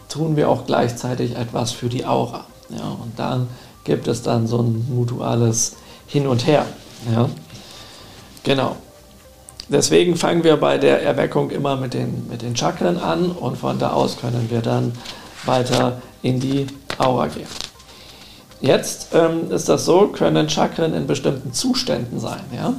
tun 0.08 0.36
wir 0.36 0.48
auch 0.48 0.66
gleichzeitig 0.66 1.36
etwas 1.36 1.72
für 1.72 1.88
die 1.88 2.04
Aura. 2.04 2.44
Ja? 2.70 2.88
Und 3.02 3.18
dann 3.18 3.48
gibt 3.84 4.08
es 4.08 4.22
dann 4.22 4.46
so 4.46 4.58
ein 4.58 4.86
mutuales 4.88 5.76
Hin 6.06 6.26
und 6.26 6.46
Her. 6.46 6.66
Ja? 7.12 7.28
Genau. 8.42 8.76
Deswegen 9.68 10.16
fangen 10.16 10.42
wir 10.42 10.56
bei 10.56 10.78
der 10.78 11.02
Erweckung 11.02 11.50
immer 11.50 11.76
mit 11.76 11.94
den, 11.94 12.28
mit 12.28 12.42
den 12.42 12.56
Chakren 12.56 12.98
an 12.98 13.30
und 13.30 13.56
von 13.56 13.78
da 13.78 13.92
aus 13.92 14.16
können 14.16 14.50
wir 14.50 14.62
dann 14.62 14.92
weiter 15.44 16.02
in 16.22 16.40
die 16.40 16.66
Aura 17.00 17.28
gehen. 17.28 17.46
Jetzt 18.60 19.08
ähm, 19.14 19.50
ist 19.50 19.68
das 19.68 19.86
so, 19.86 20.08
können 20.08 20.48
Chakren 20.50 20.92
in 20.92 21.06
bestimmten 21.06 21.52
Zuständen 21.52 22.20
sein. 22.20 22.44
Ja? 22.54 22.74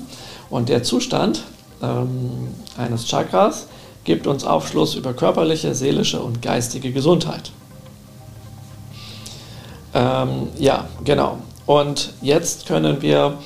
Und 0.50 0.70
der 0.70 0.84
Zustand 0.84 1.44
ähm, 1.82 2.50
eines 2.78 3.08
Chakras 3.08 3.68
gibt 4.04 4.28
uns 4.28 4.44
Aufschluss 4.44 4.96
über 4.96 5.14
körperliche, 5.14 5.74
seelische 5.74 6.22
und 6.22 6.42
geistige 6.42 6.92
Gesundheit. 6.92 7.52
Ähm, 9.94 10.50
ja, 10.58 10.86
genau. 11.04 11.38
Und 11.66 12.14
jetzt 12.22 12.66
können 12.68 13.02
wir 13.02 13.38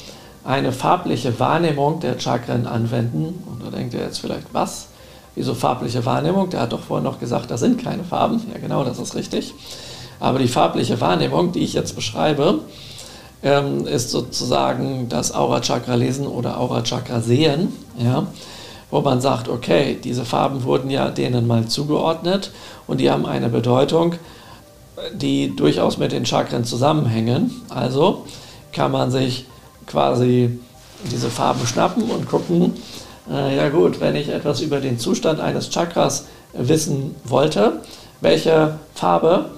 eine 0.43 0.71
farbliche 0.71 1.39
Wahrnehmung 1.39 1.99
der 1.99 2.19
Chakren 2.19 2.67
anwenden. 2.67 3.43
Und 3.49 3.65
da 3.65 3.75
denkt 3.75 3.93
ihr 3.93 4.01
jetzt 4.01 4.19
vielleicht, 4.19 4.53
was? 4.53 4.87
Wieso 5.35 5.53
farbliche 5.53 6.05
Wahrnehmung? 6.05 6.49
Der 6.49 6.61
hat 6.61 6.73
doch 6.73 6.81
vorhin 6.81 7.03
noch 7.03 7.19
gesagt, 7.19 7.51
da 7.51 7.57
sind 7.57 7.83
keine 7.83 8.03
Farben. 8.03 8.41
Ja, 8.53 8.59
genau, 8.59 8.83
das 8.83 8.99
ist 8.99 9.15
richtig. 9.15 9.53
Aber 10.19 10.39
die 10.39 10.47
farbliche 10.47 10.99
Wahrnehmung, 11.01 11.51
die 11.51 11.63
ich 11.63 11.73
jetzt 11.73 11.95
beschreibe, 11.95 12.59
ähm, 13.43 13.85
ist 13.85 14.11
sozusagen 14.11 15.07
das 15.09 15.33
Aura-Chakra 15.33 15.95
lesen 15.95 16.27
oder 16.27 16.59
Aura-Chakra 16.59 17.21
sehen, 17.21 17.73
ja, 17.97 18.27
wo 18.91 19.01
man 19.01 19.21
sagt, 19.21 19.49
okay, 19.49 19.97
diese 20.03 20.25
Farben 20.25 20.63
wurden 20.63 20.89
ja 20.89 21.09
denen 21.09 21.47
mal 21.47 21.67
zugeordnet 21.67 22.51
und 22.87 22.99
die 22.99 23.11
haben 23.11 23.25
eine 23.25 23.49
Bedeutung, 23.49 24.15
die 25.13 25.55
durchaus 25.55 25.97
mit 25.97 26.11
den 26.11 26.25
Chakren 26.25 26.63
zusammenhängen. 26.63 27.51
Also 27.69 28.25
kann 28.71 28.91
man 28.91 29.11
sich 29.11 29.45
quasi 29.85 30.59
diese 31.11 31.29
Farben 31.29 31.65
schnappen 31.67 32.03
und 32.09 32.27
gucken, 32.27 32.73
äh, 33.29 33.55
ja 33.55 33.69
gut, 33.69 33.99
wenn 33.99 34.15
ich 34.15 34.29
etwas 34.29 34.61
über 34.61 34.79
den 34.79 34.99
Zustand 34.99 35.39
eines 35.39 35.69
Chakras 35.69 36.25
wissen 36.53 37.15
wollte, 37.23 37.81
welche 38.21 38.79
Farbe 38.93 39.49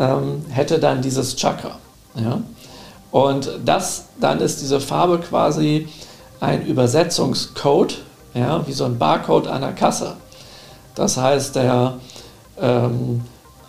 ähm, 0.00 0.44
hätte 0.48 0.80
dann 0.80 1.02
dieses 1.02 1.36
Chakra. 1.36 1.78
Ja? 2.16 2.40
Und 3.12 3.50
das, 3.64 4.06
dann 4.20 4.40
ist 4.40 4.60
diese 4.60 4.80
Farbe 4.80 5.18
quasi 5.18 5.88
ein 6.40 6.66
Übersetzungscode, 6.66 7.98
ja, 8.34 8.66
wie 8.66 8.72
so 8.72 8.84
ein 8.84 8.98
Barcode 8.98 9.46
der 9.46 9.72
Kasse. 9.72 10.16
Das 10.94 11.16
heißt, 11.16 11.56
der, 11.56 11.98
ähm, 12.60 13.22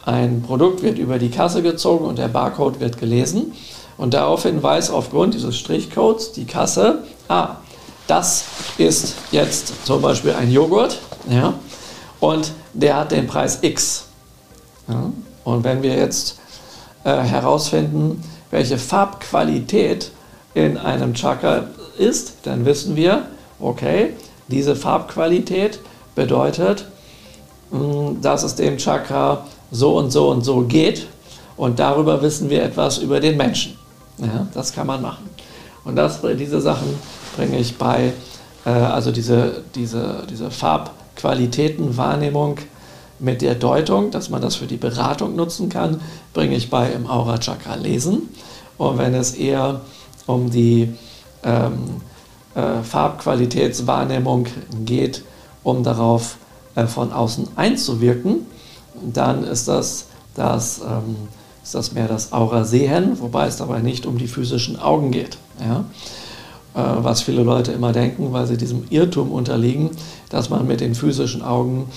ein 0.06 0.42
Produkt 0.42 0.82
wird 0.82 0.98
über 0.98 1.20
die 1.20 1.30
Kasse 1.30 1.62
gezogen 1.62 2.06
und 2.06 2.18
der 2.18 2.28
Barcode 2.28 2.80
wird 2.80 2.98
gelesen. 2.98 3.54
Und 3.98 4.14
daraufhin 4.14 4.64
weiß 4.64 4.90
aufgrund 4.90 5.34
dieses 5.34 5.58
Strichcodes 5.58 6.32
die 6.32 6.46
Kasse, 6.46 7.04
ah, 7.28 7.58
das 8.08 8.46
ist 8.78 9.16
jetzt 9.32 9.86
zum 9.86 10.02
Beispiel 10.02 10.34
ein 10.34 10.52
Joghurt, 10.52 10.98
ja, 11.30 11.54
und 12.20 12.52
der 12.74 12.98
hat 12.98 13.12
den 13.12 13.28
Preis 13.28 13.60
X. 13.62 14.06
Ja. 14.88 15.12
Und 15.44 15.64
wenn 15.64 15.82
wir 15.82 15.96
jetzt 15.96 16.40
äh, 17.04 17.18
herausfinden, 17.18 18.24
welche 18.52 18.78
Farbqualität 18.78 20.12
in 20.54 20.78
einem 20.78 21.14
Chakra 21.14 21.66
ist, 21.98 22.34
dann 22.44 22.66
wissen 22.66 22.96
wir, 22.96 23.26
okay, 23.60 24.14
diese 24.48 24.76
Farbqualität 24.76 25.80
bedeutet, 26.16 26.86
mh, 27.72 27.80
hm, 27.80 28.22
dass 28.22 28.44
es 28.44 28.56
dem 28.56 28.78
Chakra 28.78 29.46
so 29.72 29.98
und 29.98 30.12
so 30.12 30.30
und 30.30 30.44
so 30.44 30.62
geht. 30.62 31.08
Und 31.58 31.80
darüber 31.80 32.22
wissen 32.22 32.50
wir 32.50 32.64
etwas 32.64 32.98
über 32.98 33.20
den 33.20 33.38
Menschen. 33.38 33.78
Ja, 34.18 34.48
das 34.54 34.74
kann 34.74 34.88
man 34.88 35.02
machen. 35.02 35.30
Und 35.84 35.96
das, 35.96 36.20
diese 36.38 36.62
Sachen 36.62 36.88
bringe 37.36 37.58
ich 37.58 37.78
bei, 37.78 38.14
äh, 38.66 38.70
also 38.70 39.12
diese, 39.12 39.64
diese, 39.74 40.24
diese 40.30 40.52
Farbqualitätenwahrnehmung 40.52 42.58
mit 43.22 43.42
der 43.42 43.56
Deutung, 43.56 44.12
dass 44.12 44.30
man 44.30 44.42
das 44.42 44.56
für 44.56 44.68
die 44.68 44.78
Beratung 44.78 45.36
nutzen 45.36 45.70
kann, 45.70 46.02
bringe 46.34 46.56
ich 46.56 46.70
bei 46.70 46.92
im 46.92 47.08
Aura 47.08 47.38
Chakra 47.38 47.76
Lesen. 47.76 48.30
Und 48.78 48.98
wenn 48.98 49.14
es 49.14 49.36
eher 49.36 49.82
um 50.26 50.50
die 50.50 50.94
ähm, 51.44 52.02
äh, 52.56 52.82
Farbqualitätswahrnehmung 52.84 54.48
geht, 54.86 55.24
um 55.64 55.84
darauf 55.84 56.38
äh, 56.76 56.88
von 56.88 57.12
außen 57.14 57.50
einzuwirken, 57.56 58.48
dann 59.14 59.44
ist 59.44 59.68
das, 59.68 60.08
das, 60.36 60.82
ähm, 60.82 61.16
ist 61.64 61.76
das 61.76 61.94
mehr 61.94 62.08
das 62.08 62.34
Aura 62.34 62.64
Sehen, 62.64 63.20
wobei 63.20 63.48
es 63.48 63.58
dabei 63.58 63.80
nicht 63.80 64.06
um 64.06 64.18
die 64.18 64.28
physischen 64.28 64.80
Augen 64.80 65.12
geht. 65.12 65.38
Ja? 65.60 65.86
Äh, 66.74 67.04
was 67.04 67.22
viele 67.22 67.44
Leute 67.44 67.72
immer 67.72 67.92
denken, 67.92 68.34
weil 68.34 68.48
sie 68.48 68.58
diesem 68.58 68.86
Irrtum 68.90 69.32
unterliegen, 69.32 69.92
dass 70.30 70.50
man 70.50 70.66
mit 70.66 70.82
den 70.82 70.96
physischen 70.96 71.44
Augen 71.44 71.88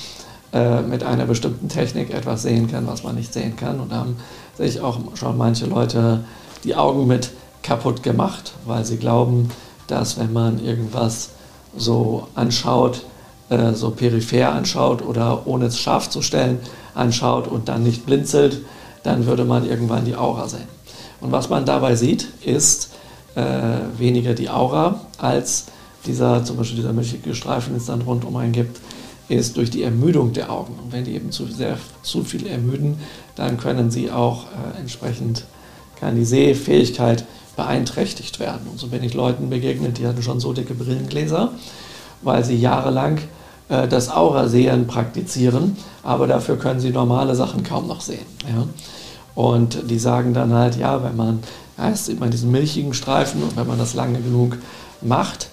äh, 0.55 0.83
mit 0.83 1.03
einer 1.03 1.27
bestimmten 1.27 1.69
Technik 1.69 2.15
etwas 2.15 2.43
sehen 2.43 2.71
kann, 2.71 2.87
was 2.87 3.03
man 3.03 3.17
nicht 3.17 3.33
sehen 3.33 3.57
kann. 3.57 3.81
Und 3.81 3.91
da 3.91 3.97
haben 3.97 4.17
sich 4.57 4.81
auch 4.81 5.01
schon 5.15 5.37
manche 5.37 5.67
Leute 5.67 6.21
die 6.63 6.77
Augen 6.77 7.09
mit 7.09 7.31
kaputt 7.65 8.05
gemacht, 8.05 8.53
weil 8.65 8.85
sie 8.85 8.99
glauben, 8.99 9.51
dass 9.89 10.17
wenn 10.17 10.33
man 10.33 10.65
irgendwas 10.65 11.31
so 11.77 12.29
anschaut, 12.37 13.03
äh, 13.49 13.73
so 13.73 13.91
peripher 13.91 14.53
anschaut 14.53 15.03
oder 15.03 15.45
ohne 15.47 15.67
es 15.67 15.79
scharf 15.81 16.09
zu 16.09 16.23
stellen 16.23 16.61
anschaut 16.95 17.49
und 17.49 17.69
dann 17.69 17.83
nicht 17.83 18.07
blinzelt, 18.07 18.63
dann 19.03 19.27
würde 19.27 19.45
man 19.45 19.69
irgendwann 19.69 20.05
die 20.05 20.15
Aura 20.15 20.49
sehen. 20.49 20.69
Und 21.21 21.33
was 21.33 21.49
man 21.49 21.67
dabei 21.67 21.97
sieht, 21.97 22.29
ist 22.45 22.91
äh, 23.35 23.43
weniger 23.99 24.35
die 24.35 24.51
Aura 24.51 25.01
als 25.19 25.67
dieser, 26.07 26.45
zum 26.45 26.59
Beispiel 26.59 26.77
dieser 26.77 26.93
milchige 26.93 27.35
Streifen, 27.35 27.73
den 27.73 27.79
es 27.79 27.87
dann 27.87 28.03
rundum 28.03 28.37
einen 28.37 28.53
gibt, 28.53 28.79
ist 29.29 29.57
durch 29.57 29.71
die 29.71 29.83
Ermüdung 29.83 30.33
der 30.33 30.51
Augen. 30.51 30.75
Und 30.83 30.93
wenn 30.93 31.05
die 31.05 31.15
eben 31.15 31.33
zu, 31.33 31.47
sehr, 31.47 31.79
zu 32.03 32.25
viel 32.25 32.47
ermüden, 32.47 32.99
dann 33.37 33.57
können 33.57 33.91
sie 33.91 34.11
auch 34.11 34.45
äh, 34.45 34.81
entsprechend, 34.81 35.45
kann 35.99 36.17
die 36.17 36.25
Sehfähigkeit 36.25 37.25
beeinträchtigt 37.57 38.41
werden. 38.41 38.67
Und 38.71 38.79
so 38.79 38.89
bin 38.89 39.03
ich 39.03 39.15
Leuten 39.15 39.49
begegnet, 39.49 39.99
die 39.99 40.07
hatten 40.07 40.23
schon 40.23 40.41
so 40.41 40.53
dicke 40.53 40.75
Brillengläser, 40.75 41.53
weil 42.23 42.45
sie 42.45 42.57
jahrelang 42.57 43.19
äh, 43.69 43.89
das 43.89 44.11
Aura-Sehen 44.11 44.87
praktizieren, 44.87 45.77
aber 46.03 46.27
dafür 46.27 46.59
können 46.59 46.81
sie 46.81 46.91
normale 46.91 47.35
Sachen 47.35 47.63
kaum 47.63 47.87
noch 47.87 48.01
sehen. 48.01 48.27
Ja? 48.47 48.67
Und 49.35 49.91
die 49.91 49.99
sagen 49.99 50.35
dann 50.35 50.53
halt, 50.53 50.77
ja, 50.77 51.03
wenn 51.03 51.17
man, 51.17 51.41
erst 51.79 52.07
sieht 52.07 52.21
man 52.21 52.31
diesen 52.31 52.51
milchigen 52.51 52.95
Streifen 52.95 53.43
und 53.43 53.57
wenn 53.57 53.67
man 53.67 53.79
das 53.79 53.95
lange 53.95 54.21
genug 54.21 54.59
macht, 55.01 55.49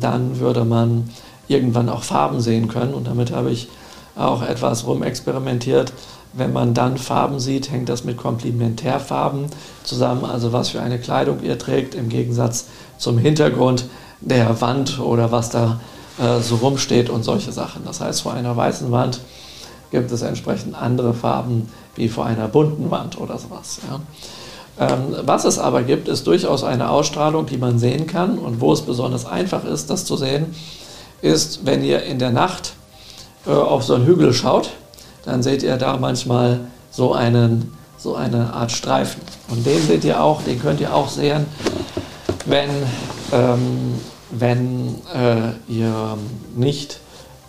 dann 0.00 0.38
würde 0.38 0.64
man 0.64 1.08
irgendwann 1.48 1.88
auch 1.88 2.02
Farben 2.02 2.40
sehen 2.40 2.68
können. 2.68 2.94
Und 2.94 3.06
damit 3.06 3.32
habe 3.32 3.50
ich 3.50 3.68
auch 4.16 4.42
etwas 4.42 4.86
rumexperimentiert. 4.86 5.92
Wenn 6.32 6.52
man 6.52 6.74
dann 6.74 6.98
Farben 6.98 7.38
sieht, 7.38 7.70
hängt 7.70 7.88
das 7.88 8.04
mit 8.04 8.16
Komplementärfarben 8.16 9.46
zusammen, 9.84 10.24
also 10.24 10.52
was 10.52 10.70
für 10.70 10.80
eine 10.80 10.98
Kleidung 10.98 11.42
ihr 11.42 11.58
trägt, 11.58 11.94
im 11.94 12.08
Gegensatz 12.08 12.66
zum 12.98 13.18
Hintergrund 13.18 13.86
der 14.20 14.60
Wand 14.60 14.98
oder 14.98 15.30
was 15.30 15.50
da 15.50 15.80
äh, 16.18 16.40
so 16.40 16.56
rumsteht 16.56 17.08
und 17.08 17.22
solche 17.22 17.52
Sachen. 17.52 17.84
Das 17.84 18.00
heißt, 18.00 18.22
vor 18.22 18.34
einer 18.34 18.56
weißen 18.56 18.90
Wand 18.90 19.20
gibt 19.90 20.10
es 20.10 20.22
entsprechend 20.22 20.74
andere 20.74 21.14
Farben 21.14 21.68
wie 21.94 22.08
vor 22.08 22.26
einer 22.26 22.48
bunten 22.48 22.90
Wand 22.90 23.20
oder 23.20 23.38
sowas. 23.38 23.78
Ja. 23.88 24.00
Ähm, 24.76 25.16
was 25.24 25.44
es 25.44 25.58
aber 25.58 25.82
gibt, 25.82 26.08
ist 26.08 26.26
durchaus 26.26 26.64
eine 26.64 26.90
Ausstrahlung, 26.90 27.46
die 27.46 27.58
man 27.58 27.78
sehen 27.78 28.06
kann 28.06 28.38
und 28.38 28.60
wo 28.60 28.72
es 28.72 28.82
besonders 28.82 29.24
einfach 29.24 29.64
ist, 29.64 29.90
das 29.90 30.04
zu 30.04 30.16
sehen, 30.16 30.54
ist, 31.22 31.64
wenn 31.64 31.84
ihr 31.84 32.02
in 32.02 32.18
der 32.18 32.30
Nacht 32.30 32.74
äh, 33.46 33.50
auf 33.50 33.84
so 33.84 33.94
einen 33.94 34.06
Hügel 34.06 34.32
schaut, 34.32 34.70
dann 35.24 35.42
seht 35.42 35.62
ihr 35.62 35.76
da 35.76 35.96
manchmal 35.96 36.60
so, 36.90 37.12
einen, 37.12 37.72
so 37.98 38.14
eine 38.14 38.52
Art 38.52 38.72
Streifen. 38.72 39.20
Und 39.48 39.66
den 39.66 39.82
seht 39.82 40.04
ihr 40.04 40.22
auch, 40.22 40.42
den 40.42 40.60
könnt 40.60 40.80
ihr 40.80 40.94
auch 40.94 41.08
sehen, 41.08 41.46
wenn, 42.46 42.70
ähm, 43.32 44.00
wenn 44.30 44.96
äh, 45.14 45.72
ihr 45.72 46.18
nicht, 46.54 47.00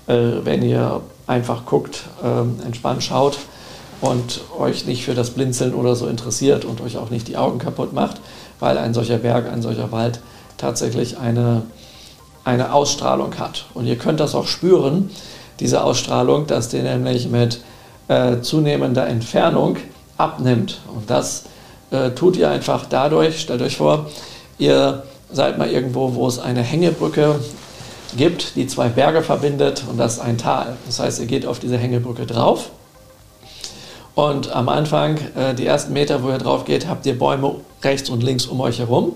äh, 0.08 0.14
wenn 0.44 0.62
ihr 0.62 1.02
einfach 1.28 1.66
guckt, 1.66 2.04
äh, 2.24 2.66
entspannt 2.66 3.04
schaut 3.04 3.38
und 4.02 4.42
euch 4.58 4.86
nicht 4.86 5.04
für 5.04 5.16
das 5.16 5.32
Blinzeln 5.32 5.74
oder 5.74 5.96
so 5.96 6.08
interessiert 6.08 6.66
und 6.66 6.82
euch 6.82 6.98
auch 6.98 7.10
nicht 7.10 7.28
die 7.28 7.38
Augen 7.38 7.60
kaputt 7.60 7.94
macht, 7.94 8.18
weil 8.60 8.78
ein 8.78 8.94
solcher 8.94 9.18
Berg, 9.18 9.52
ein 9.52 9.62
solcher 9.62 9.92
Wald 9.92 10.20
tatsächlich 10.58 11.18
eine, 11.18 11.64
eine 12.46 12.74
Ausstrahlung 12.74 13.38
hat. 13.38 13.66
Und 13.74 13.86
ihr 13.86 13.98
könnt 13.98 14.20
das 14.20 14.36
auch 14.36 14.48
spüren, 14.48 15.10
diese 15.60 15.84
Ausstrahlung, 15.84 16.48
dass 16.48 16.70
die 16.70 16.80
nämlich 16.82 17.28
mit 17.28 17.62
äh, 18.08 18.40
zunehmender 18.42 19.08
Entfernung 19.08 19.78
abnimmt. 20.18 20.80
Und 20.94 21.10
das 21.10 21.46
äh, 21.92 22.12
tut 22.12 22.38
ihr 22.38 22.50
einfach 22.50 22.86
dadurch, 22.90 23.42
stellt 23.42 23.62
euch 23.62 23.78
vor, 23.78 24.08
ihr 24.58 25.04
seid 25.32 25.58
mal 25.58 25.70
irgendwo, 25.70 26.16
wo 26.16 26.28
es 26.28 26.40
eine 26.40 26.62
Hängebrücke 26.62 27.40
gibt, 28.16 28.56
die 28.56 28.68
zwei 28.68 28.88
Berge 28.88 29.22
verbindet 29.22 29.84
und 29.90 29.98
das 29.98 30.14
ist 30.14 30.20
ein 30.20 30.38
Tal. 30.38 30.78
Das 30.86 31.00
heißt, 31.00 31.20
ihr 31.20 31.26
geht 31.26 31.46
auf 31.46 31.60
diese 31.60 31.78
Hängebrücke 31.78 32.26
drauf 32.26 32.70
und 34.16 34.56
am 34.56 34.70
Anfang, 34.70 35.18
äh, 35.36 35.54
die 35.54 35.66
ersten 35.66 35.92
Meter, 35.92 36.24
wo 36.24 36.30
ihr 36.30 36.38
drauf 36.38 36.64
geht, 36.64 36.88
habt 36.88 37.06
ihr 37.06 37.20
Bäume 37.20 37.56
rechts 37.84 38.10
und 38.10 38.24
links 38.24 38.46
um 38.46 38.62
euch 38.62 38.80
herum. 38.80 39.12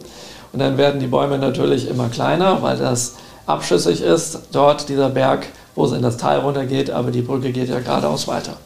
Und 0.52 0.60
dann 0.60 0.78
werden 0.78 1.00
die 1.00 1.08
Bäume 1.08 1.38
natürlich 1.38 1.90
immer 1.90 2.10
kleiner, 2.10 2.62
weil 2.62 2.78
das 2.78 3.16
abschüssig 3.46 4.02
ist, 4.02 4.40
dort 4.52 4.90
dieser 4.90 5.10
Berg 5.10 5.48
wo 5.80 5.86
es 5.86 5.94
in 5.94 6.02
das 6.02 6.18
Tal 6.18 6.40
runtergeht, 6.40 6.92
aber 6.92 7.10
die 7.10 7.22
Brücke 7.22 7.54
geht 7.54 7.70
ja 7.70 7.80
geradeaus 7.80 8.28
weiter. 8.28 8.58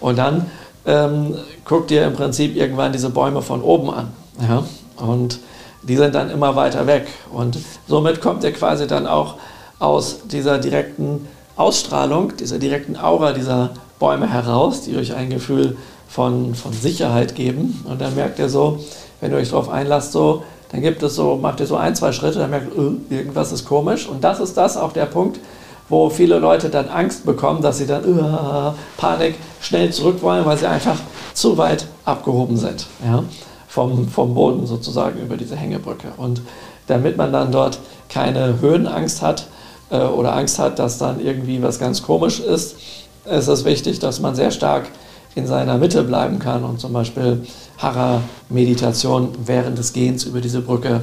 Und 0.00 0.18
dann 0.18 0.50
ähm, 0.84 1.36
guckt 1.64 1.92
ihr 1.92 2.04
im 2.04 2.14
Prinzip 2.14 2.56
irgendwann 2.56 2.92
diese 2.92 3.10
Bäume 3.10 3.40
von 3.40 3.62
oben 3.62 3.88
an. 3.88 4.08
Ja? 4.40 4.64
Und 4.96 5.38
die 5.82 5.96
sind 5.96 6.12
dann 6.14 6.28
immer 6.28 6.56
weiter 6.56 6.88
weg. 6.88 7.06
Und 7.32 7.58
somit 7.86 8.20
kommt 8.20 8.42
ihr 8.42 8.52
quasi 8.52 8.88
dann 8.88 9.06
auch 9.06 9.36
aus 9.78 10.22
dieser 10.26 10.58
direkten 10.58 11.28
Ausstrahlung, 11.54 12.36
dieser 12.36 12.58
direkten 12.58 12.96
Aura 12.96 13.32
dieser 13.32 13.70
Bäume 14.00 14.28
heraus, 14.28 14.82
die 14.82 14.96
euch 14.96 15.14
ein 15.14 15.30
Gefühl 15.30 15.76
von, 16.08 16.56
von 16.56 16.72
Sicherheit 16.72 17.36
geben. 17.36 17.84
Und 17.88 18.00
dann 18.00 18.16
merkt 18.16 18.40
ihr 18.40 18.48
so, 18.48 18.80
wenn 19.20 19.30
ihr 19.30 19.38
euch 19.38 19.50
darauf 19.50 19.68
einlasst, 19.68 20.10
so, 20.10 20.42
dann 20.72 20.82
gibt 20.82 21.02
es 21.02 21.16
so, 21.16 21.36
macht 21.36 21.60
ihr 21.60 21.66
so 21.66 21.76
ein, 21.76 21.94
zwei 21.96 22.12
Schritte, 22.12 22.38
dann 22.38 22.50
merkt 22.50 22.74
ihr, 22.76 22.96
äh, 23.10 23.14
irgendwas 23.18 23.52
ist 23.52 23.64
komisch. 23.66 24.08
Und 24.08 24.22
das 24.22 24.40
ist 24.40 24.56
das 24.56 24.76
auch 24.76 24.92
der 24.92 25.06
Punkt, 25.06 25.40
wo 25.88 26.08
viele 26.08 26.38
Leute 26.38 26.70
dann 26.70 26.88
Angst 26.88 27.26
bekommen, 27.26 27.62
dass 27.62 27.78
sie 27.78 27.86
dann 27.86 28.04
uh, 28.04 28.72
Panik 28.96 29.34
schnell 29.60 29.92
zurück 29.92 30.22
wollen, 30.22 30.46
weil 30.46 30.56
sie 30.56 30.68
einfach 30.68 30.96
zu 31.34 31.58
weit 31.58 31.86
abgehoben 32.04 32.56
sind. 32.56 32.86
Ja? 33.04 33.24
Vom, 33.66 34.08
vom 34.08 34.34
Boden 34.34 34.66
sozusagen 34.66 35.20
über 35.20 35.36
diese 35.36 35.56
Hängebrücke. 35.56 36.08
Und 36.16 36.42
damit 36.86 37.16
man 37.16 37.32
dann 37.32 37.50
dort 37.50 37.80
keine 38.08 38.60
Höhenangst 38.60 39.22
hat 39.22 39.48
äh, 39.90 39.98
oder 39.98 40.34
Angst 40.36 40.60
hat, 40.60 40.78
dass 40.78 40.98
dann 40.98 41.20
irgendwie 41.20 41.60
was 41.62 41.80
ganz 41.80 42.02
komisch 42.02 42.38
ist, 42.38 42.76
ist 43.24 43.48
es 43.48 43.64
wichtig, 43.64 43.98
dass 43.98 44.20
man 44.20 44.34
sehr 44.36 44.50
stark 44.52 44.88
in 45.34 45.46
seiner 45.46 45.78
Mitte 45.78 46.02
bleiben 46.02 46.38
kann 46.38 46.64
und 46.64 46.80
zum 46.80 46.92
Beispiel 46.92 47.44
Hara-Meditation 47.78 49.30
während 49.44 49.78
des 49.78 49.92
Gehens 49.92 50.24
über 50.24 50.40
diese 50.40 50.60
Brücke 50.60 51.02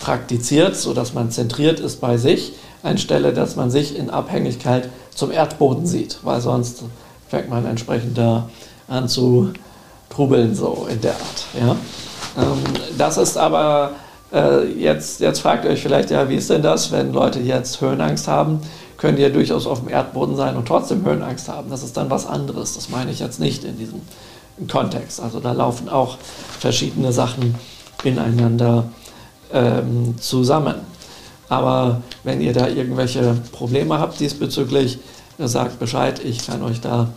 praktiziert, 0.00 0.76
sodass 0.76 1.14
man 1.14 1.30
zentriert 1.30 1.78
ist 1.80 2.00
bei 2.00 2.16
sich 2.16 2.52
anstelle 2.82 3.32
dass 3.32 3.56
man 3.56 3.70
sich 3.70 3.96
in 3.96 4.10
Abhängigkeit 4.10 4.88
zum 5.14 5.30
Erdboden 5.30 5.86
sieht, 5.86 6.18
weil 6.22 6.40
sonst 6.40 6.82
fängt 7.28 7.48
man 7.48 7.66
entsprechend 7.66 8.16
da 8.16 8.48
an 8.88 9.08
zu 9.08 9.52
trubeln, 10.08 10.54
so 10.54 10.86
in 10.90 11.00
der 11.00 11.12
Art. 11.12 11.44
Ja? 11.58 11.76
Ähm, 12.42 12.58
das 12.98 13.18
ist 13.18 13.36
aber, 13.36 13.92
äh, 14.32 14.66
jetzt, 14.72 15.20
jetzt 15.20 15.40
fragt 15.40 15.64
ihr 15.64 15.70
euch 15.70 15.82
vielleicht, 15.82 16.10
ja, 16.10 16.28
wie 16.28 16.36
ist 16.36 16.50
denn 16.50 16.62
das, 16.62 16.90
wenn 16.90 17.12
Leute 17.12 17.40
jetzt 17.40 17.80
Höhenangst 17.80 18.26
haben? 18.26 18.60
Können 19.00 19.16
die 19.16 19.22
ja 19.22 19.30
durchaus 19.30 19.66
auf 19.66 19.80
dem 19.80 19.88
Erdboden 19.88 20.36
sein 20.36 20.56
und 20.56 20.68
trotzdem 20.68 21.04
Höhenangst 21.04 21.48
haben. 21.48 21.70
Das 21.70 21.82
ist 21.82 21.96
dann 21.96 22.10
was 22.10 22.26
anderes. 22.26 22.74
Das 22.74 22.90
meine 22.90 23.10
ich 23.10 23.20
jetzt 23.20 23.40
nicht 23.40 23.64
in 23.64 23.78
diesem 23.78 24.02
Kontext. 24.70 25.20
Also 25.20 25.40
da 25.40 25.52
laufen 25.52 25.88
auch 25.88 26.18
verschiedene 26.58 27.10
Sachen 27.10 27.54
ineinander 28.04 28.84
ähm, 29.54 30.16
zusammen. 30.20 30.74
Aber 31.48 32.02
wenn 32.24 32.42
ihr 32.42 32.52
da 32.52 32.68
irgendwelche 32.68 33.38
Probleme 33.52 33.98
habt 33.98 34.20
diesbezüglich, 34.20 34.98
sagt 35.38 35.78
Bescheid. 35.78 36.22
Ich 36.22 36.46
kann 36.46 36.62
euch 36.62 36.82
da 36.82 37.08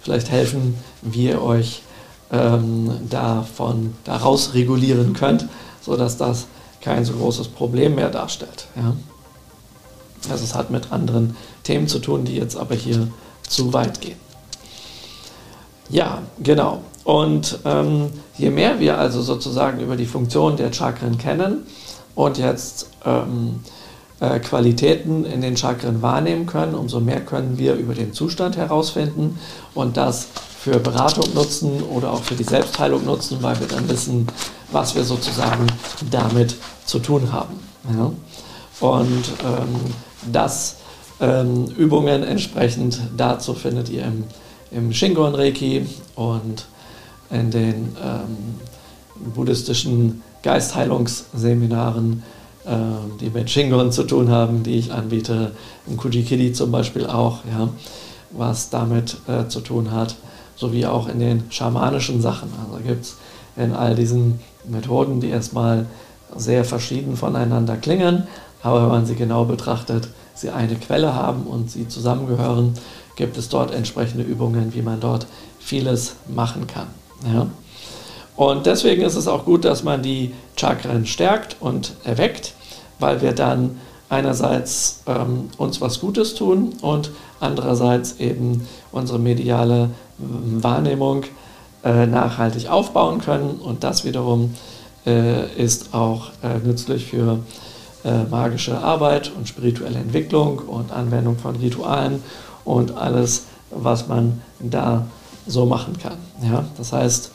vielleicht 0.00 0.30
helfen, 0.30 0.76
wie 1.02 1.26
ihr 1.26 1.42
euch 1.42 1.82
ähm, 2.30 2.90
davon 3.10 3.94
daraus 4.04 4.54
regulieren 4.54 5.12
könnt, 5.12 5.46
sodass 5.80 6.16
das 6.16 6.46
kein 6.80 7.04
so 7.04 7.14
großes 7.14 7.48
Problem 7.48 7.96
mehr 7.96 8.10
darstellt. 8.10 8.68
Ja? 8.76 8.94
Also 10.30 10.44
es 10.44 10.54
hat 10.54 10.70
mit 10.70 10.92
anderen 10.92 11.36
Themen 11.62 11.88
zu 11.88 11.98
tun, 11.98 12.24
die 12.24 12.36
jetzt 12.36 12.56
aber 12.56 12.74
hier 12.74 13.08
zu 13.48 13.72
weit 13.72 14.00
gehen. 14.00 14.18
Ja, 15.88 16.22
genau. 16.42 16.80
Und 17.04 17.58
ähm, 17.64 18.10
je 18.38 18.50
mehr 18.50 18.78
wir 18.80 18.98
also 18.98 19.22
sozusagen 19.22 19.80
über 19.80 19.96
die 19.96 20.06
Funktion 20.06 20.56
der 20.56 20.72
Chakren 20.72 21.18
kennen 21.18 21.66
und 22.14 22.38
jetzt 22.38 22.88
ähm, 23.04 23.60
äh, 24.20 24.38
Qualitäten 24.38 25.24
in 25.24 25.40
den 25.40 25.56
Chakren 25.56 26.00
wahrnehmen 26.00 26.46
können, 26.46 26.74
umso 26.74 27.00
mehr 27.00 27.20
können 27.20 27.58
wir 27.58 27.74
über 27.74 27.94
den 27.94 28.12
Zustand 28.12 28.56
herausfinden 28.56 29.38
und 29.74 29.96
das 29.96 30.28
für 30.60 30.78
Beratung 30.78 31.34
nutzen 31.34 31.82
oder 31.82 32.12
auch 32.12 32.22
für 32.22 32.36
die 32.36 32.44
Selbstheilung 32.44 33.04
nutzen, 33.04 33.38
weil 33.40 33.58
wir 33.58 33.66
dann 33.66 33.88
wissen, 33.88 34.28
was 34.70 34.94
wir 34.94 35.02
sozusagen 35.02 35.66
damit 36.10 36.54
zu 36.86 37.00
tun 37.00 37.32
haben. 37.32 37.58
Ja? 37.92 38.12
Und 38.78 39.24
ähm, 39.44 39.92
das 40.30 40.76
ähm, 41.20 41.66
Übungen 41.76 42.22
entsprechend 42.22 43.00
dazu 43.16 43.54
findet 43.54 43.88
ihr 43.88 44.04
im, 44.04 44.24
im 44.70 44.92
Shingon 44.92 45.34
Reiki 45.34 45.86
und 46.14 46.66
in 47.30 47.50
den 47.50 47.96
ähm, 48.02 49.32
buddhistischen 49.34 50.22
Geistheilungsseminaren 50.42 52.22
ähm, 52.64 53.18
die 53.20 53.30
mit 53.30 53.50
Shingon 53.50 53.90
zu 53.90 54.04
tun 54.04 54.30
haben, 54.30 54.62
die 54.62 54.78
ich 54.78 54.92
anbiete, 54.92 55.50
im 55.88 55.96
Kujikidi 55.96 56.52
zum 56.52 56.70
Beispiel 56.70 57.06
auch, 57.06 57.38
ja, 57.50 57.68
was 58.30 58.70
damit 58.70 59.16
äh, 59.26 59.48
zu 59.48 59.60
tun 59.60 59.90
hat, 59.90 60.14
sowie 60.54 60.86
auch 60.86 61.08
in 61.08 61.18
den 61.18 61.42
schamanischen 61.50 62.22
Sachen. 62.22 62.50
Also 62.64 62.84
gibt 62.84 63.04
es 63.04 63.16
in 63.56 63.72
all 63.72 63.96
diesen 63.96 64.38
Methoden, 64.64 65.20
die 65.20 65.30
erstmal 65.30 65.86
sehr 66.36 66.64
verschieden 66.64 67.16
voneinander 67.16 67.76
klingen, 67.76 68.28
aber 68.62 68.82
wenn 68.82 68.88
man 68.88 69.06
sie 69.06 69.14
genau 69.14 69.44
betrachtet, 69.44 70.08
sie 70.34 70.50
eine 70.50 70.76
Quelle 70.76 71.14
haben 71.14 71.42
und 71.44 71.70
sie 71.70 71.88
zusammengehören, 71.88 72.74
gibt 73.16 73.36
es 73.36 73.48
dort 73.48 73.72
entsprechende 73.72 74.24
Übungen, 74.24 74.74
wie 74.74 74.82
man 74.82 75.00
dort 75.00 75.26
vieles 75.58 76.16
machen 76.28 76.66
kann. 76.66 76.86
Ja. 77.32 77.48
Und 78.36 78.66
deswegen 78.66 79.02
ist 79.02 79.14
es 79.14 79.28
auch 79.28 79.44
gut, 79.44 79.64
dass 79.64 79.84
man 79.84 80.02
die 80.02 80.32
Chakren 80.56 81.06
stärkt 81.06 81.56
und 81.60 81.92
erweckt, 82.04 82.54
weil 82.98 83.20
wir 83.20 83.32
dann 83.32 83.78
einerseits 84.08 85.02
ähm, 85.06 85.50
uns 85.58 85.80
was 85.80 86.00
Gutes 86.00 86.34
tun 86.34 86.74
und 86.82 87.10
andererseits 87.40 88.20
eben 88.20 88.66
unsere 88.90 89.18
mediale 89.18 89.90
Wahrnehmung 90.18 91.24
äh, 91.84 92.06
nachhaltig 92.06 92.68
aufbauen 92.68 93.20
können. 93.20 93.60
Und 93.60 93.84
das 93.84 94.04
wiederum 94.04 94.54
äh, 95.06 95.50
ist 95.56 95.94
auch 95.94 96.30
äh, 96.42 96.58
nützlich 96.64 97.06
für 97.06 97.40
äh, 98.04 98.24
magische 98.24 98.78
Arbeit 98.78 99.32
und 99.36 99.48
spirituelle 99.48 99.98
Entwicklung 99.98 100.58
und 100.58 100.92
Anwendung 100.92 101.38
von 101.38 101.56
Ritualen 101.56 102.22
und 102.64 102.96
alles, 102.96 103.44
was 103.70 104.08
man 104.08 104.40
da 104.60 105.06
so 105.46 105.66
machen 105.66 105.98
kann. 105.98 106.16
Ja? 106.42 106.64
Das 106.76 106.92
heißt, 106.92 107.30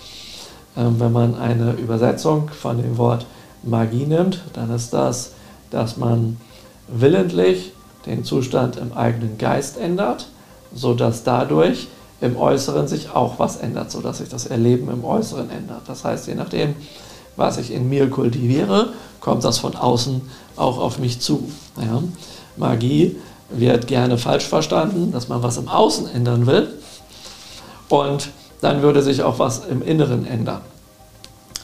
äh, 0.76 0.82
wenn 0.98 1.12
man 1.12 1.36
eine 1.36 1.74
Übersetzung 1.74 2.50
von 2.50 2.82
dem 2.82 2.98
Wort 2.98 3.26
Magie 3.64 4.06
nimmt, 4.06 4.42
dann 4.54 4.70
ist 4.74 4.94
das, 4.94 5.32
dass 5.72 5.98
man 5.98 6.38
willentlich 6.88 7.74
den 8.06 8.24
Zustand 8.24 8.78
im 8.78 8.94
eigenen 8.94 9.38
Geist 9.38 9.78
ändert, 9.78 10.28
sodass 10.74 11.24
dadurch 11.24 11.88
im 12.22 12.38
Äußeren 12.38 12.88
sich 12.88 13.12
auch 13.12 13.40
was 13.40 13.58
ändert, 13.58 13.92
sodass 13.92 14.20
sich 14.20 14.30
das 14.30 14.48
Erleben 14.48 14.90
im 14.90 15.04
Äußeren 15.04 15.50
ändert. 15.50 15.82
Das 15.88 16.04
heißt, 16.04 16.28
je 16.28 16.36
nachdem, 16.36 16.76
was 17.38 17.58
ich 17.58 17.72
in 17.72 17.88
mir 17.88 18.10
kultiviere, 18.10 18.90
kommt 19.22 19.44
das 19.44 19.60
von 19.60 19.76
außen 19.76 20.22
auch 20.58 20.80
auf 20.80 21.00
mich 21.00 21.22
zu. 21.22 21.50
Ja? 21.78 22.04
Magie 22.58 23.16
wird 23.50 23.88
gerne 23.88 24.18
falsch 24.18 24.46
verstanden, 24.46 25.12
dass 25.12 25.30
man 25.30 25.42
was 25.42 25.58
im 25.58 25.70
Außen 25.70 26.10
ändern 26.10 26.48
will 26.48 26.68
und 27.88 28.30
dann 28.60 28.82
würde 28.82 29.02
sich 29.02 29.24
auch 29.24 29.40
was 29.40 29.66
im 29.66 29.82
Inneren 29.82 30.26
ändern. 30.26 30.62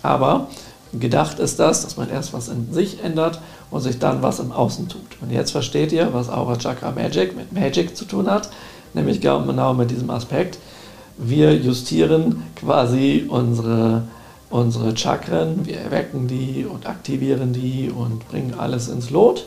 Aber 0.03 0.47
gedacht 0.93 1.39
ist 1.39 1.59
das, 1.59 1.83
dass 1.83 1.97
man 1.97 2.09
erst 2.09 2.33
was 2.33 2.47
in 2.47 2.71
sich 2.71 3.03
ändert 3.03 3.39
und 3.71 3.81
sich 3.81 3.99
dann 3.99 4.21
was 4.21 4.39
im 4.39 4.51
Außen 4.51 4.87
tut. 4.87 5.01
Und 5.21 5.31
jetzt 5.31 5.51
versteht 5.51 5.91
ihr, 5.91 6.13
was 6.13 6.29
Aura 6.29 6.57
Chakra 6.57 6.91
Magic 6.91 7.35
mit 7.35 7.51
Magic 7.51 7.97
zu 7.97 8.05
tun 8.05 8.29
hat, 8.29 8.49
nämlich 8.93 9.19
genau 9.19 9.73
mit 9.73 9.89
diesem 9.89 10.09
Aspekt. 10.11 10.59
Wir 11.17 11.55
justieren 11.55 12.43
quasi 12.55 13.25
unsere 13.27 14.03
unsere 14.53 14.95
Chakren, 14.95 15.65
wir 15.65 15.79
erwecken 15.79 16.27
die 16.27 16.63
und 16.63 16.85
aktivieren 16.85 17.53
die 17.53 17.89
und 17.89 18.29
bringen 18.29 18.53
alles 18.55 18.87
ins 18.87 19.09
Lot. 19.09 19.45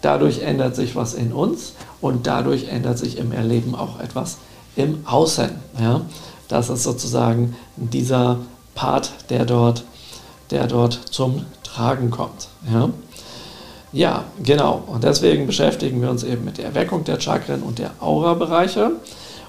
Dadurch 0.00 0.42
ändert 0.42 0.76
sich 0.76 0.94
was 0.94 1.14
in 1.14 1.32
uns 1.32 1.72
und 2.00 2.28
dadurch 2.28 2.68
ändert 2.68 2.96
sich 2.96 3.18
im 3.18 3.32
Erleben 3.32 3.74
auch 3.74 3.98
etwas 3.98 4.38
im 4.76 5.04
Außen. 5.06 5.50
Ja? 5.80 6.02
Das 6.46 6.70
ist 6.70 6.84
sozusagen 6.84 7.56
dieser 7.76 8.38
Part, 8.76 9.12
der 9.28 9.44
dort, 9.44 9.82
der 10.52 10.68
dort 10.68 11.00
zum 11.10 11.44
Tragen 11.64 12.10
kommt. 12.12 12.46
Ja? 12.72 12.90
ja, 13.92 14.24
genau. 14.40 14.84
Und 14.86 15.02
deswegen 15.02 15.48
beschäftigen 15.48 16.00
wir 16.00 16.10
uns 16.10 16.22
eben 16.22 16.44
mit 16.44 16.58
der 16.58 16.66
Erweckung 16.66 17.02
der 17.02 17.18
Chakren 17.18 17.64
und 17.64 17.80
der 17.80 17.90
Aura-Bereiche, 17.98 18.92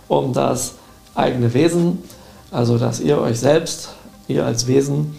um 0.08 0.34
das 0.34 0.74
eigene 1.14 1.54
Wesen, 1.54 2.02
also 2.50 2.80
dass 2.80 3.00
ihr 3.00 3.20
euch 3.20 3.40
selbst 3.40 3.90
ihr 4.28 4.46
als 4.46 4.68
Wesen 4.68 5.16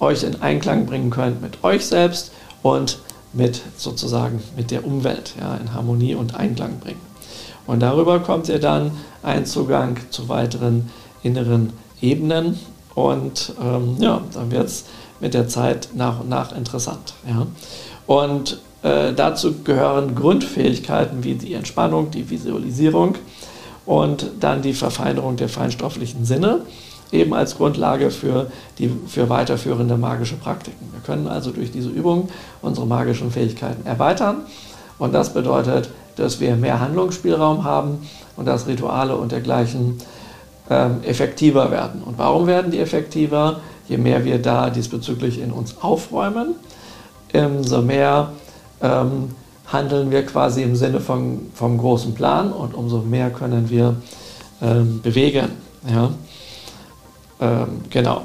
euch 0.00 0.22
in 0.24 0.42
Einklang 0.42 0.86
bringen 0.86 1.10
könnt 1.10 1.40
mit 1.40 1.62
euch 1.62 1.86
selbst 1.86 2.32
und 2.62 2.98
mit 3.32 3.62
sozusagen 3.76 4.42
mit 4.56 4.70
der 4.70 4.84
Umwelt, 4.84 5.34
ja, 5.40 5.54
in 5.56 5.72
Harmonie 5.72 6.14
und 6.14 6.34
Einklang 6.34 6.80
bringen. 6.80 7.00
Und 7.66 7.80
darüber 7.80 8.20
kommt 8.20 8.48
ihr 8.48 8.58
dann 8.58 8.90
ein 9.22 9.46
Zugang 9.46 9.96
zu 10.10 10.28
weiteren 10.28 10.90
inneren 11.22 11.72
Ebenen 12.00 12.58
und 12.94 13.54
ähm, 13.62 13.96
ja, 14.00 14.20
dann 14.34 14.50
wird 14.50 14.66
es 14.66 14.84
mit 15.20 15.34
der 15.34 15.48
Zeit 15.48 15.90
nach 15.94 16.20
und 16.20 16.28
nach 16.28 16.54
interessant. 16.54 17.14
Ja. 17.26 17.46
Und 18.06 18.60
äh, 18.82 19.12
dazu 19.12 19.62
gehören 19.62 20.14
Grundfähigkeiten 20.14 21.22
wie 21.22 21.34
die 21.34 21.54
Entspannung, 21.54 22.10
die 22.10 22.28
Visualisierung 22.28 23.14
und 23.86 24.26
dann 24.40 24.62
die 24.62 24.74
Verfeinerung 24.74 25.36
der 25.36 25.48
feinstofflichen 25.48 26.24
Sinne 26.24 26.62
eben 27.12 27.34
als 27.34 27.56
Grundlage 27.56 28.10
für, 28.10 28.50
die, 28.78 28.90
für 29.06 29.28
weiterführende 29.28 29.96
magische 29.96 30.36
Praktiken. 30.36 30.88
Wir 30.92 31.00
können 31.00 31.28
also 31.28 31.50
durch 31.50 31.70
diese 31.70 31.90
Übung 31.90 32.28
unsere 32.62 32.86
magischen 32.86 33.30
Fähigkeiten 33.30 33.86
erweitern 33.86 34.42
und 34.98 35.12
das 35.12 35.34
bedeutet, 35.34 35.90
dass 36.16 36.40
wir 36.40 36.56
mehr 36.56 36.80
Handlungsspielraum 36.80 37.64
haben 37.64 38.06
und 38.36 38.46
dass 38.46 38.66
Rituale 38.66 39.16
und 39.16 39.32
dergleichen 39.32 39.98
ähm, 40.70 41.00
effektiver 41.04 41.70
werden. 41.70 42.02
Und 42.04 42.18
warum 42.18 42.46
werden 42.46 42.70
die 42.70 42.78
effektiver? 42.78 43.60
Je 43.88 43.98
mehr 43.98 44.24
wir 44.24 44.40
da 44.40 44.70
diesbezüglich 44.70 45.40
in 45.40 45.50
uns 45.50 45.76
aufräumen, 45.82 46.54
umso 47.32 47.82
mehr 47.82 48.30
ähm, 48.80 49.30
handeln 49.66 50.10
wir 50.10 50.24
quasi 50.24 50.62
im 50.62 50.76
Sinne 50.76 51.00
von, 51.00 51.50
vom 51.54 51.78
großen 51.78 52.14
Plan 52.14 52.52
und 52.52 52.74
umso 52.74 52.98
mehr 52.98 53.30
können 53.30 53.70
wir 53.70 53.96
ähm, 54.60 55.00
bewegen. 55.02 55.48
Ja? 55.88 56.10
Ähm, 57.42 57.82
genau. 57.90 58.22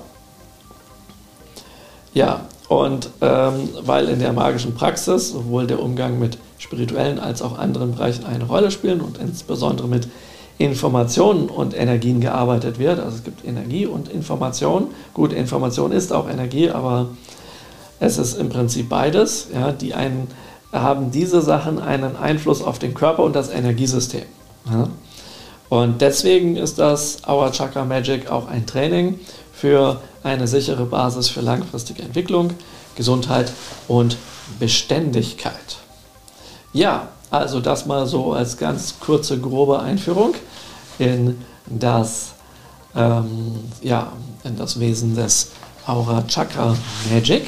Ja, 2.14 2.46
und 2.70 3.10
ähm, 3.22 3.70
weil 3.82 4.10
in 4.10 4.20
der 4.20 4.34
magischen 4.34 4.76
Praxis 4.76 5.30
sowohl 5.30 5.68
der 5.68 5.82
Umgang 5.82 6.20
mit 6.20 6.38
spirituellen 6.60 7.20
als 7.20 7.42
auch 7.42 7.58
anderen 7.58 7.96
Bereichen 7.96 8.26
eine 8.26 8.46
Rolle 8.46 8.72
spielen 8.72 9.02
und 9.02 9.18
insbesondere 9.18 9.88
mit 9.88 10.08
Informationen 10.58 11.50
und 11.50 11.76
Energien 11.76 12.20
gearbeitet 12.20 12.80
wird. 12.80 13.00
Also 13.00 13.18
es 13.18 13.24
gibt 13.24 13.46
Energie 13.46 13.86
und 13.86 14.10
Information. 14.10 14.88
Gut, 15.14 15.34
Information 15.34 15.92
ist 15.92 16.12
auch 16.14 16.30
Energie, 16.30 16.70
aber 16.70 17.10
es 18.00 18.18
ist 18.18 18.38
im 18.38 18.50
Prinzip 18.50 18.90
beides. 18.90 19.50
Ja, 19.54 19.72
die 19.72 19.94
einen 19.94 20.28
haben 20.72 21.12
diese 21.12 21.42
Sachen 21.42 21.80
einen 21.80 22.16
Einfluss 22.16 22.62
auf 22.62 22.80
den 22.80 22.94
Körper 22.94 23.24
und 23.24 23.36
das 23.36 23.50
Energiesystem. 23.50 24.24
Ja. 24.70 24.90
Und 25.70 26.02
deswegen 26.02 26.56
ist 26.56 26.80
das 26.80 27.18
Our 27.28 27.52
Chakra 27.52 27.84
Magic 27.84 28.30
auch 28.30 28.48
ein 28.48 28.66
Training 28.66 29.20
für 29.54 30.02
eine 30.24 30.48
sichere 30.48 30.86
Basis 30.86 31.30
für 31.30 31.42
langfristige 31.42 32.04
Entwicklung, 32.04 32.52
Gesundheit 32.96 33.52
und 33.88 34.18
Beständigkeit. 34.60 35.78
Ja, 36.74 37.10
also 37.30 37.60
das 37.60 37.86
mal 37.86 38.08
so 38.08 38.34
als 38.34 38.58
ganz 38.58 38.96
kurze, 39.00 39.40
grobe 39.40 39.80
Einführung 39.80 40.36
in 41.00 41.38
das, 41.66 42.34
ähm, 42.96 43.56
ja, 43.82 44.12
in 44.44 44.58
das 44.58 44.80
Wesen 44.80 45.16
des 45.16 45.52
Aura 45.86 46.24
Chakra 46.28 46.76
Magic. 47.12 47.46